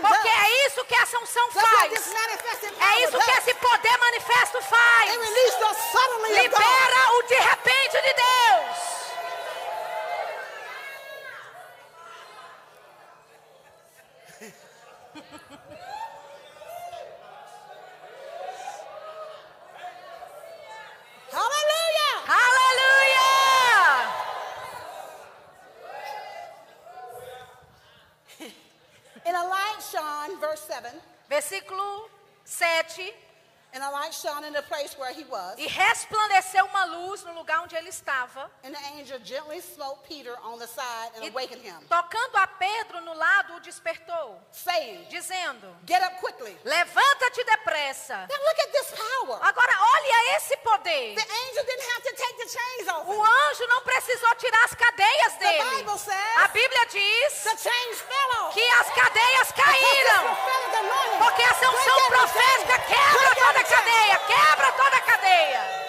Porque 0.00 0.28
é 0.28 0.66
isso 0.66 0.84
que 0.84 0.94
essa 0.94 1.18
unção 1.18 1.50
faz. 1.50 1.92
É 1.92 3.04
isso 3.04 3.18
que 3.18 3.30
esse 3.30 3.54
poder 3.54 3.98
manifesto 3.98 4.62
faz. 4.62 5.10
Libera 6.28 7.12
o 7.18 7.22
de 7.22 7.34
repente 7.34 8.02
de 8.02 8.14
Deus. 8.14 8.92
Hallelujah. 21.32 22.14
Aleluia! 22.28 23.28
And 29.24 29.36
a 29.36 29.44
light 29.44 29.80
shone, 29.80 30.40
verse 30.40 30.60
7, 30.60 31.00
Versículo 31.30 32.08
7. 32.44 33.12
and 33.74 33.82
a 33.82 33.90
light 33.90 34.12
shone 34.12 34.44
in 34.44 34.52
the 34.52 34.62
place 34.62 34.91
where 35.02 35.12
he 35.12 35.24
was. 35.28 35.54
E 35.58 35.66
resplandeceu 35.66 36.64
uma 36.66 36.84
luz 36.84 37.22
no 37.24 37.32
lugar 37.34 37.60
onde 37.62 37.74
ele 37.76 37.88
estava. 37.88 38.50
And 38.64 38.72
the 38.72 38.80
angel 38.96 39.18
gently 39.24 39.60
smote 39.60 40.00
Peter 40.08 40.36
on 40.44 40.58
the 40.58 40.66
side 40.66 41.10
and 41.16 41.24
E 41.24 41.28
awakened 41.28 41.62
him, 41.62 41.78
tocando 41.88 42.36
a 42.38 42.46
Pedro 42.46 43.00
no 43.02 43.12
lado, 43.14 43.56
o 43.56 43.60
despertou, 43.60 44.40
saying, 44.52 45.04
dizendo: 45.10 45.74
Get 45.86 46.02
up 46.02 46.16
quickly. 46.20 46.56
Levanta-te 46.64 47.42
depressa. 47.44 48.26
Now 48.28 48.38
look 48.38 48.58
at 48.60 48.72
this 48.72 48.90
power. 48.92 49.38
Agora 49.42 49.72
olha 49.94 50.36
esse 50.36 50.56
poder. 50.58 51.14
The 51.14 51.22
angel 51.22 51.64
didn't 51.64 51.88
have 51.92 52.02
to 52.04 52.14
take 52.16 52.36
the 52.38 52.48
chains 52.48 52.88
off. 52.88 53.08
O 53.08 53.24
anjo 53.24 53.66
não 53.68 53.82
precisou 53.82 54.34
tirar 54.36 54.64
as 54.64 54.74
cadeias 54.74 55.32
The 55.32 55.38
dele. 55.38 55.76
Bible 55.76 55.98
says 55.98 56.36
A 56.38 56.48
Bíblia 56.48 56.86
diz 56.86 57.42
the 57.42 57.56
chains 57.56 58.00
fell 58.00 58.30
off. 58.44 58.54
que 58.54 58.62
as 58.62 58.88
cadeias 58.94 59.52
caíram. 59.56 60.36
Porque 61.18 61.42
essa 61.42 61.70
break 61.70 61.90
unção 61.90 62.08
profética 62.08 62.78
quebra 62.78 63.34
toda 63.34 63.60
a 63.60 63.64
cadeia. 63.64 64.18
Quebra 64.26 64.72
toda 64.72 64.96
a 64.96 65.00
cadeia. 65.00 65.82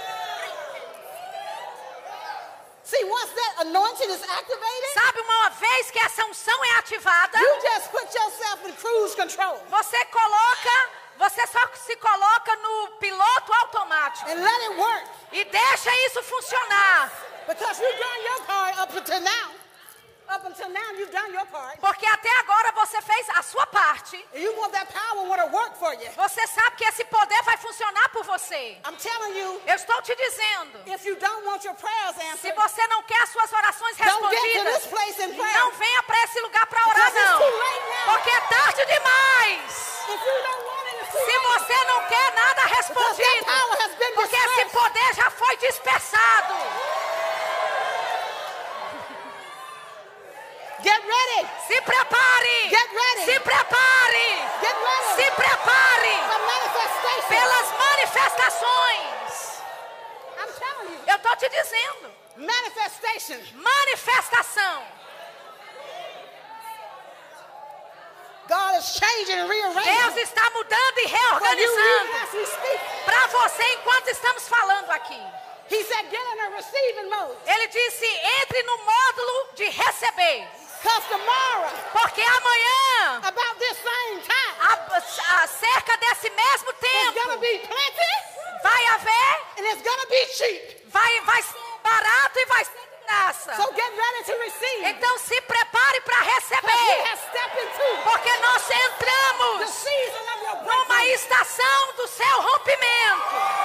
See, 2.83 3.03
once 3.05 3.31
that 3.31 3.61
anointing 3.61 4.09
is 4.09 4.21
activated, 4.21 4.93
Sabe, 4.93 5.19
uma 5.21 5.49
vez 5.49 5.89
que 5.89 5.99
essa 5.99 6.25
unção 6.25 6.65
é 6.65 6.77
ativada, 6.79 7.39
you 7.39 7.61
just 7.61 7.89
put 7.91 8.05
yourself 8.13 8.67
in 8.67 8.73
cruise 8.73 9.15
control 9.15 9.57
você 9.69 10.05
coloca, 10.05 10.89
você 11.17 11.47
só 11.47 11.59
se 11.75 11.95
coloca 11.95 12.55
no 12.57 12.87
piloto 12.99 13.53
automático 13.53 14.29
and 14.29 14.35
let 14.35 14.61
it 14.69 14.75
work. 14.75 15.05
e 15.31 15.43
deixa 15.45 15.89
isso 16.05 16.21
funcionar. 16.23 17.09
Because 17.47 17.81
you've 17.81 17.99
done 17.99 18.23
your 18.25 18.41
part 18.45 18.79
up 18.79 18.95
until 18.95 19.19
now. 19.21 19.53
Porque 21.79 22.05
até 22.05 22.29
agora 22.39 22.71
você 22.73 23.01
fez 23.01 23.27
a 23.36 23.43
sua 23.43 23.65
parte. 23.67 24.15
And 24.34 24.39
you 24.39 24.53
want 24.57 24.71
that 24.73 24.91
power 24.91 25.27
want 25.27 25.41
to 25.41 25.47
work 25.55 25.77
for 25.77 25.93
you. 25.93 26.11
Você 26.15 26.45
sabe 26.47 26.75
que 26.77 26.86
esse 26.86 27.03
poder 27.05 27.41
vai 27.43 27.57
funcionar 27.57 28.09
por 28.09 28.23
você. 28.23 28.77
I'm 28.86 28.95
telling 28.97 29.38
you, 29.38 29.61
Eu 29.65 29.75
estou 29.75 30.01
te 30.01 30.15
dizendo. 30.15 30.84
if 30.88 31.05
you 31.05 31.15
don't 31.15 31.45
want 31.45 31.63
your 31.63 31.75
prayers 31.75 32.15
Se 32.15 32.23
answered, 32.23 32.55
você 32.55 32.88
não 32.88 33.03
quer 33.03 33.21
as 33.21 33.29
suas 33.29 33.51
orações 33.51 33.97
respondidas, 33.97 34.86
não 35.53 35.71
venha 35.71 36.03
para 36.03 36.23
esse 36.23 36.39
lugar 36.41 36.65
para 36.67 36.88
orar, 36.88 37.13
não. 37.13 37.39
Porque 38.05 38.29
é 38.29 38.41
tarde 38.41 38.86
demais. 38.86 39.71
Se 41.13 41.39
você 41.39 41.84
não 41.86 42.03
quer 42.07 42.34
nada 42.34 42.61
respondido, 42.65 43.45
porque 44.15 44.36
esse 44.36 44.65
poder 44.65 45.13
já 45.15 45.29
foi 45.29 45.57
dispersado. 45.57 46.53
Get 50.84 50.99
ready. 50.99 51.41
Se 51.67 51.81
prepare. 51.81 52.69
Get 52.69 52.89
ready. 52.91 53.23
Se 53.25 53.39
prepare. 53.39 54.27
Get 54.61 54.75
ready. 54.75 55.15
Se 55.15 55.31
prepare 55.31 56.34
pelas 57.29 57.67
manifestações. 57.71 59.63
I'm 60.38 60.51
telling 60.59 60.91
you. 60.91 60.99
Eu 61.07 61.15
estou 61.15 61.36
te 61.38 61.49
dizendo. 61.49 62.11
Manifestation. 62.38 63.39
Manifestação. 63.55 64.84
God 68.47 68.77
is 68.77 68.86
changing 68.86 69.39
and 69.39 69.47
Deus 69.47 69.73
rearranging. 69.75 70.19
está 70.19 70.49
mudando 70.49 70.97
e 70.97 71.05
reorganizando. 71.05 72.11
Para 73.05 73.27
você 73.27 73.63
enquanto 73.75 74.07
estamos 74.09 74.47
falando 74.49 74.91
aqui. 74.91 75.21
He 75.69 75.81
said, 75.86 76.09
get 76.11 76.19
in 76.19 76.39
a 76.41 76.49
receiving 76.49 77.09
mode. 77.09 77.38
Ele 77.47 77.67
disse: 77.67 78.05
entre 78.41 78.63
no 78.63 78.77
módulo 78.79 79.53
de 79.55 79.69
receber. 79.69 80.62
Porque 81.91 82.21
amanhã, 82.21 83.21
about 83.23 83.59
this 83.59 83.77
same 83.77 84.21
time, 84.21 84.55
a, 84.59 85.47
cerca 85.47 85.97
desse 85.97 86.29
mesmo 86.29 86.73
tempo, 86.73 87.19
vai 88.61 88.86
haver, 88.88 89.41
and 89.57 89.65
it's 89.65 89.81
going 89.81 89.99
to 89.99 90.07
be 90.07 90.25
cheap. 90.34 90.84
vai, 90.93 91.21
vai 91.21 91.41
ser 91.41 91.57
barato 91.84 92.39
e 92.39 92.45
vai 92.45 92.65
ser 92.65 92.71
de 92.71 93.05
graça. 93.05 93.55
So 93.55 93.73
get 93.73 93.91
ready 93.97 94.23
to 94.25 94.38
receive. 94.39 94.89
Então 94.89 95.17
se 95.19 95.41
prepare 95.41 96.01
para 96.01 96.19
receber. 96.21 97.03
Porque 98.03 98.38
nós 98.38 98.69
entramos 98.69 99.69
season 99.69 100.23
of 100.34 100.45
your 100.45 100.63
numa 100.63 101.05
estação 101.07 101.93
do 101.97 102.07
seu 102.07 102.41
rompimento. 102.41 103.62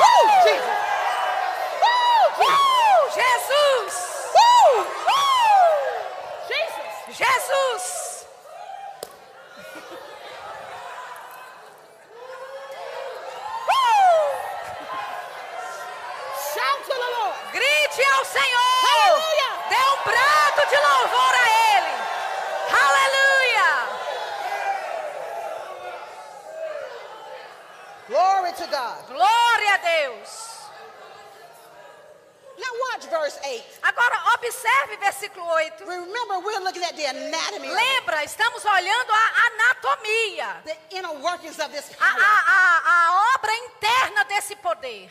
Woo, 0.00 0.28
Jesus. 0.44 0.76
Woo, 1.82 2.44
Uh! 2.44 3.10
Jesus! 3.18 3.94
Woo, 4.36 4.86
Uh! 5.08 5.70
Jesus. 6.48 7.18
Jesus! 7.18 8.26
Uh! 13.74 13.78
Grite 17.52 18.02
ao 18.14 18.24
Senhor! 18.24 18.84
Aleluia! 18.84 19.50
Dê 19.68 19.76
um 19.76 19.96
brado 20.04 20.66
de 20.68 20.76
louvor 20.76 21.34
a 21.34 21.76
Ele! 21.76 21.94
Aleluia! 22.86 23.70
Glory 28.08 28.52
to 28.52 28.66
God. 28.68 29.06
Glória 29.08 29.37
Deus! 30.08 30.56
Now 32.58 32.72
watch 32.90 33.04
verse 33.06 33.38
8. 33.44 33.62
Agora, 33.84 34.16
observe 34.34 34.98
versículo 34.98 35.52
8. 35.60 35.86
Remember, 35.86 36.40
we're 36.44 36.64
looking 36.64 36.82
at 36.82 36.96
the 36.96 37.04
anatomy, 37.04 37.68
Lembra, 37.68 38.24
estamos 38.24 38.64
olhando 38.64 39.12
a 39.12 39.24
anatomia, 39.46 40.64
the 40.64 40.96
inner 40.96 41.22
workings 41.22 41.58
of 41.60 41.70
this 41.70 41.90
a, 41.92 41.96
power. 41.96 42.18
a, 42.18 42.34
a, 42.50 42.60
a 42.88 43.36
obra 43.36 43.52
interna 43.52 44.24
desse 44.28 44.56
poder. 44.56 45.08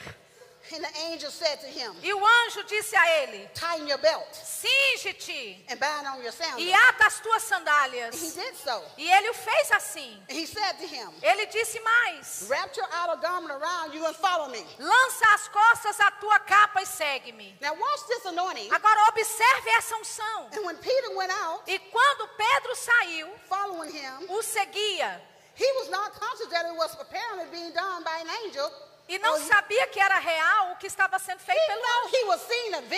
And 0.74 0.84
the 0.84 0.98
angel 1.12 1.32
said 1.32 1.60
to 1.62 1.68
him, 1.68 1.94
E 2.04 2.14
o 2.14 2.20
anjo 2.20 2.64
disse 2.68 2.94
a 2.96 3.08
ele: 3.22 3.50
Tighten 3.54 3.88
your 3.88 3.98
belt 4.00 4.28
Cinge-te 4.34 5.66
and 5.70 5.80
bind 5.80 6.06
on 6.08 6.22
your 6.22 6.32
sandals. 6.32 6.62
e 6.62 6.74
ata 6.74 7.06
as 7.06 7.20
tuas 7.22 7.44
He 7.44 7.54
sandálias. 7.54 8.36
did 8.36 8.56
so. 8.58 8.82
E 8.98 9.10
ele 9.10 9.30
o 9.30 9.34
fez 9.34 9.72
assim. 9.72 10.18
And 10.30 10.38
he 10.38 10.46
said 10.46 10.78
to 10.80 10.86
him, 10.88 11.10
Ele 11.22 11.46
disse 11.48 11.80
mais: 11.80 12.46
Wrap 12.50 12.76
your 12.76 12.88
outer 12.94 13.22
garment 13.22 13.52
around 13.54 13.94
you 13.94 14.06
and 14.06 14.16
follow 14.16 14.50
me. 14.50 14.66
Lança 14.80 15.26
as 15.34 15.48
costas 15.48 16.00
a 16.00 16.12
tua 16.12 16.40
capa 16.40 16.82
e 16.82 16.86
segue-me. 16.86 17.56
Now 17.62 17.74
watch 17.74 18.08
this 18.08 18.26
anointing. 18.26 18.70
Agora 18.72 19.10
observe 19.10 19.70
essa 19.78 19.96
unção. 19.96 20.48
And 20.54 20.66
when 20.66 20.78
Peter 20.78 21.16
went 21.16 21.32
out, 21.32 21.64
E 21.68 21.80
quando 21.80 22.28
Pedro 22.38 22.76
saiu, 22.76 23.30
following 23.50 23.92
him, 23.92 24.26
o 24.30 24.42
seguia 24.42 25.22
he 25.56 25.72
was 25.80 25.90
not 25.90 26.14
conscious 26.20 26.48
that 26.50 26.66
it 26.68 26.76
was 26.76 26.96
apparently 27.00 27.46
being 27.52 27.72
done 27.74 28.04
by 28.04 28.20
an 28.22 28.30
angel. 28.46 28.72
E 29.08 29.18
não 29.20 29.40
sabia 29.48 29.88
que 29.88 30.00
era 30.00 30.18
real 30.18 30.72
o 30.72 30.76
que 30.76 30.88
estava 30.88 31.18
sendo 31.18 31.40
He 31.40 31.44
feito 31.44 31.66
pelo 31.68 31.82
thought 31.82 32.16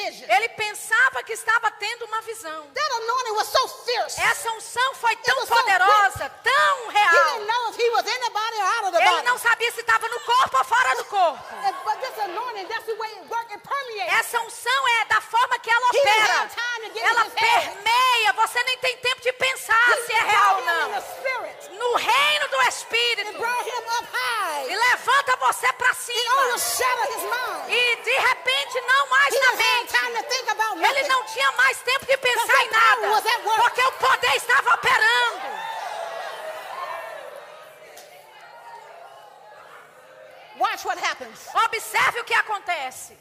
anjo. 0.07 0.25
Ele 0.27 0.49
pensava 0.49 1.23
que 1.23 1.33
estava 1.33 1.69
tendo 1.71 2.05
uma 2.05 2.21
visão. 2.21 2.67
That 2.73 2.93
anointing 3.03 3.31
was 3.33 3.47
so 3.47 3.67
fierce. 3.85 4.19
Essa 4.19 4.51
unção 4.53 4.95
foi 4.95 5.15
tão 5.17 5.45
poderosa, 5.45 6.29
tão 6.43 6.87
real. 6.87 7.09
didn't 7.11 7.47
know 7.47 7.69
if 7.69 7.77
he 7.77 7.89
was 7.91 8.05
in 8.05 8.19
the 8.21 8.29
body 8.29 8.57
or 8.57 8.65
out 8.65 8.85
of 8.85 8.91
the 8.91 9.07
Ele 9.07 9.21
não 9.23 9.37
sabia 9.37 9.71
se 9.71 9.81
estava 9.81 10.07
no 10.07 10.19
corpo 10.21 10.57
ou 10.57 10.63
fora 10.63 10.95
do 10.95 11.05
corpo. 11.05 11.43
Essa 14.07 14.41
unção 14.41 14.87
é 15.01 15.05
da 15.05 15.21
forma 15.21 15.59
que 15.59 15.69
ela 15.69 15.87
opera. 15.87 16.51
Ela 17.01 17.25
permeia. 17.25 18.33
Você 18.33 18.63
nem 18.63 18.77
tem 18.77 18.97
tempo 18.97 19.21
de 19.21 19.33
pensar 19.33 19.97
se 20.05 20.13
é 20.13 20.21
real 20.21 20.55
ou 20.55 20.65
não. 20.65 20.89
No 21.77 21.95
reino 21.95 22.47
do 22.49 22.57
It 22.61 22.69
Espírito. 22.69 23.31
E 24.67 24.75
levanta 24.75 25.35
você 25.37 25.71
para 25.73 25.93
cima. 25.99 27.65
E 27.67 27.95
de 27.97 28.11
repente, 28.11 28.81
não 28.81 29.09
mais 29.09 29.33
He 29.33 29.39
na 29.39 29.51
mente. 29.53 29.91
to 29.91 30.23
think 30.23 30.49
about 30.49 30.77
Ele 30.81 31.07
não 31.07 31.23
tinha 31.25 31.51
mais 31.53 31.81
tempo 31.81 32.05
de 32.05 32.17
pensar 32.17 32.63
em 32.63 32.69
nada. 32.71 33.21
Porque 33.57 33.81
o 33.81 33.91
poder 33.93 34.35
estava 34.35 34.73
operando. 34.73 35.59
Watch 40.57 40.85
what 40.85 40.99
happens. 40.99 41.47
Observe 41.65 42.19
o 42.19 42.23
que 42.25 42.33
acontece. 42.33 43.17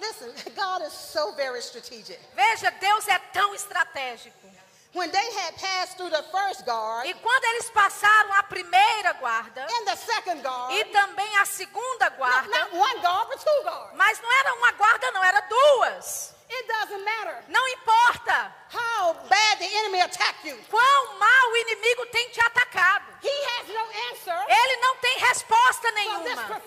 Listen, 0.00 0.34
God 0.54 0.82
is 0.82 0.92
so 0.92 1.32
very 1.32 1.60
strategic. 1.60 2.18
Veja, 2.34 2.70
Deus 2.72 3.08
é 3.08 3.18
tão 3.32 3.54
estratégico. 3.54 4.53
When 4.94 5.10
they 5.10 5.30
had 5.42 5.56
passed 5.56 5.96
through 5.96 6.10
the 6.10 6.22
first 6.30 6.64
guard 6.64 7.06
E 7.06 7.14
quando 7.14 7.44
eles 7.44 7.68
passaram 7.70 8.32
a 8.34 8.42
primeira 8.44 9.12
guarda 9.14 9.66
and 9.68 9.84
the 9.86 9.96
second 9.96 10.40
guard, 10.42 10.72
e 10.72 10.84
também 10.86 11.36
a 11.38 11.44
segunda 11.44 12.10
not, 12.10 12.16
guarda, 12.16 12.48
not 12.48 12.76
one 12.76 13.00
guard, 13.00 13.28
but 13.28 13.40
two 13.40 13.62
guards. 13.64 13.96
mas 13.96 14.20
não 14.20 14.32
era 14.32 14.54
uma 14.54 14.72
guarda, 14.72 15.10
não, 15.10 15.24
era 15.24 15.40
duas. 15.40 16.32
It 16.48 16.68
doesn't 16.68 17.02
matter 17.04 17.42
Não 17.48 17.66
importa 17.68 18.54
how 18.72 19.14
bad 19.14 19.58
the 19.58 19.66
enemy 19.78 20.00
attack 20.02 20.46
you. 20.46 20.56
quão 20.70 21.18
mal 21.18 21.48
o 21.50 21.56
inimigo 21.56 22.06
tem 22.06 22.28
te 22.30 22.40
atacado. 22.40 23.04
He 23.22 23.46
has 23.58 23.68
no 23.68 24.12
answer 24.12 24.44
Ele 24.48 24.76
não 24.76 24.96
tem 24.98 25.18
resposta 25.18 25.90
nenhuma 25.92 26.60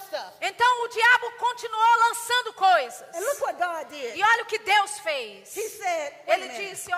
stuff. 0.00 0.32
Então 0.40 0.84
o 0.84 0.88
diabo 0.88 1.30
continuou 1.38 1.98
lançando 2.08 2.52
coisas. 2.54 3.02
And 3.14 3.20
look 3.20 3.40
what 3.42 3.58
God 3.58 3.88
did. 3.90 4.16
E 4.16 4.22
olha 4.22 4.42
o 4.42 4.46
que 4.46 4.58
Deus 4.58 4.98
fez. 5.00 5.56
He 5.56 5.68
said, 5.68 6.14
Ele 6.26 6.48
disse, 6.48 6.90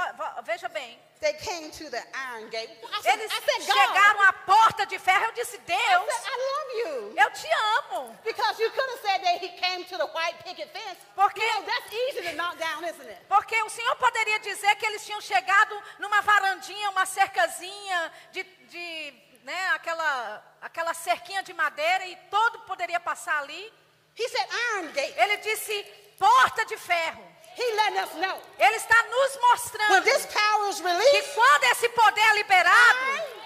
veja 0.45 0.69
bem, 0.69 0.99
they 1.21 1.35
came 1.35 1.71
to 1.71 1.89
the 1.91 2.03
iron 2.35 2.49
gate. 2.51 2.71
I 2.83 3.03
said, 3.03 3.15
eles 3.21 3.31
I 3.33 3.41
said 3.41 3.63
chegaram 3.63 4.23
à 4.23 4.33
porta 4.33 4.85
de 4.87 4.99
ferro. 4.99 5.25
Eu 5.27 5.33
disse, 5.33 5.57
I, 5.57 5.61
Deus, 5.61 6.15
said, 6.15 6.31
I 6.31 6.37
love 6.37 6.73
you. 6.79 7.15
eu 7.17 7.31
te 7.31 7.49
amo. 7.79 8.17
Because 8.25 8.61
you 8.61 8.71
could 8.71 8.91
have 8.91 9.01
said 9.03 9.23
that 9.23 9.39
he 9.45 9.49
came 9.51 9.85
to 9.85 9.97
the 9.97 10.07
white 10.07 10.37
picket 10.45 10.69
fence. 10.73 10.99
Porque- 11.15 11.41
You 11.41 11.61
know, 11.61 11.63
that's 11.67 11.93
easy 11.93 12.23
to 12.29 12.33
knock 12.37 12.59
down, 12.59 12.85
isn't 12.85 13.09
it? 13.09 13.19
Porque 13.29 13.55
o 13.63 13.69
Senhor 13.69 13.95
poderia 13.97 14.39
dizer 14.41 14.75
que 14.77 14.87
eles 14.87 15.05
tinham 15.05 15.21
chegado 15.21 15.81
numa 15.99 16.21
varandinha, 16.23 16.91
uma 16.91 17.07
cercazinha 17.07 18.13
de, 18.33 18.43
de 18.43 19.13
né, 19.43 19.71
aquela, 19.75 20.45
aquela 20.61 20.95
cerquinha 20.95 21.43
de 21.43 21.53
madeira 21.53 22.07
e 22.07 22.17
todo 22.31 22.61
poderia 22.61 23.01
passar 23.01 23.39
ali. 23.43 23.73
He 24.19 24.29
said 24.29 24.47
iron 24.75 24.93
gate. 24.93 25.15
Ele 25.17 25.37
disse 25.39 25.83
porta 26.19 26.65
de 26.67 26.77
ferro. 26.77 27.23
He 27.57 28.03
us 28.03 28.13
know. 28.15 28.41
Ele 28.59 28.77
está 28.77 29.03
nos 29.03 29.35
When 29.35 29.51
mostrando 29.51 30.03
this 30.05 30.27
power 30.27 30.69
is 30.71 30.77
que 30.81 30.87
released, 30.87 31.35
quando 31.35 31.65
esse 31.65 31.89
poder 31.91 32.21
é 32.21 32.35
liberado, 32.35 32.99
iron, 32.99 33.43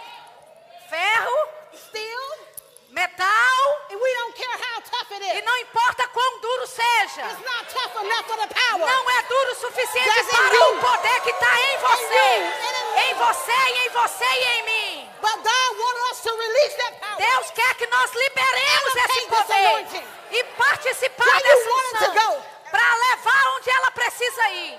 ferro, 0.88 1.48
steel, 1.74 2.38
metal, 2.90 3.58
and 3.90 3.96
we 3.98 4.14
don't 4.14 4.34
care 4.36 4.56
how 4.62 4.80
tough 4.82 5.10
it 5.12 5.24
e 5.24 5.38
is. 5.38 5.44
não 5.44 5.56
importa 5.58 6.06
quão 6.08 6.40
duro 6.40 6.66
seja, 6.68 7.22
It's 7.26 7.40
not 7.44 7.66
tough 7.72 7.96
enough 8.04 8.26
for 8.26 8.36
the 8.38 8.46
power. 8.54 8.86
não 8.86 9.10
é 9.10 9.22
duro 9.24 9.52
o 9.52 9.54
suficiente 9.56 10.08
That's 10.08 10.28
para 10.30 10.68
o 10.70 10.80
poder 10.80 11.20
que 11.22 11.30
está 11.30 11.60
em 11.62 11.78
você, 11.78 13.08
em 13.10 13.14
você 13.14 13.52
e 13.52 13.86
em 13.86 13.90
você 13.90 14.24
e 14.24 14.44
em 14.44 14.62
mim. 14.62 14.75
But 15.20 15.36
God 15.42 15.68
wanted 15.82 16.04
us 16.10 16.22
to 16.22 16.30
release 16.30 16.74
that 16.76 17.00
power. 17.00 17.18
Deus 17.18 17.50
quer 17.52 17.74
que 17.74 17.86
nós 17.86 18.10
liberemos 18.12 18.96
esse 18.96 19.26
poder 19.26 20.04
e 20.30 20.44
participar 20.56 21.24
Where 21.24 21.42
dessa 21.42 21.70
unção 21.70 22.42
para 22.70 22.94
levar 22.94 23.56
onde 23.56 23.70
ela 23.70 23.90
precisa 23.90 24.48
ir. 24.50 24.78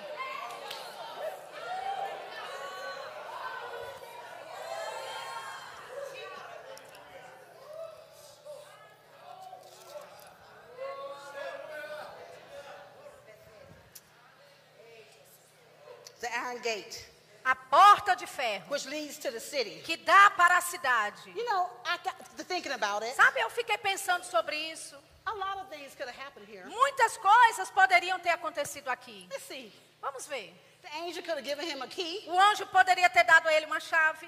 The 16.20 16.30
iron 16.34 16.60
gate, 16.62 17.06
A 17.46 17.56
porta 17.56 17.97
de 18.16 18.26
ferro 18.26 18.66
which 18.70 18.86
leads 18.88 19.18
to 19.18 19.32
the 19.32 19.40
city. 19.40 19.82
que 19.84 19.98
dá 19.98 20.30
para 20.32 20.58
a 20.58 20.62
cidade. 20.62 21.22
You 21.36 21.46
know, 21.46 21.70
I 21.86 21.98
got 22.04 22.16
to 22.38 22.44
thinking 22.44 22.72
about 22.72 23.04
it. 23.04 23.16
Sabe, 23.16 23.40
eu 23.40 23.50
fiquei 23.50 23.78
pensando 23.78 24.24
sobre 24.24 24.56
isso. 24.72 24.96
A 25.26 25.34
lot 25.34 25.60
of 25.60 25.70
things 25.70 25.94
could 25.96 26.08
have 26.08 26.18
happened 26.18 26.48
here. 26.48 26.66
Muitas 26.68 27.18
coisas 27.18 27.70
poderiam 27.72 28.20
ter 28.20 28.30
acontecido 28.30 28.90
aqui. 28.90 29.28
Let's 29.30 29.46
see. 29.46 29.72
Vamos 30.02 30.26
ver. 30.28 30.54
The 30.82 30.90
angel 31.00 31.24
could 31.24 31.38
have 31.38 31.44
given 31.44 31.66
him 31.68 31.82
a 31.82 31.88
key 31.88 32.24
O 32.28 32.40
anjo 32.40 32.66
poderia 32.68 33.10
ter 33.10 33.24
dado 33.24 33.48
a 33.48 33.54
ele 33.54 33.66
uma 33.66 33.80
chave 33.80 34.28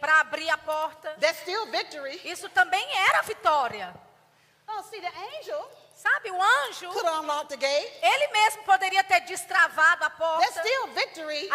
para 0.00 0.20
abrir 0.20 0.50
a 0.50 0.58
porta. 0.58 1.16
That's 1.20 1.40
still 1.40 1.66
victory. 1.66 2.20
Isso 2.24 2.48
também 2.50 2.84
era 3.08 3.22
vitória. 3.22 3.94
Oh, 4.68 4.82
see, 4.82 5.00
the 5.00 5.08
angel 5.08 5.70
Sabe, 5.94 6.30
o 6.30 6.42
anjo, 6.42 6.90
ele 8.02 8.26
mesmo 8.28 8.64
poderia 8.64 9.02
ter 9.04 9.20
destravado 9.20 10.04
a 10.04 10.10
porta. 10.10 10.62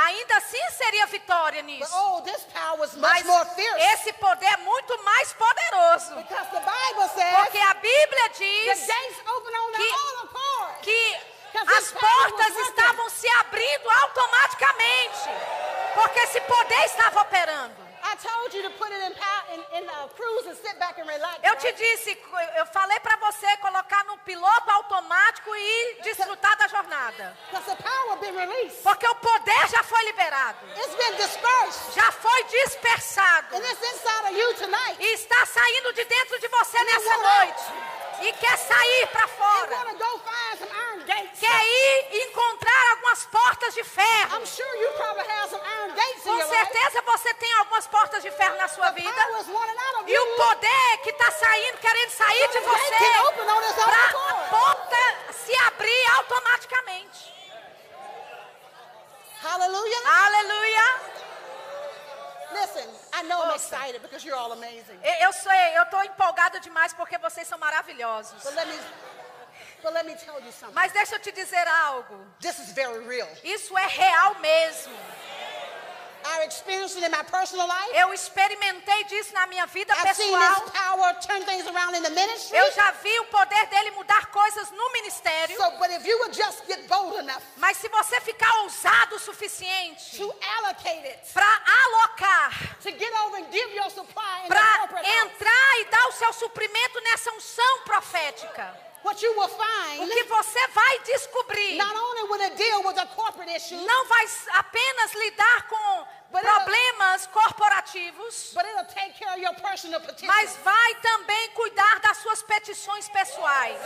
Ainda 0.06 0.38
assim 0.38 0.72
seria 0.72 1.06
vitória 1.08 1.62
nisso. 1.62 1.94
oh, 1.96 2.22
this 2.22 2.44
power 2.46 2.84
is 2.86 2.96
much 2.96 3.02
Mas 3.02 3.26
more 3.26 3.46
fierce. 3.54 3.86
esse 3.94 4.14
poder 4.14 4.46
é 4.48 4.58
muito 4.58 5.04
mais 5.04 5.34
poderoso. 5.34 6.16
Because 6.16 6.50
the 6.52 6.62
Bible 6.62 7.10
says 7.14 7.36
Porque 7.36 7.60
a 7.60 7.74
Bíblia 7.76 8.30
diz 8.30 8.88
que- 9.76 10.84
que 10.84 11.20
as 11.58 11.92
portas 11.92 12.56
estavam 12.58 13.10
se 13.10 13.28
abrindo 13.40 13.90
automaticamente. 13.90 15.30
Porque 15.94 16.20
esse 16.22 16.42
poder 16.42 16.86
estava 16.86 17.22
operando. 17.22 17.90
I 18.02 18.16
told 18.16 18.56
you 18.56 18.64
to 18.64 18.72
put 18.78 18.90
it 18.92 19.02
in, 19.04 19.14
power, 19.14 19.44
in, 19.54 19.84
in 19.84 19.90
a 19.90 20.08
cruise 20.16 20.48
and 20.48 20.56
sit 20.56 20.80
back 20.80 20.98
and 21.00 21.06
relax. 21.06 21.40
Eu 21.44 21.56
te 21.58 21.72
disse, 21.74 22.18
eu 22.56 22.66
falei 22.68 22.98
para 23.02 23.18
você 23.18 23.58
colocar 23.58 23.89
no 24.06 24.18
piloto 24.20 24.70
automático 24.72 25.56
e 25.56 26.00
desfrutar 26.04 26.58
da 26.58 26.68
jornada. 26.68 27.38
Porque 28.84 29.08
o 29.08 29.16
poder 29.16 29.68
já 29.70 29.84
foi 29.84 30.04
liberado. 30.06 30.60
Já 31.96 32.12
foi 32.12 32.44
dispersado. 32.46 33.56
E 35.00 35.14
está 35.14 35.46
saindo 35.46 35.94
de 35.94 36.06
dentro 36.06 36.40
de 36.40 36.48
você 36.48 36.84
nessa 36.84 37.18
noite. 37.18 37.64
E 38.22 38.34
quer 38.34 38.58
sair 38.58 39.08
para 39.08 39.28
fora. 39.28 39.78
Quer 41.40 41.66
ir 41.66 42.08
e 42.12 42.24
encontrar 42.30 42.92
algumas 42.92 43.26
portas 43.26 43.74
de 43.74 43.84
ferro. 43.84 44.40
Com 46.24 46.48
certeza 46.48 47.02
você 47.02 47.34
tem 47.36 47.54
algumas 47.54 47.88
portas 47.88 48.22
de 48.22 48.32
ferro 48.32 48.56
na 48.58 48.68
sua 48.68 48.92
vida. 48.92 49.28
E 50.08 50.18
o 50.20 50.36
poder 50.36 50.98
que 51.04 51.10
está 51.10 51.32
saindo, 51.32 51.78
querendo 51.78 52.10
sair 52.12 52.48
de 52.50 52.60
você, 52.60 52.96
para 53.84 54.06
a 54.30 54.34
porta 54.50 55.34
se 55.34 55.56
abrir 55.68 56.06
automaticamente. 56.18 57.34
Hallelujah. 60.06 60.96
Listen, 62.54 62.88
I 63.14 63.24
know 63.24 63.42
I'm 63.44 63.56
excited 63.56 64.02
because 64.02 64.26
you're 64.26 64.38
all 64.38 64.52
amazing. 64.52 64.98
Eu 65.22 65.34
sei, 65.34 65.78
eu 65.78 65.84
estou 65.84 66.04
empolgada 66.04 66.60
demais 66.60 66.94
porque 66.94 67.18
vocês 67.18 67.48
são 67.48 67.58
maravilhosos. 67.58 68.44
But 68.44 68.56
let 68.56 68.68
me, 68.68 68.80
but 69.84 69.94
let 69.94 70.06
me 70.06 70.16
tell 70.16 70.40
you 70.40 70.52
something. 70.52 70.74
Mas 70.74 70.92
deixa 70.92 71.16
eu 71.16 71.20
te 71.20 71.32
dizer 71.32 71.68
algo. 71.68 72.16
This 72.40 72.60
is 72.60 72.72
very 72.72 73.06
real. 73.06 73.30
Isso 73.44 73.78
é 73.78 73.88
real 73.88 74.36
mesmo. 74.40 74.94
Eu 77.94 78.14
experimentei 78.14 79.04
disso 79.06 79.34
na 79.34 79.48
minha 79.48 79.66
vida 79.66 79.96
pessoal. 79.96 80.64
His 80.66 80.72
power 80.72 81.16
turn 81.20 81.46
things 81.46 81.68
around 81.68 81.98
in 81.98 82.02
the 82.02 82.10
ministry. 82.10 82.58
Eu 82.58 82.72
já 82.72 82.92
vi 82.92 83.20
o 83.20 83.26
poder 83.26 83.66
dele 83.68 83.92
mudar 83.92 84.28
coisas 84.28 84.72
no 84.72 84.92
ministério. 84.94 85.58
Mas 87.58 87.78
se 87.78 87.88
você 87.90 88.22
ficar 88.22 88.54
ousado 88.62 89.16
o 89.16 89.20
suficiente 89.20 90.18
para 91.34 91.62
alocar, 91.84 92.52
para 94.48 95.24
entrar 95.24 95.80
e 95.80 95.86
dar 95.86 96.08
o 96.08 96.12
seu 96.14 96.34
suprimento 96.34 97.02
nessa 97.02 97.32
unção 97.32 97.80
profética, 97.86 98.89
o 99.04 100.08
que 100.08 100.24
você 100.26 100.68
vai 100.68 101.00
descobrir 101.00 101.78
not 101.78 101.96
only 101.96 102.24
will 102.24 102.42
it 102.42 102.56
deal 102.56 102.84
with 102.84 102.96
the 102.96 103.06
corporate 103.16 103.50
issue, 103.56 103.76
não 103.86 104.06
vai 104.08 104.26
apenas 104.54 105.14
lidar 105.14 105.68
com 105.68 106.08
But 106.32 106.44
it'll- 106.44 106.54
problemas 106.56 107.28
corporativos, 107.28 108.52
but 108.54 108.64
it'll 108.66 108.86
take 108.86 109.14
care 109.18 109.32
of 109.32 109.40
your 109.42 109.56
personal 109.56 110.00
petitions. 110.02 110.28
mas 110.28 110.56
vai 110.58 110.96
também 110.96 111.50
cuidar 111.52 112.00
das 112.02 112.18
suas 112.18 112.42
petições 112.44 113.08
pessoais. 113.10 113.80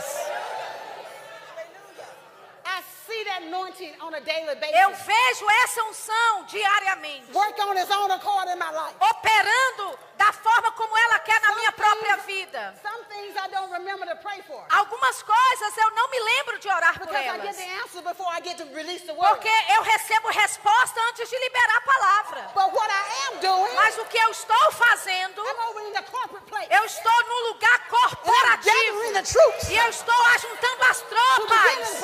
Eu 4.72 4.90
vejo 4.94 5.50
essa 5.62 5.82
unção 5.84 6.44
diariamente, 6.46 7.30
work 7.32 7.60
on 7.62 7.74
his 7.76 7.90
own 7.90 8.10
accord 8.10 8.50
in 8.50 8.56
my 8.56 8.70
life. 8.70 8.96
operando 9.00 9.98
da 10.16 10.32
forma 10.32 10.70
como 10.72 10.96
ela 10.96 11.18
quer 11.20 11.40
na 11.40 11.54
minha 11.54 11.72
própria 11.72 12.16
vida. 12.18 12.74
Algumas 14.70 15.22
coisas 15.22 15.76
eu 15.76 15.90
não 15.90 16.08
me 16.10 16.20
lembro 16.20 16.58
de 16.58 16.68
orar 16.68 16.98
por 16.98 17.08
elas. 17.24 17.56
Porque 19.34 19.48
eu 19.76 19.82
recebo 19.82 20.28
resposta 20.28 21.00
antes 21.08 21.28
de 21.28 21.38
liberar 21.38 21.76
a 21.76 21.80
palavra. 21.80 22.50
Mas 23.74 23.98
o 23.98 24.04
que 24.06 24.18
eu 24.18 24.30
estou 24.30 24.72
fazendo, 24.72 25.42
eu 26.70 26.84
estou 26.84 27.24
no 27.28 27.48
lugar 27.48 27.78
corporativo. 27.88 29.02
E 29.70 29.76
eu 29.76 29.88
estou 29.90 30.22
ajuntando 30.34 30.84
as 30.90 31.00
tropas 31.02 32.02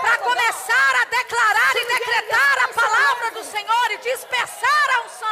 para 0.00 0.18
começar 0.18 0.94
a 1.02 1.04
declarar 1.06 1.76
e 1.76 1.84
decretar 1.86 2.64
a 2.64 2.68
palavra 2.68 3.30
do 3.32 3.44
Senhor 3.44 3.90
e 3.92 3.96
dispersar 3.98 4.86
a 4.96 5.00
unção. 5.06 5.28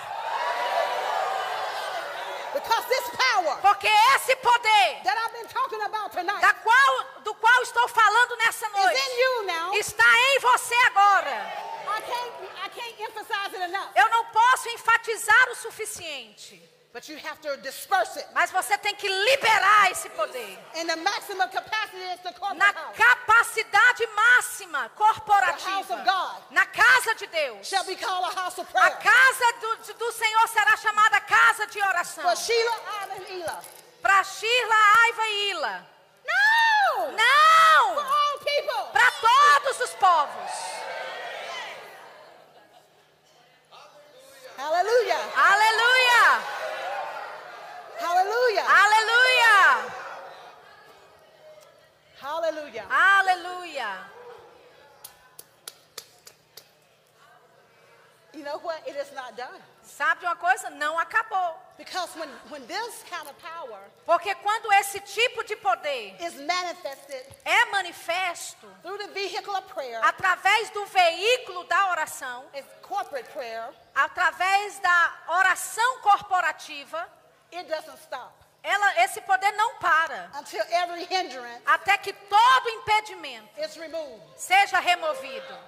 Because 2.52 2.84
this 2.88 3.08
power 3.16 3.56
Porque 3.62 3.88
esse 4.16 4.34
poder 4.36 5.00
that 5.04 5.16
I've 5.16 5.32
been 5.32 5.46
talking 5.46 5.80
about 5.82 6.11
tonight 6.11 6.40
da 6.40 6.52
qual, 6.52 7.22
do 7.22 7.32
qual 7.34 7.62
estou 7.62 7.86
falando 7.88 8.36
nessa 8.38 8.68
noite 8.68 9.00
está 9.78 10.04
em 10.04 10.38
você 10.40 10.74
agora. 10.86 11.70
I 11.86 12.00
can't, 12.02 12.32
I 12.64 12.68
can't 12.68 13.02
emphasize 13.02 13.54
it 13.54 13.62
enough. 13.62 13.90
Eu 13.94 14.08
não 14.11 14.24
posso 14.26 14.68
enfatizar 14.68 15.48
o 15.50 15.54
suficiente. 15.54 16.70
But 16.93 17.09
you 17.09 17.16
have 17.18 17.41
to 17.43 17.57
disperse 17.59 18.16
it 18.18 18.26
Mas 18.34 18.51
você 18.51 18.76
tem 18.78 18.95
que 18.97 19.09
liberar 19.09 19.93
esse 19.93 20.09
poder. 20.11 20.59
in 20.74 20.86
the 20.88 20.97
maximum 20.97 21.49
capacity 21.49 22.03
as 22.11 22.18
the 22.20 22.32
corporate 22.32 22.59
Na 22.59 22.72
capacidade 22.95 24.07
máxima 24.09 24.88
The 24.88 25.05
house 25.05 25.16
corporativa. 25.16 25.95
of 25.95 26.05
God. 26.05 26.43
Na 26.51 26.66
casa 26.66 27.14
de 27.14 27.26
Deus. 27.28 27.64
shall 27.68 27.84
be 27.84 27.95
called 27.95 28.24
a 28.34 28.41
house 28.41 28.59
of 28.59 28.68
A 28.74 28.80
prayer. 28.91 28.97
casa 28.99 29.53
do, 29.61 29.95
do 29.95 30.12
Senhor 30.12 30.49
será 30.49 30.76
chamada 30.78 31.20
casa 31.20 31.66
de 31.68 31.80
oração. 31.80 32.24
For 32.24 32.36
Sheila, 32.36 32.76
Elah. 33.28 33.62
Para 34.03 34.24
Shirla, 34.24 34.74
Aiva 35.05 35.26
e 35.28 35.51
Ila. 35.51 35.86
No! 36.26 37.05
For 37.07 37.12
Não! 37.12 37.99
all 38.01 38.38
people. 38.41 38.84
Para 38.93 39.11
todos 39.12 39.80
os 39.80 39.91
povos. 39.95 40.51
Hallelujah. 44.59 45.20
Aleluia! 45.36 46.59
Hallelujah. 48.01 48.64
Aleluia! 48.82 49.57
Hallelujah. 52.20 52.86
Aleluia! 52.88 53.90
You 58.32 58.44
know 58.44 58.59
what? 58.59 58.82
It 58.86 58.96
is 58.96 59.12
not 59.14 59.36
done. 59.36 59.61
Sabe 59.82 60.20
de 60.20 60.26
uma 60.26 60.36
coisa? 60.36 60.70
Não 60.70 60.98
acabou. 60.98 61.57
Because 61.76 62.09
when, 62.16 62.28
when 62.48 62.66
this 62.66 63.03
kind 63.11 63.28
of 63.28 63.34
power 63.38 63.80
Porque 64.07 64.34
quando 64.36 64.72
esse 64.74 65.01
tipo 65.01 65.42
de 65.44 65.57
poder 65.57 66.14
is 66.20 66.34
manifested 66.34 67.24
é 67.44 67.64
manifesto 67.70 68.66
through 68.82 68.98
the 68.98 69.09
vehicle 69.09 69.55
of 69.55 69.66
prayer, 69.74 70.01
através 70.03 70.70
do 70.70 70.86
veículo 70.86 71.64
da 71.64 71.90
oração, 71.90 72.44
it's 72.55 72.68
corporate 72.82 73.28
prayer, 73.30 73.68
através 73.94 74.78
da 74.78 75.18
oração 75.28 75.98
corporativa, 76.01 77.09
it 77.53 77.68
doesn't 77.68 77.98
stop 77.98 78.34
ela, 78.62 79.05
esse 79.05 79.20
poder 79.22 79.53
não 79.53 79.76
para 79.78 80.30
until 80.34 80.61
every 80.70 81.05
hindrance 81.05 81.62
até 81.64 81.96
que 81.96 82.12
todo 82.12 82.68
impedimento 82.68 83.48
is 83.59 83.76
removed. 83.76 84.22
seja 84.36 84.78
removido. 84.78 85.59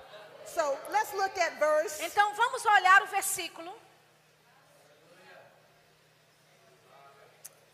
So 0.45 0.79
let's 0.91 1.13
look 1.15 1.39
at 1.39 1.59
verse. 1.59 2.03
Então 2.05 2.35
vamos 2.35 2.65
olhar 2.67 3.03
o 3.03 3.07
versículo. 3.07 3.73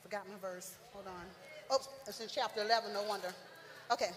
Forgot 0.02 0.28
my 0.28 0.36
verse. 0.36 0.76
Hold 0.92 1.08
on. 1.08 1.26
Oh, 1.70 1.80
it's 2.06 2.20
in 2.20 2.28
chapter 2.28 2.62
11, 2.62 2.92
no 2.92 3.02
wonder. 3.02 3.34
Okay. 3.90 4.10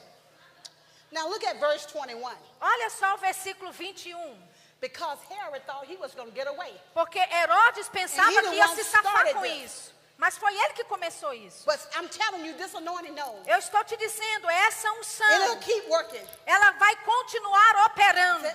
Now 1.12 1.28
look 1.28 1.44
at 1.44 1.60
verse 1.60 1.86
21. 1.88 2.34
Olha 2.62 2.90
só 2.90 3.16
o 3.16 3.18
versículo 3.18 3.72
21. 3.72 4.38
Because 4.82 5.20
Herod 5.30 5.62
thought 5.68 5.86
he 5.86 5.96
was 5.96 6.16
going 6.16 6.30
to 6.30 6.36
get 6.36 6.48
away. 6.48 6.74
Porque 6.94 7.20
Herodes 7.20 7.88
pensava 7.90 8.32
que 8.32 8.56
ia 8.56 8.68
se 8.70 8.84
safar 8.84 9.32
com 9.34 9.46
isso. 9.46 9.94
Mas 10.18 10.38
foi 10.38 10.54
ele 10.56 10.74
que 10.74 10.84
começou 10.84 11.34
isso. 11.34 11.66
But 11.66 11.80
I'm 11.96 12.08
telling 12.08 12.46
you, 12.46 12.54
this 12.54 12.76
anointing 12.76 13.16
knows. 13.16 13.48
Eu 13.48 13.58
estou 13.58 13.84
te 13.84 13.98
dizendo, 13.98 14.48
essa 14.50 14.92
unção, 14.94 15.60
keep 15.60 15.88
working. 15.90 16.24
ela 16.46 16.72
vai 16.74 16.96
continuar 16.98 17.86
operando 17.88 18.48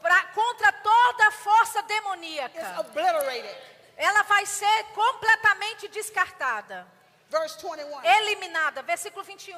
pra, 0.00 0.22
contra 0.26 0.72
toda 0.72 1.30
força 1.32 1.82
demoníaca. 1.82 2.80
obliterated. 2.80 3.56
Ela 3.96 4.22
vai 4.22 4.46
ser 4.46 4.84
completamente 4.94 5.88
descartada, 5.88 6.86
Verse 7.28 7.56
21. 7.60 8.04
eliminada. 8.04 8.82
Versículo 8.82 9.24
21. 9.24 9.56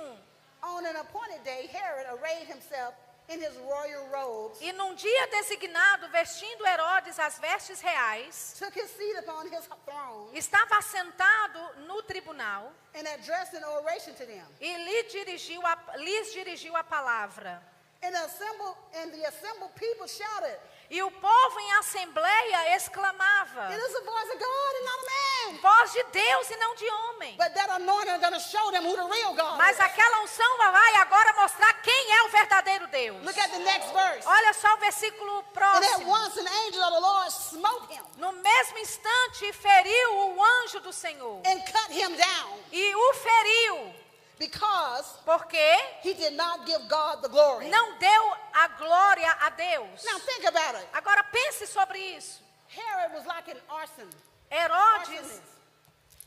On 0.63 0.87
an 0.87 0.97
appointed 0.97 1.43
day, 1.45 1.67
Herod 1.67 2.07
arrayed 2.07 2.51
himself 2.51 2.95
in 3.29 3.41
his 3.41 3.57
royal 3.59 4.09
robes, 4.13 4.61
E 4.61 4.73
num 4.73 4.95
dia 4.95 5.27
designado, 5.29 6.09
vestindo 6.11 6.65
Herodes 6.65 7.19
as 7.19 7.39
vestes 7.39 7.81
reais, 7.81 8.59
took 8.59 8.75
his 8.75 8.91
seat 8.91 9.17
upon 9.19 9.49
his 9.49 9.67
throne, 9.87 10.29
estava 10.35 10.77
assentado 10.79 11.87
no 11.87 12.03
tribunal 12.03 12.73
and 12.95 13.07
addressed 13.09 13.55
an 13.55 13.65
oration 13.65 14.15
to 14.15 14.27
them. 14.27 14.47
e 14.61 14.77
lhe 14.77 15.03
dirigiu 15.05 15.61
a, 15.65 15.79
lhes 15.99 16.35
dirigiu 16.35 16.75
a 16.77 16.83
palavra. 16.85 17.61
And 18.05 18.13
the 18.17 18.25
assembled 18.25 18.77
and 18.97 19.13
the 19.13 19.25
assembled 19.29 19.75
people 19.77 20.09
shouted, 20.09 20.59
E 20.93 21.03
o 21.03 21.11
povo 21.11 21.59
em 21.61 21.73
assembleia 21.79 22.77
exclamava: 22.77 23.73
It 23.73 23.81
is 23.83 23.93
the 23.95 24.05
voice 24.05 24.29
of 24.31 24.39
God 24.39 24.73
and 24.77 24.85
not 24.85 24.99
a 25.01 25.09
man. 25.09 25.59
Voz 25.63 25.91
de 25.91 26.03
Deus 26.03 26.51
e 26.51 26.57
não 26.59 26.75
de 26.75 26.87
homem. 26.91 27.35
But 27.39 27.55
that 27.55 27.71
anointing 27.71 28.13
is 28.13 28.21
going 28.21 28.35
to 28.35 28.41
show 28.41 28.71
them 28.71 28.85
who 28.85 28.95
the 28.95 29.09
real 29.09 29.33
God 29.33 29.57
Mas 29.57 29.77
is. 29.77 29.81
aquela 29.81 30.21
unção 30.21 30.59
vai 30.59 30.97
agora 30.97 31.33
mostrar 31.41 31.73
quem 31.81 32.13
é 32.13 32.23
o 32.25 32.29
verdadeiro 32.29 32.87
Deus. 32.89 33.27
at 33.39 33.51
the 33.51 33.59
next 33.61 33.91
verse. 33.91 34.27
Olha 34.29 34.53
só 34.53 34.75
o 34.75 34.77
versículo 34.77 35.33
And 35.39 35.39
at 35.39 35.55
próximo. 35.55 36.11
once 36.11 36.37
an 36.39 36.47
angel 36.67 36.83
of 36.85 36.93
the 36.93 37.01
Lord 37.01 37.33
smote 37.33 37.91
him 37.95 38.03
No 38.19 38.33
mesmo 38.33 38.77
instante 38.79 39.51
feriu 39.55 40.15
o 40.37 40.45
anjo 40.45 40.81
do 40.81 40.93
Senhor 40.93 41.41
and 41.47 41.59
cut 41.73 41.91
him 41.91 42.15
down 42.17 42.61
e 42.71 42.95
o 42.95 43.15
feriu, 43.15 43.95
because 44.43 45.07
porque 45.25 45.71
he 46.03 46.15
did 46.15 46.35
not 46.37 46.67
give 46.67 46.83
God 46.89 47.23
the 47.23 47.29
glory. 47.29 47.69
não 47.71 47.99
deu 47.99 48.23
a 48.53 48.69
glória 48.77 49.31
a 49.41 49.51
Deus. 49.51 50.05
Now 50.05 50.19
think 50.19 50.45
about 50.47 50.75
it. 50.75 50.87
Agora 50.93 51.23
pense 51.31 51.67
sobre 51.67 51.99
isso. 52.17 52.41
Herod 52.69 53.15
was 53.15 53.27
like 53.27 53.49
an 53.51 53.61
arson. 53.71 54.09
Herodes. 54.51 55.41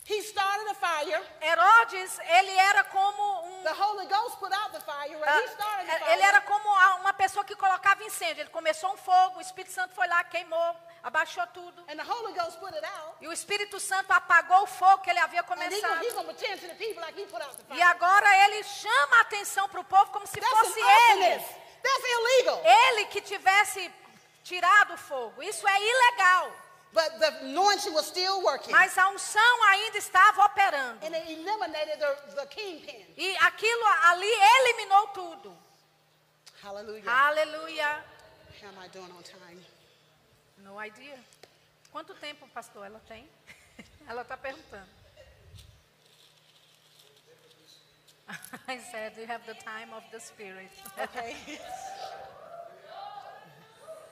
He 0.06 0.22
started 0.22 0.70
a 0.70 0.76
fire. 0.76 1.20
Herodes, 1.42 2.20
ele 2.20 2.52
era 2.52 2.84
como 2.86 3.48
um 3.48 3.64
The 3.64 3.74
Holy 3.74 4.06
Ghost 4.06 4.38
put 4.40 4.54
out 4.54 4.72
the 4.72 4.80
fire. 4.80 5.18
Ah, 5.26 5.42
he 5.42 5.48
started 5.50 5.88
the 5.88 6.12
ele 6.12 6.22
fire, 6.22 6.30
era 6.30 6.42
como 6.42 6.70
uma 7.02 7.14
pessoa 7.14 7.44
que 7.44 7.56
colocava 7.56 8.04
incêndio. 8.04 8.44
Ele 8.44 8.50
começou 8.52 8.94
um 8.94 8.98
fogo, 8.98 9.40
o 9.40 9.42
Espírito 9.42 9.74
Santo 9.74 9.96
foi 9.96 10.08
lá, 10.08 10.24
queimou, 10.24 10.76
abaixou 11.06 11.46
tudo. 11.54 11.86
and 11.88 11.98
the 11.98 12.04
Holy 12.04 12.34
Ghost 12.34 12.60
put 12.60 12.74
it 12.74 12.84
out. 12.84 13.16
E 13.22 13.28
o 13.28 13.32
Espírito 13.32 13.80
Santo 13.80 14.12
apagou 14.12 14.64
o 14.64 14.68
fogo 14.68 15.04
que 15.04 15.12
ele 15.12 15.20
havia 15.20 15.44
começado. 15.44 16.04
E 17.76 17.82
agora 17.82 18.46
ele 18.46 18.64
chama 18.64 19.18
a 19.18 19.22
atenção 19.22 19.70
para 19.70 19.80
o 19.80 19.84
povo 19.84 20.12
como 20.12 20.26
se 20.26 20.40
That's 20.40 20.52
fosse 20.52 20.80
ele. 20.80 21.40
That's 21.84 22.06
illegal. 22.18 22.62
Ele 22.66 23.06
que 23.06 23.22
tivesse 23.22 23.92
tirado 24.44 24.96
o 24.96 24.98
fogo. 24.98 25.44
Isso 25.44 25.68
é 25.68 25.80
ilegal. 25.80 26.52
But 26.92 27.20
the 27.20 27.28
anointing 27.42 27.92
was 27.92 28.08
still 28.08 28.42
working. 28.42 28.72
Mas 28.72 28.98
a 28.98 29.10
unção 29.10 29.64
ainda 29.66 29.98
estava 29.98 30.46
operando. 30.46 31.06
and 31.06 31.14
it 31.14 31.30
eliminated 31.30 32.00
the, 32.00 32.36
the 32.36 32.46
kingpin. 32.48 33.06
E 33.18 33.38
aquilo 33.38 33.86
ali 34.04 34.32
eliminou 34.32 35.08
tudo. 35.10 35.58
Hallelujah. 36.64 37.12
Aleluia. 37.12 38.04
How 38.62 38.70
am 38.70 38.80
I 38.80 38.88
doing 38.88 39.12
on 39.12 39.22
time? 39.22 39.64
No 40.66 40.82
idea. 40.84 41.18
Quanto 41.92 42.16
tempo, 42.16 42.48
pastor, 42.48 42.84
ela 42.88 43.00
tem? 43.08 43.30
Ela 44.10 44.24
está 44.24 44.36
perguntando. 44.36 44.90
I 48.68 48.80
said, 48.80 49.16
you 49.16 49.28
have 49.28 49.46
the 49.46 49.54
time 49.54 49.94
of 49.94 50.04
the 50.12 50.20
spirit. 50.20 50.72
Okay. 50.98 51.36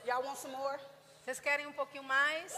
Y'all 0.06 0.22
want 0.24 0.38
some 0.38 0.54
more? 0.54 0.80
Vocês 1.26 1.40
querem 1.40 1.66
um 1.66 1.74
pouquinho 1.74 2.04
mais? 2.04 2.54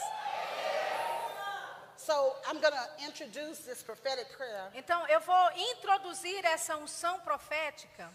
So 1.96 2.36
I'm 2.46 2.60
introduce 3.08 3.60
this 3.62 3.82
prophetic 3.82 4.28
prayer. 4.36 4.70
Então, 4.76 5.08
eu 5.08 5.22
vou 5.22 5.52
introduzir 5.72 6.44
essa 6.46 6.76
unção 6.76 7.22
profética. 7.22 8.12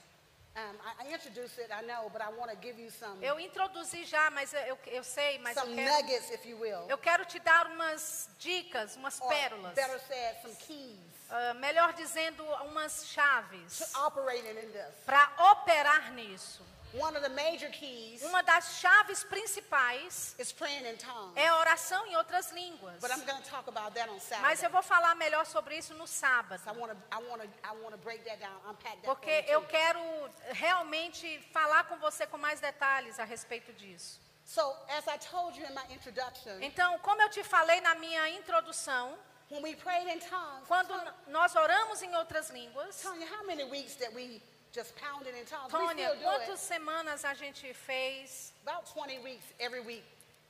Eu 3.22 3.38
introduzi 3.38 4.04
já, 4.04 4.30
mas 4.30 4.52
eu, 4.52 4.78
eu, 4.86 5.04
sei, 5.04 5.38
mas 5.38 5.56
eu 5.56 5.74
quero, 5.74 5.96
nuggets, 5.96 6.30
if 6.30 6.44
you 6.44 6.58
will. 6.58 6.88
eu 6.88 6.98
quero 6.98 7.24
te 7.24 7.38
dar 7.38 7.66
umas 7.68 8.28
dicas, 8.38 8.96
umas 8.96 9.20
pérolas. 9.20 9.74
better 9.74 10.00
said, 10.00 10.42
some 10.42 10.54
keys 10.56 11.10
Ah, 11.32 11.54
melhor 11.54 11.92
dizendo, 11.92 12.42
umas 12.64 13.06
chaves 13.06 13.78
to 13.92 14.00
operating 14.00 14.58
in 14.58 14.72
this. 14.72 15.04
para 15.06 15.30
operar 15.52 16.12
nisso. 16.12 16.64
One 16.92 17.16
of 17.16 17.22
the 17.22 17.28
major 17.28 17.68
keys 17.70 18.22
Uma 18.22 18.42
das 18.42 18.80
chaves 18.80 19.22
principais 19.22 20.34
is 20.38 20.50
praying 20.52 20.86
in 20.86 20.96
tongues. 20.96 21.36
é 21.36 21.52
oração 21.52 22.04
em 22.06 22.16
outras 22.16 22.50
línguas. 22.50 23.00
But 23.00 23.10
I'm 23.12 23.24
going 23.24 23.40
to 23.42 23.48
talk 23.48 23.68
about 23.68 23.94
that 23.94 24.10
on 24.10 24.18
Saturday. 24.18 24.42
Mas 24.42 24.62
eu 24.62 24.70
vou 24.70 24.82
falar 24.82 25.14
melhor 25.14 25.46
sobre 25.46 25.76
isso 25.76 25.94
no 25.94 26.06
sábado. 26.06 26.60
Porque 29.04 29.44
eu 29.48 29.62
quero 29.66 30.00
realmente 30.52 31.40
falar 31.52 31.84
com 31.84 31.96
você 31.98 32.26
com 32.26 32.38
mais 32.38 32.60
detalhes 32.60 33.20
a 33.20 33.24
respeito 33.24 33.72
disso. 33.72 34.20
So 34.44 34.60
as 34.98 35.06
I 35.06 35.16
told 35.18 35.56
you 35.56 35.64
in 35.66 35.74
my 35.74 35.84
introduction, 35.94 36.60
Então, 36.60 36.98
como 36.98 37.22
eu 37.22 37.28
te 37.30 37.44
falei 37.44 37.80
na 37.82 37.94
minha 37.94 38.28
introdução, 38.30 39.16
when 39.48 39.62
we 39.62 39.76
prayed 39.76 40.08
in 40.08 40.18
tongues, 40.18 40.66
quando 40.66 40.92
nós 41.28 41.54
oramos 41.54 42.02
em 42.02 42.16
outras 42.16 42.50
línguas, 42.50 43.00
Tanya, 43.00 43.26
how 43.26 43.44
many 43.46 43.62
weeks 43.64 43.94
that 43.96 44.12
we 44.12 44.42
just 44.72 44.94
pounded 44.96 45.34
in 45.36 45.44
tongues? 45.44 45.72
Tônia, 45.72 46.16
quantas 46.22 46.60
semanas 46.60 47.24
a 47.24 47.34
gente 47.34 47.72
fez? 47.74 48.52
About 48.66 48.86
20 48.92 49.18
weeks 49.20 49.44
every 49.58 49.80
week. 49.80 50.04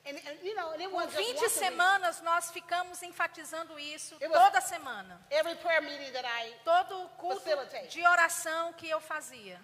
And, 0.07 0.17
and 0.17 0.39
you 0.43 0.55
know, 0.55 0.73
and 0.73 0.81
it 0.81 0.89
just 0.91 0.95
20 0.95 0.95
once 0.95 1.15
a 1.15 1.19
week. 1.19 1.49
semanas 1.51 2.21
nós 2.23 2.51
ficamos 2.51 3.03
enfatizando 3.03 3.79
isso 3.79 4.15
It 4.21 4.29
was- 4.29 4.39
toda 4.45 4.61
semana. 4.63 5.21
Every 5.31 5.55
prayer 5.57 5.83
meeting 5.83 6.11
that 6.13 6.25
I 6.27 6.55
Todo 6.65 7.09
culto 7.19 7.41
Facilitate. 7.41 7.89
de 7.89 8.07
oração 8.07 8.73
que 8.75 8.89
eu 8.89 9.01
fazia. 9.01 9.61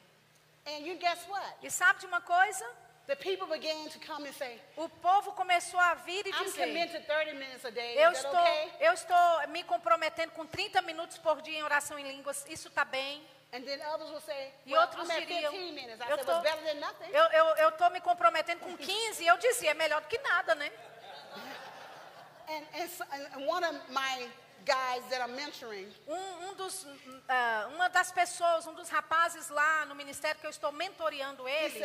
and 0.66 0.84
you 0.84 0.96
guess 0.98 1.26
what? 1.28 1.54
E 1.62 1.70
sabe 1.70 2.00
de 2.00 2.07
uma 2.07 2.20
coisa? 2.20 2.66
The 3.07 3.14
people 3.14 3.46
began 3.46 3.88
to 3.88 4.00
come 4.00 4.26
and 4.28 4.32
say, 4.32 4.61
O 4.76 4.88
povo 4.88 5.30
começou 5.32 5.78
a 5.78 5.94
vir 5.94 6.26
e 6.26 6.32
dizer: 6.32 6.66
committed 6.66 7.07
30 7.07 7.34
minutes 7.34 7.64
a 7.64 7.70
day. 7.70 7.96
eu 7.96 8.11
estou, 8.11 8.30
okay? 8.32 8.72
eu 8.80 8.92
estou 8.92 9.48
me 9.48 9.62
comprometendo 9.62 10.32
com 10.32 10.44
30 10.44 10.82
minutos 10.82 11.16
por 11.16 11.40
dia 11.40 11.57
em 11.59 11.62
oração 11.62 11.96
em 11.98 12.02
línguas. 12.09 12.44
Isso 12.48 12.66
está 12.68 12.84
bem? 12.84 13.24
And 13.53 13.62
then 13.64 13.80
others 13.94 14.11
will 14.11 14.20
say, 14.20 14.53
E 14.66 14.74
outros 14.74 15.09
diriam: 15.09 15.53
15 15.53 15.72
minutes. 15.72 16.01
I 16.01 16.11
eu 16.11 16.18
nothing. 16.80 17.11
eu, 17.12 17.24
eu, 17.24 17.47
eu 17.57 17.72
tô 17.72 17.88
me 17.90 18.01
comprometendo 18.01 18.61
com 18.61 18.76
15. 18.76 19.22
E 19.22 19.26
eu 19.26 19.38
dizia: 19.38 19.70
é 19.70 19.74
melhor 19.74 20.01
do 20.03 20.09
que 20.09 20.18
nada, 20.18 20.55
né? 20.55 20.70
Um, 26.07 26.49
um 26.49 26.55
dos, 26.55 26.86
ah, 27.28 27.68
uma 27.74 27.88
das 27.88 28.12
pessoas, 28.12 28.66
um 28.66 28.74
dos 28.74 28.88
rapazes 28.88 29.49
lá 29.49 29.86
no 29.86 29.94
ministério 29.94 30.40
que 30.40 30.47
eu 30.47 30.51
estou 30.51 30.72
mentoreando 30.72 31.49
ele, 31.49 31.84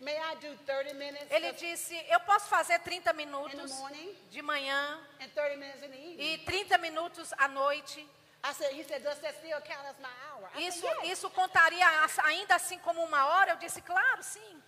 may 0.00 0.16
I 0.16 0.36
do 0.36 0.56
30 0.64 0.94
minutes 0.94 1.30
ele 1.30 1.52
disse: 1.52 1.94
eu 2.08 2.20
posso 2.20 2.46
fazer 2.46 2.78
30 2.80 3.00
in 3.00 3.02
the 3.02 3.12
minutos 3.12 3.72
morning 3.78 4.16
de 4.30 4.42
manhã 4.42 5.00
and 5.20 5.28
30 5.28 5.56
minutes 5.56 5.82
in 5.82 5.88
the 5.88 5.96
evening? 5.96 6.34
e 6.34 6.38
30 6.38 6.78
minutos 6.78 7.32
à 7.38 7.48
noite. 7.48 8.08
I 8.44 8.52
said, 8.54 8.72
he 8.72 8.82
said, 8.82 9.02
does 9.04 9.18
that 9.20 9.34
still 9.38 9.60
count 9.60 9.86
as 9.88 9.96
my 10.00 10.08
hour? 10.28 10.48
I 10.56 10.62
Isso, 10.66 10.80
said, 10.80 10.96
yes. 11.04 11.18
isso 11.18 11.30
contaria 11.30 11.86
ainda 12.24 12.56
assim 12.56 12.78
como 12.80 13.02
uma 13.04 13.24
hora? 13.26 13.52
Eu 13.52 13.56
disse, 13.56 13.80
claro, 13.82 14.22
sim. 14.22 14.60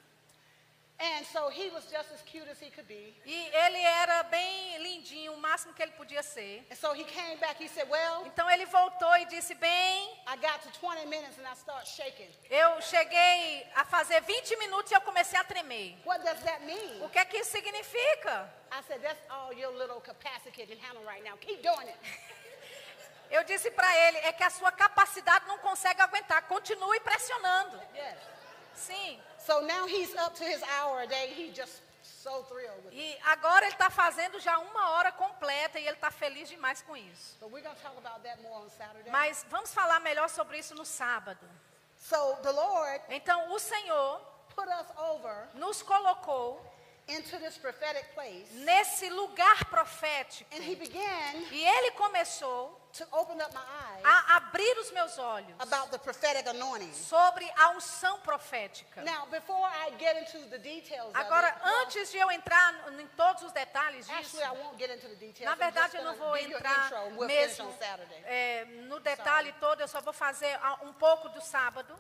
And 0.97 1.25
so 1.33 1.49
he 1.51 1.71
was 1.71 1.85
just 1.91 2.13
as 2.15 2.23
cute 2.23 2.49
as 2.49 2.61
he 2.63 2.71
could 2.71 2.87
be. 2.87 3.13
E 3.27 3.49
ele 3.53 3.81
era 3.81 4.23
bem 4.23 4.79
lindinho, 4.79 5.33
o 5.33 5.37
máximo 5.39 5.75
que 5.75 5.83
ele 5.83 5.91
podia 5.91 6.23
ser. 6.23 6.65
And 6.71 6.77
so 6.77 6.93
he 6.95 7.03
came 7.03 7.37
back, 7.39 7.61
he 7.61 7.67
said, 7.69 7.89
well, 7.91 8.25
Então 8.27 8.49
ele 8.49 8.65
voltou 8.67 9.13
e 9.17 9.25
disse, 9.25 9.55
bem, 9.55 10.23
I 10.29 10.37
got 10.37 10.61
to 10.63 10.71
20 10.81 11.07
minutes 11.07 11.37
and 11.37 11.49
I 11.51 11.55
start 11.57 11.85
shaking. 11.89 12.31
eu 12.49 12.81
cheguei 12.81 13.67
a 13.75 13.85
fazer 13.85 14.21
20 14.23 14.57
minutos 14.57 14.93
e 14.93 14.95
eu 14.95 15.01
comecei 15.01 15.37
a 15.37 15.43
tremer. 15.43 15.97
What 16.07 16.23
does 16.25 16.39
that 16.45 16.63
mean? 16.65 17.03
O 17.05 17.09
que 17.11 17.19
é 17.19 17.25
que 17.25 17.39
isso 17.39 17.51
significa? 17.51 18.49
I 18.71 18.81
said, 18.87 19.03
that's 19.03 19.19
all 19.29 19.53
your 19.53 19.73
little 19.73 20.01
capacity 20.01 20.65
can 20.65 20.79
handle 20.79 21.03
right 21.05 21.25
now. 21.25 21.37
Keep 21.39 21.61
doing 21.61 21.89
it. 21.89 21.99
Eu 23.35 23.43
disse 23.45 23.71
para 23.71 23.91
ele, 24.07 24.19
é 24.19 24.33
que 24.33 24.45
a 24.45 24.51
sua 24.51 24.71
capacidade 24.71 25.45
não 25.47 25.59
consegue 25.59 26.01
aguentar. 26.01 26.43
Continue 26.47 27.01
pressionando. 27.01 27.81
Yes. 27.95 28.19
Sim. 28.77 29.21
So 29.39 29.61
now 29.63 29.87
he's 29.87 30.15
up 30.15 30.37
to 30.37 30.45
his 30.45 30.63
hour 30.63 31.01
a 31.03 31.07
day. 31.07 31.35
He's 31.35 31.55
just 31.55 31.83
so 32.03 32.43
thrilled 32.45 32.85
with 32.85 32.93
it. 32.93 32.97
E 32.97 33.19
agora 33.25 33.67
ele 33.67 33.75
está 33.75 33.91
fazendo 33.91 34.39
já 34.39 34.59
uma 34.59 34.91
hora 34.91 35.11
completa 35.13 35.79
e 35.79 35.87
ele 35.87 35.97
está 35.97 36.11
feliz 36.11 36.49
demais 36.49 36.81
com 36.83 36.97
isso. 36.97 37.37
But 37.41 37.51
we're 37.51 37.63
talk 37.83 37.97
about 37.99 38.23
that 38.23 38.41
more 38.43 38.65
on 38.65 38.71
Saturday. 38.71 39.11
Mas 39.11 39.45
vamos 39.51 39.75
falar 39.75 40.01
melhor 40.01 40.29
sobre 40.29 40.59
isso 40.59 40.75
no 40.75 40.85
sábado. 40.85 41.45
so 41.99 42.37
the 42.43 42.51
Lord 42.53 43.03
Então 43.09 43.53
o 43.53 43.59
Senhor 43.59 44.21
put 44.55 44.69
us 44.69 44.87
over 44.97 45.49
nos 45.55 45.83
colocou 45.83 46.61
into 47.09 47.37
this 47.39 47.59
prophetic 47.59 48.15
place. 48.15 48.47
nesse 48.53 49.11
lugar 49.11 49.65
profético. 49.67 50.49
And 50.55 50.63
he 50.63 50.77
began 50.77 51.35
E 51.51 51.65
ele 51.65 51.91
começou 51.93 52.81
to 52.95 53.05
open 53.13 53.41
up 53.41 53.53
my 53.53 53.61
eyes 53.61 54.03
a 54.05 54.37
abrir 54.37 54.79
os 54.79 54.91
meus 54.93 55.19
olhos 55.19 55.55
about 55.59 55.91
the 55.91 55.99
prophetic 55.99 56.47
anointing. 56.49 56.93
sobre 56.93 57.45
a 57.57 57.71
unção 57.71 58.21
profética. 58.21 59.03
Now, 59.03 59.27
before 59.27 59.67
I 59.67 59.91
get 59.99 60.17
into 60.17 60.49
the 60.49 60.59
details 60.59 61.11
Agora, 61.15 61.55
antes 61.83 62.11
de 62.13 62.19
eu 62.19 62.31
entrar 62.31 62.73
em 62.99 63.07
todos 63.09 63.43
os 63.43 63.53
detalhes 63.53 64.07
disso, 64.07 64.41
actually, 64.41 64.45
I 64.45 64.65
won't 64.65 64.79
get 64.79 64.91
into 64.95 65.09
the 65.09 65.17
details. 65.17 65.51
na 65.51 65.57
verdade 65.57 65.97
eu 65.97 66.05
não 66.05 66.15
vou 66.15 66.37
entrar 66.37 66.87
intro 66.87 67.27
mesmo 67.27 67.75
é, 68.25 68.65
no 68.65 69.01
detalhe 69.01 69.53
todo, 69.55 69.81
eu 69.81 69.89
só 69.89 70.01
vou 70.01 70.13
fazer 70.13 70.59
um 70.83 70.93
pouco 70.93 71.29
do 71.31 71.41
sábado. 71.41 71.93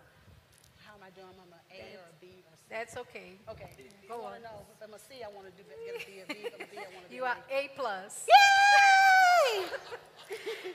How 0.86 0.94
am 0.94 1.08
I 1.08 1.10
doing? 1.10 1.34
I'm 1.34 1.52
a 1.52 1.74
A 1.74 1.98
or 1.98 2.08
a 2.08 2.12
B 2.20 2.44
or 2.50 2.56
C? 2.56 2.63
That's 2.74 2.96
okay. 2.96 3.38
Okay. 3.48 3.70
Go 4.08 4.26
on. 4.26 4.42
know 4.42 4.66
if 4.74 4.82
I'm 4.82 4.92
a 4.92 4.98
C, 4.98 5.22
I 5.22 5.28
want 5.30 5.46
to 5.46 5.52
do 5.54 5.62
get 5.62 5.78
a 5.94 6.26
B. 6.26 6.42
If 6.42 6.54
I'm 6.58 6.66
a 6.66 6.66
B, 6.66 6.76
I 6.76 6.90
want 6.90 7.08
to 7.08 7.14
You 7.14 7.22
a 7.24 7.28
are. 7.28 7.38
A+. 7.48 7.68
plus. 7.76 8.26
Yay! 8.26 9.70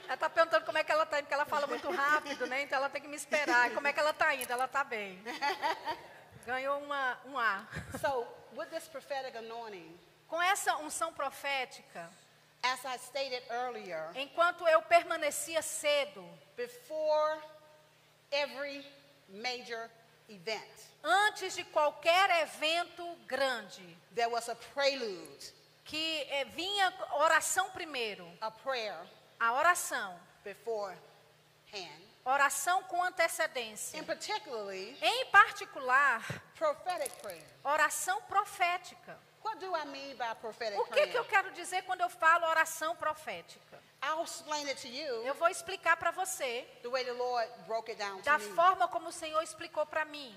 Ela 0.06 0.14
está 0.14 0.30
perguntando 0.30 0.64
como 0.64 0.78
é 0.78 0.82
que 0.82 0.90
ela 0.90 1.02
está 1.02 1.18
indo, 1.18 1.24
porque 1.24 1.34
ela 1.34 1.44
fala 1.44 1.66
muito 1.66 1.90
rápido, 1.90 2.46
né? 2.46 2.62
Então 2.62 2.78
ela 2.78 2.88
tem 2.88 3.02
que 3.02 3.08
me 3.08 3.16
esperar. 3.16 3.70
E 3.70 3.74
como 3.74 3.86
é 3.86 3.92
que 3.92 4.00
ela 4.00 4.12
está 4.12 4.34
indo? 4.34 4.50
Ela 4.50 4.64
está 4.64 4.82
bem. 4.82 5.22
Ganhou 6.46 6.78
uma, 6.80 7.18
um 7.26 7.38
A. 7.38 7.68
So, 8.00 8.26
with 8.56 8.70
this 8.70 8.88
prophetic 8.88 9.36
anointing, 9.36 9.94
Com 10.26 10.40
essa 10.40 10.78
unção 10.78 11.12
profética, 11.12 12.08
as 12.62 12.82
I 12.86 12.96
stated 12.96 13.42
earlier, 13.50 14.10
enquanto 14.14 14.66
eu 14.66 14.80
permanecia 14.80 15.60
cedo, 15.60 16.26
before 16.56 17.38
every 18.30 18.86
major 19.28 19.90
event, 20.30 20.68
antes 21.02 21.54
de 21.54 21.64
qualquer 21.64 22.30
evento 22.42 23.04
grande, 23.26 23.96
there 24.14 24.28
was 24.30 24.48
a 24.48 24.54
prelude, 24.54 25.52
que 25.84 26.22
eh, 26.30 26.44
vinha 26.46 26.92
oração 27.14 27.70
primeiro, 27.70 28.26
a 28.40 28.50
prayer 28.50 28.96
a 29.38 29.52
oração, 29.54 30.20
beforehand, 30.44 32.00
oração 32.24 32.82
com 32.84 33.02
antecedência. 33.02 33.98
and 33.98 34.04
particularly 34.04 34.96
Em 35.02 35.26
particular, 35.26 36.22
prophetic 36.54 37.10
prayer. 37.22 37.46
oração 37.64 38.20
profética. 38.22 39.18
What 39.42 39.58
do 39.58 39.74
I 39.74 39.86
mean 39.86 40.16
by 40.16 40.34
prophetic 40.40 40.78
O 40.78 40.84
que, 40.84 40.90
prayer? 40.90 41.10
que 41.10 41.16
eu 41.18 41.24
quero 41.24 41.50
dizer 41.52 41.82
quando 41.84 42.02
eu 42.02 42.10
falo 42.10 42.46
oração 42.46 42.94
profética? 42.96 43.79
I'll 44.02 44.22
explain 44.22 44.66
it 44.68 44.80
to 44.80 44.88
you 44.88 45.22
Eu 45.26 45.34
vou 45.34 45.48
explicar 45.48 45.96
para 45.96 46.10
você 46.10 46.66
the 46.82 46.88
way 46.88 47.04
the 47.04 47.12
Lord 47.12 47.48
broke 47.66 47.90
it 47.90 47.98
down 47.98 48.18
to 48.18 48.24
da 48.24 48.38
me. 48.38 48.44
forma 48.54 48.88
como 48.88 49.08
o 49.08 49.12
Senhor 49.12 49.42
explicou 49.42 49.84
para 49.86 50.04
mim. 50.04 50.34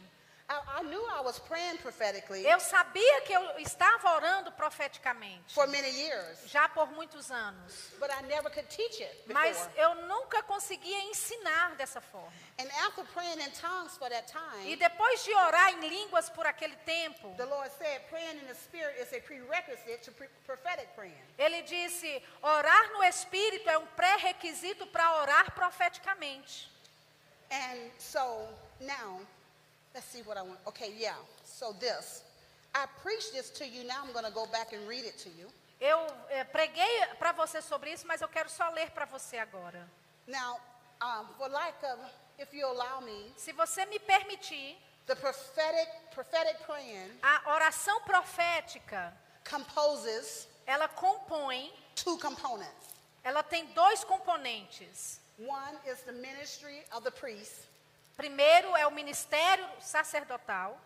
I, 0.49 0.79
I 0.79 0.83
knew 0.83 1.01
I 1.07 1.21
was 1.21 1.39
praying 1.39 1.77
prophetically 1.77 2.45
Eu 2.45 2.59
sabia 2.59 3.21
que 3.21 3.31
eu 3.33 3.59
estava 3.59 4.13
orando 4.15 4.51
profeticamente 4.51 5.53
for 5.53 5.65
many 5.67 5.89
years, 5.89 6.39
já 6.47 6.67
por 6.67 6.91
muitos 6.91 7.31
anos, 7.31 7.91
but 7.99 8.09
I 8.11 8.21
never 8.23 8.51
could 8.51 8.67
teach 8.67 9.01
it 9.01 9.15
before. 9.25 9.33
mas 9.33 9.69
eu 9.77 9.95
nunca 10.07 10.43
conseguia 10.43 10.99
ensinar 11.05 11.75
dessa 11.75 12.01
forma. 12.01 12.31
And 12.59 12.67
after 12.85 13.05
praying 13.13 13.39
in 13.39 13.51
tongues 13.51 13.97
for 13.97 14.09
that 14.09 14.27
E 14.29 14.31
time, 14.33 14.75
depois 14.75 15.23
de 15.23 15.33
orar 15.33 15.69
em 15.71 15.87
línguas 15.87 16.29
por 16.29 16.45
aquele 16.45 16.75
tempo, 16.85 17.33
the 17.37 17.45
Lord 17.45 17.71
said 17.77 18.01
praying 18.09 18.37
in 18.39 18.47
the 18.47 18.53
Spirit 18.53 18.99
is 19.01 19.13
a 19.13 19.21
prerequisite 19.21 20.03
to 20.03 20.11
pre- 20.11 20.27
prophetic 20.45 20.87
praying. 20.93 21.17
ele 21.37 21.61
disse: 21.63 22.21
orar 22.41 22.91
no 22.91 23.01
Espírito 23.05 23.69
é 23.69 23.77
um 23.77 23.85
pré-requisito 23.95 24.85
para 24.87 25.21
orar 25.21 25.51
profeticamente. 25.53 26.69
And 27.49 27.91
so 27.97 28.49
now, 28.81 29.21
let's 29.93 30.07
see 30.07 30.21
what 30.23 30.37
I 30.37 30.41
want. 30.41 30.59
Okay, 30.67 30.93
yeah. 30.97 31.15
So 31.43 31.73
this, 31.79 32.23
I 32.73 32.85
preached 33.01 33.33
this 33.33 33.49
to 33.51 33.67
you. 33.67 33.85
Now 33.85 34.03
I'm 34.05 34.13
going 34.13 34.25
to 34.25 34.31
go 34.31 34.45
back 34.51 34.73
and 34.73 34.87
read 34.87 35.05
it 35.05 35.17
to 35.19 35.29
you. 35.29 35.47
Eu 35.79 36.07
eh, 36.29 36.43
preguei 36.45 37.05
para 37.19 37.33
você 37.33 37.61
sobre 37.61 37.91
isso, 37.91 38.07
mas 38.07 38.21
eu 38.21 38.27
quero 38.29 38.49
só 38.49 38.69
ler 38.69 38.89
para 38.91 39.05
você 39.05 39.37
agora. 39.37 39.85
Now, 40.27 40.59
um, 41.01 41.27
for 41.37 41.49
like, 41.49 41.77
of, 41.85 41.99
if 42.39 42.53
you 42.53 42.65
allow 42.65 43.01
me, 43.01 43.33
Se 43.35 43.51
você 43.51 43.85
me 43.85 43.99
permitir, 43.99 44.77
the 45.05 45.15
prophetic 45.15 45.89
prophetic 46.13 46.63
praying 46.65 47.11
a 47.21 47.53
oração 47.53 47.99
profética, 48.01 49.13
composes 49.49 50.47
ela 50.65 50.87
compõe, 50.87 51.73
two 51.95 52.17
components. 52.19 52.95
ela 53.23 53.43
tem 53.43 53.65
dois 53.73 54.03
componentes. 54.05 55.19
One 55.37 55.77
is 55.85 56.01
the 56.03 56.13
ministry 56.13 56.85
of 56.93 57.03
the 57.03 57.11
priest, 57.11 57.67
Primeiro 58.15 58.75
é 58.75 58.85
o 58.87 58.91
ministério 58.91 59.67
sacerdotal 59.79 60.79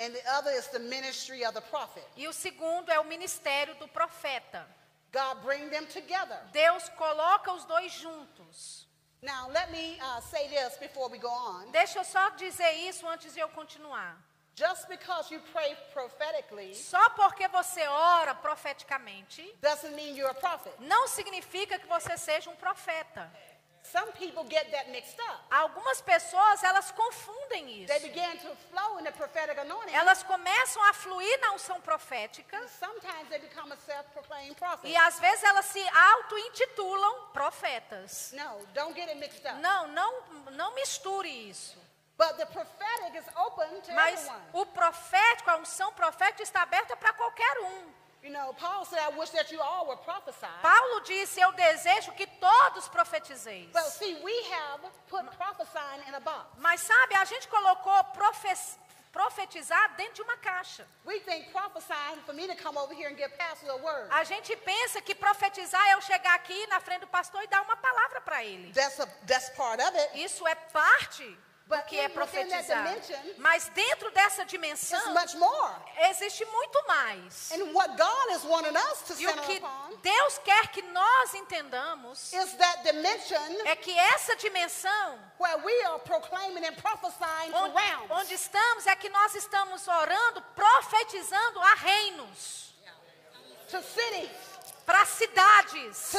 and 0.00 0.12
the 0.12 0.22
other 0.38 0.50
is 0.52 0.66
the 0.68 0.78
ministry 0.78 1.44
of 1.44 1.54
the 1.54 1.60
prophet. 1.60 2.04
e 2.16 2.26
o 2.26 2.32
segundo 2.32 2.90
é 2.90 2.98
o 2.98 3.04
ministério 3.04 3.74
do 3.76 3.86
profeta. 3.88 4.66
God 5.12 5.42
bring 5.42 5.68
them 5.68 5.84
together. 5.86 6.38
Deus 6.52 6.88
coloca 6.90 7.52
os 7.52 7.64
dois 7.66 7.92
juntos. 7.92 8.86
Now, 9.20 9.48
let 9.50 9.70
me 9.70 9.98
uh, 10.00 10.20
say 10.22 10.48
this 10.48 10.76
before 10.78 11.08
we 11.08 11.18
go 11.18 11.28
on. 11.28 11.70
Deixa 11.70 11.98
eu 12.00 12.04
só 12.04 12.30
dizer 12.30 12.72
isso 12.88 13.06
antes 13.06 13.32
de 13.34 13.40
eu 13.40 13.48
continuar. 13.50 14.16
Just 14.54 14.86
because 14.88 15.32
you 15.32 15.40
pray 15.52 15.74
prophetically 15.94 16.74
Só 16.74 17.10
porque 17.10 17.48
você 17.48 17.86
ora 17.86 18.34
profeticamente, 18.34 19.42
doesn't 19.62 19.94
mean 19.94 20.14
you're 20.14 20.30
a 20.30 20.34
prophet. 20.34 20.74
não 20.80 21.06
significa 21.08 21.78
que 21.78 21.86
você 21.86 22.16
seja 22.18 22.50
um 22.50 22.56
profeta. 22.56 23.30
Some 23.84 24.12
people 24.12 24.44
get 24.44 24.70
that 24.70 24.90
mixed 24.90 25.18
up. 25.20 25.40
Algumas 25.50 26.00
pessoas, 26.00 26.62
elas 26.62 26.90
confundem 26.92 27.66
They 27.86 27.96
isso. 27.98 28.06
begin 28.08 28.38
to 28.38 28.56
flow 28.70 28.98
in 28.98 29.04
the 29.04 29.10
prophetic 29.12 29.58
anointing. 29.58 29.92
Elas 29.94 30.22
começam 30.22 30.82
a 30.84 30.92
fluir 30.94 31.40
na 31.40 31.52
unção 31.52 31.80
profética 31.80 32.56
sometimes 32.80 33.28
they 33.28 33.38
become 33.40 33.70
a 33.72 33.76
self-proclaimed 33.76 34.56
prophet. 34.56 34.88
e 34.88 34.96
às 34.96 35.18
vezes 35.18 35.42
elas 35.44 35.66
se 35.66 35.80
auto-intitulam 35.88 37.28
profetas. 37.32 38.32
No, 38.32 38.64
don't 38.74 38.94
get 38.94 39.08
it 39.08 39.18
mixed 39.18 39.44
up. 39.46 39.60
Não, 39.60 39.88
não, 39.88 40.22
não 40.52 40.74
misture 40.74 41.28
isso. 41.28 41.76
But 42.16 42.36
the 42.36 42.46
prophetic 42.46 43.16
is 43.18 43.24
open 43.36 43.80
to 43.80 43.92
Mas 43.92 44.20
everyone. 44.20 44.42
o 44.52 44.66
profético, 44.66 45.50
a 45.50 45.56
unção 45.56 45.92
profética 45.92 46.42
está 46.42 46.62
aberta 46.62 46.96
para 46.96 47.12
qualquer 47.14 47.58
um. 47.60 47.92
You 48.22 48.30
know, 48.30 48.52
Paul 48.52 48.84
said, 48.84 49.00
I 49.00 49.10
wish 49.18 49.30
that 49.30 49.50
you 49.50 49.60
all 49.60 49.88
would 49.88 50.00
prophesy. 50.02 50.46
Paulo 50.62 51.00
disse: 51.00 51.40
Eu 51.40 51.52
desejo 51.52 52.12
que 52.14 52.26
todos 52.40 52.88
profetizeis. 52.88 53.68
But 53.72 53.84
see, 53.90 54.16
we 54.22 54.32
have 54.52 54.80
put 55.08 55.24
prophesying 55.36 56.06
in 56.08 56.14
a 56.14 56.20
box. 56.20 56.46
Mas 56.58 56.80
sabe, 56.80 57.16
a 57.16 57.24
gente 57.24 57.48
colocou 57.48 58.04
profe- 58.14 58.78
profetizar 59.12 59.94
dentro 59.96 60.14
de 60.14 60.22
uma 60.22 60.36
caixa. 60.36 60.86
We 61.04 61.20
think 61.20 61.50
prophesying 61.52 62.22
for 62.24 62.32
me 62.32 62.46
to 62.46 62.54
come 62.54 62.78
over 62.78 62.94
here 62.94 63.08
and 63.08 63.16
give 63.16 63.30
pastors 63.36 63.70
a 64.10 64.24
gente 64.24 64.56
pensa 64.56 65.00
que 65.02 65.14
profetizar 65.14 65.84
é 65.88 65.94
eu 65.94 66.00
chegar 66.00 66.34
aqui 66.34 66.66
na 66.68 66.80
frente 66.80 67.00
do 67.00 67.06
pastor 67.08 67.42
e 67.42 67.46
dar 67.48 67.62
uma 67.62 67.76
palavra 67.76 68.20
para 68.20 68.44
ele. 68.44 68.72
That's 68.72 69.00
a 69.00 69.06
that's 69.26 69.50
part 69.50 69.82
of 69.82 69.96
it. 69.96 70.22
Isso 70.24 70.46
é 70.46 70.54
parte 70.54 71.36
que 71.86 71.98
é 71.98 72.08
profetizar. 72.08 72.96
Mas 73.38 73.68
dentro 73.68 74.10
dessa 74.10 74.44
dimensão, 74.44 75.14
existe 76.10 76.44
muito 76.44 76.84
mais. 76.86 77.50
And 77.52 77.72
what 77.72 77.96
God 77.96 78.36
is 78.36 78.44
wanting 78.44 78.76
us 78.76 79.02
to 79.06 79.14
E 79.20 79.26
o 79.26 79.42
que 79.42 79.62
Deus 80.02 80.38
quer 80.38 80.68
que 80.68 80.82
nós 80.82 81.34
entendamos 81.34 82.32
é 83.64 83.76
que 83.76 83.98
essa 83.98 84.36
dimensão 84.36 85.18
onde, 87.54 88.12
onde 88.12 88.34
estamos 88.34 88.86
é 88.86 88.96
que 88.96 89.08
nós 89.08 89.34
estamos 89.34 89.86
orando, 89.88 90.42
profetizando 90.54 91.60
a 91.60 91.74
reinos, 91.74 92.74
para 94.84 95.06
cidades, 95.06 96.12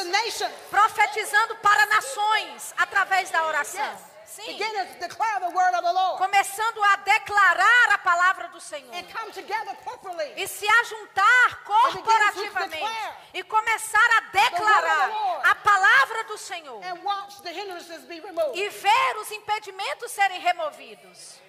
profetizando 0.69 1.55
para 1.57 1.85
nações 1.87 2.73
através 2.77 3.29
da 3.29 3.45
oração. 3.45 4.12
Sim. 4.25 4.45
Begin 4.47 4.71
to 4.73 4.99
declare 4.99 5.39
the 5.39 5.49
word 5.49 5.75
of 5.75 5.83
the 5.83 5.91
Lord. 5.91 6.17
Começando 6.17 6.83
a 6.83 6.95
declarar 6.97 7.93
a 7.93 7.97
palavra 7.97 8.47
do 8.49 8.59
Senhor. 8.59 8.93
And 8.93 9.03
come 9.11 9.31
together 9.31 9.75
corporately. 9.83 10.33
E 10.35 10.47
se 10.47 10.67
ajuntar 10.67 11.63
corporativamente. 11.63 12.85
E 13.33 13.43
começar 13.43 14.09
a 14.17 14.21
declarar 14.31 15.11
a 15.43 15.55
palavra 15.55 16.23
do 16.25 16.37
Senhor. 16.37 16.83
And 16.83 17.03
watch 17.03 17.41
the 17.41 17.51
hindrances 17.51 18.03
be 18.05 18.19
removed. 18.19 18.57
E 18.57 18.69
ver 18.69 19.17
os 19.17 19.31
impedimentos 19.31 20.11
serem 20.11 20.39
removidos. 20.39 21.41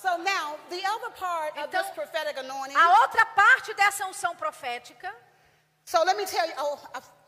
So 0.00 0.16
now, 0.18 0.56
the 0.70 0.86
other 0.86 1.10
part 1.10 1.58
of 1.58 1.68
Então, 1.68 1.82
this 1.82 1.90
prophetic 1.92 2.38
anointing. 2.38 2.76
A 2.76 3.00
outra 3.00 3.26
parte 3.26 3.74
dessa 3.74 4.06
unção 4.06 4.36
profética, 4.36 5.12
So 5.88 6.02
let 6.04 6.18
me 6.18 6.26
tell 6.26 6.46
you. 6.46 6.52
Oh, 6.58 6.78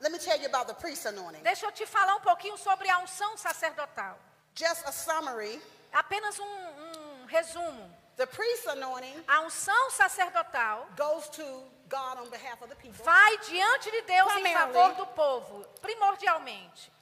let 0.00 0.12
me 0.12 0.18
tell 0.18 0.38
you 0.38 0.46
about 0.46 0.66
the 0.68 0.74
priest 0.74 1.06
anointing. 1.06 1.42
deixa 1.42 1.64
eu 1.64 1.72
te 1.72 1.86
falar 1.86 2.14
um 2.16 2.20
pouquinho 2.20 2.58
sobre 2.58 2.90
a 2.90 2.98
unção 2.98 3.34
sacerdotal. 3.38 4.18
Just 4.54 4.84
a 4.86 4.92
summary. 4.92 5.58
Apenas 5.94 6.38
um, 6.38 6.44
um 6.44 7.24
resumo. 7.26 7.90
The 8.16 8.26
priest 8.26 8.66
anointing 8.68 9.24
A 9.26 9.40
unção 9.40 9.90
sacerdotal 9.92 10.86
goes 10.94 11.26
to 11.30 11.42
God 11.88 12.18
on 12.18 12.28
behalf 12.28 12.60
of 12.60 12.68
the 12.68 12.76
people. 12.76 13.02
vai 13.02 13.38
diante 13.38 13.90
de 13.90 14.02
Deus 14.02 14.36
em 14.36 14.52
favor 14.52 14.92
do 14.94 15.06
povo, 15.06 15.64
primordialmente. 15.80 16.92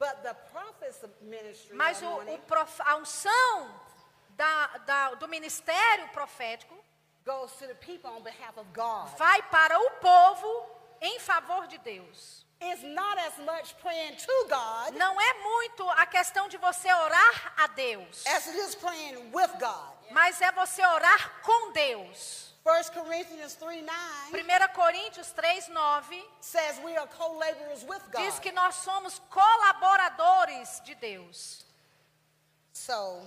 But 0.00 0.22
the 0.24 0.34
prophet's 0.52 0.98
ministry 1.22 1.76
Mas 1.76 2.02
o, 2.02 2.08
o 2.34 2.38
prof- 2.40 2.80
a 2.84 2.96
unção 2.96 3.70
da- 4.30 4.66
da- 4.84 5.14
do 5.14 5.28
ministério 5.28 6.08
profético 6.08 6.74
goes 7.24 7.52
to 7.52 7.68
the 7.68 7.74
people 7.74 8.10
on 8.10 8.20
behalf 8.22 8.56
of 8.56 8.66
God. 8.74 9.16
vai 9.16 9.40
para 9.42 9.78
o 9.78 9.90
povo 10.00 10.77
em 11.00 11.18
favor 11.20 11.66
de 11.66 11.78
Deus. 11.78 12.46
It's 12.60 12.82
not 12.82 13.16
as 13.20 13.38
much 13.38 13.76
praying 13.80 14.16
to 14.16 14.48
God 14.48 14.96
Não 14.96 15.20
é 15.20 15.34
muito 15.34 15.88
a 15.90 16.04
questão 16.06 16.48
de 16.48 16.56
você 16.56 16.92
orar 16.92 17.54
a 17.56 17.68
Deus, 17.68 18.26
as 18.26 18.48
it 18.48 18.58
is 18.58 18.74
praying 18.74 19.30
with 19.32 19.50
God. 19.60 19.94
mas 20.10 20.40
é 20.40 20.50
você 20.52 20.84
orar 20.84 21.40
com 21.42 21.72
Deus. 21.72 22.48
1 22.64 22.92
Corinthians 23.02 23.54
3 23.54 23.82
9 23.84 24.42
1 24.42 24.74
Coríntios 24.74 25.30
3, 25.30 25.68
9 25.68 26.28
says 26.40 26.78
we 26.84 26.96
are 26.96 27.06
co 27.16 27.32
laborers 27.38 27.82
with 27.84 28.02
God. 28.12 28.22
diz 28.24 28.38
que 28.40 28.50
nós 28.52 28.74
somos 28.74 29.20
colaboradores 29.30 30.80
de 30.84 30.94
Deus. 30.96 31.64
So, 32.72 33.26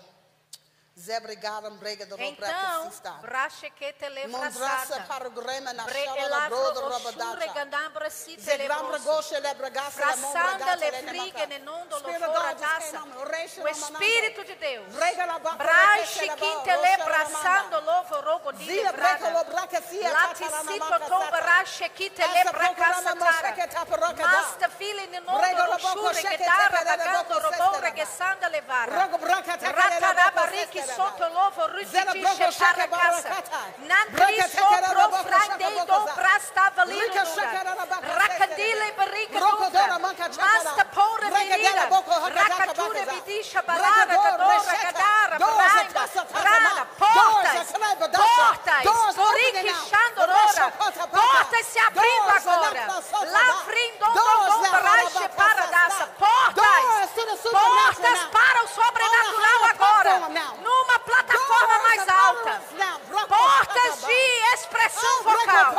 Zebrigaram 1.01 1.75
brega 1.77 2.05
do 2.05 2.15
Então, 2.21 2.91
brache 3.21 3.71
que 3.71 3.91
te 3.93 4.07
levrasata. 4.07 5.01
para 5.07 5.27
o 5.27 5.31
grema 5.31 5.73
na 5.73 5.87
shala 5.87 6.47
brodo 6.47 6.81
robadata. 6.81 7.53
Zegram 8.37 8.91
regoshe 8.91 9.39
le 9.39 9.53
bregasa 9.55 10.05
le 10.05 10.15
mon 10.17 10.31
bregata 10.31 10.75
le 10.75 10.91
O 13.63 13.67
Espírito 13.67 14.43
de 14.43 14.55
Deus. 14.57 14.93
Brache 15.57 16.27
que 16.35 16.51
te 16.65 16.77
levrasando 16.77 17.81
lovo 17.81 18.21
rogo 18.21 18.51
di 18.51 18.65
levrada. 18.67 19.31
Laticito 19.31 20.99
tom 21.07 21.29
brache 21.31 21.89
que 21.93 22.11
te 22.11 22.27
levracasa 22.27 23.15
tara. 23.15 23.55
Masta 24.17 24.69
fili 24.69 25.07
ne 25.07 25.19
nondo 25.19 25.65
lo 25.65 25.77
shure 25.79 26.21
que 26.21 26.37
dara 26.37 26.83
bagando 26.85 27.39
robo 27.39 27.79
regesanda 27.79 28.47
levara. 28.49 29.09
Ratarabariki 29.71 30.90
sokolovo 30.95 31.67
rititishe 31.75 32.47
parakasa. 32.59 33.35
Nandri 33.89 34.41
sopro 34.55 35.05
frade 35.23 35.69
do 35.89 35.99
prastava 36.15 36.83
lino 36.85 37.23
dura. 37.25 37.49
Rakadile 38.19 38.87
barika 38.97 39.39
dura. 39.39 39.99
Masta 39.99 40.85
pora 40.95 41.27
menina. 41.29 41.83
Rakature 42.39 43.03
vidisha 43.11 43.61
balada 43.61 44.15
kadora 44.25 44.73
kadara. 44.85 45.35
Braima, 45.39 46.03
brana, 46.33 46.85
portas, 47.01 47.67
portas. 48.21 48.83
Oriki 49.17 49.73
shandorora. 49.89 50.65
Portas 51.11 51.65
se 51.67 51.79
abrindo 51.79 52.31
agora. 52.37 52.83
Lavrindo 53.35 54.05
do 54.17 54.27
do 54.51 54.69
parache 54.71 55.25
paradasa. 55.29 56.05
Portas, 56.17 57.09
portas 57.51 58.19
para 58.31 58.63
o 58.63 58.67
sobrenatural 58.67 59.61
numa 60.03 60.99
plataforma 60.99 61.79
mais 61.79 62.09
alta. 62.09 62.61
Portas 63.27 64.05
de 64.05 64.53
expressão 64.53 65.23
vocal. 65.23 65.75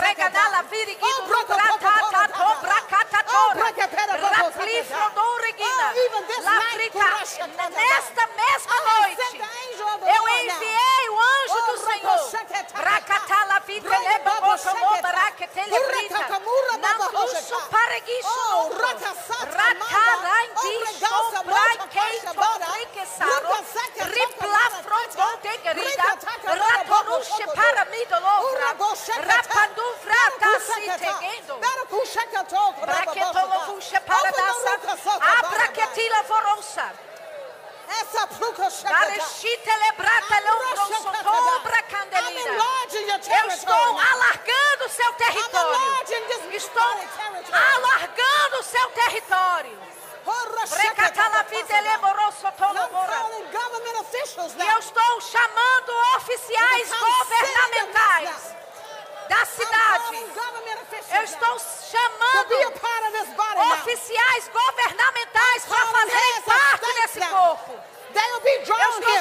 Regadala 0.00 0.62
viri 0.64 0.98
e 1.00 1.22
brocatata 1.22 1.88
lá 2.12 2.26
dobra. 2.26 2.74
Nesta 7.74 8.26
mesma 8.26 8.76
noite, 8.80 9.42
eu 10.14 10.28
enviei 10.28 11.03
Senhor. 11.94 12.18
Rakatala 12.74 13.58
videle 13.66 14.16
bobotomo 14.24 14.90
barakatele 15.02 15.78
brita. 15.88 16.26
Nambusu 16.82 17.58
paregisho. 17.70 18.46
Rakarangi 19.58 20.76
sombrai 20.98 21.78
keito 21.94 22.50
rikesaro. 22.74 23.54
Ripla 24.14 24.64
frongo 24.84 25.28
degerida. 25.42 26.10
Ratorushe 26.44 27.46
paramidolovra. 27.56 28.70
Rapandu 29.30 29.86
vrata 30.02 30.50
sitegendo. 30.66 31.54
Raketolo 32.92 33.58
fushe 33.66 33.98
paradasa. 34.00 34.72
Abraketila 35.38 36.20
forosa. 36.28 36.86
Eu 43.42 43.48
estou 43.50 43.98
alargando 43.98 44.84
o 44.84 44.88
seu 44.88 45.12
território. 45.14 45.80
Estou 46.56 47.54
alargando 47.54 48.56
o 48.58 48.62
seu 48.62 48.90
território. 48.90 49.78
E 54.56 54.68
eu 54.72 54.78
estou 54.78 55.20
chamando 55.20 55.90
oficiais 56.16 56.88
governamentais 56.88 58.54
da 59.28 59.44
cidade. 59.46 60.16
Eu 61.16 61.22
estou 61.24 61.58
chamando 61.90 62.52
oficiais 63.74 64.48
governamentais 64.48 65.64
para 65.66 65.86
fazerem 65.86 66.42
parte 66.42 66.94
desse 66.94 67.20
drunk. 68.64 69.13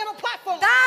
governmental 0.00 0.20
platform. 0.20 0.60
That 0.60 0.79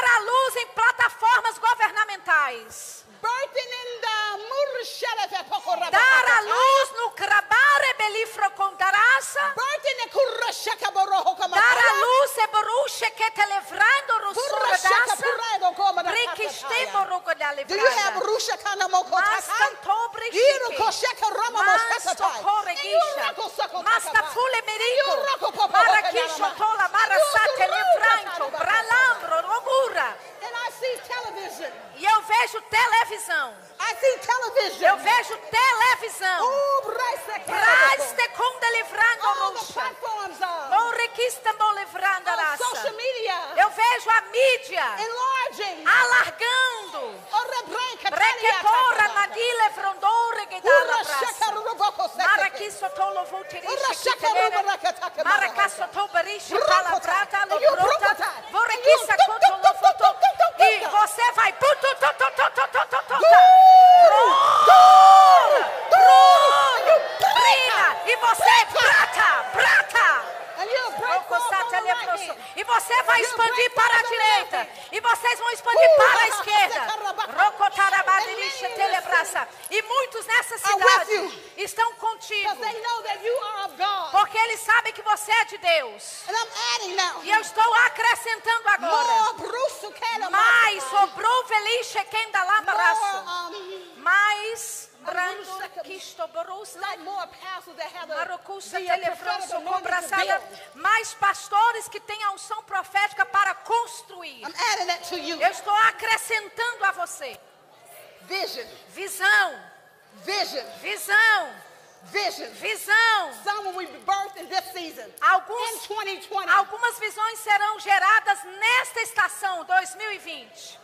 serão 117.74 117.80
geradas 117.80 118.40
nesta 118.44 119.02
estação 119.02 119.66
2020. 119.66 120.80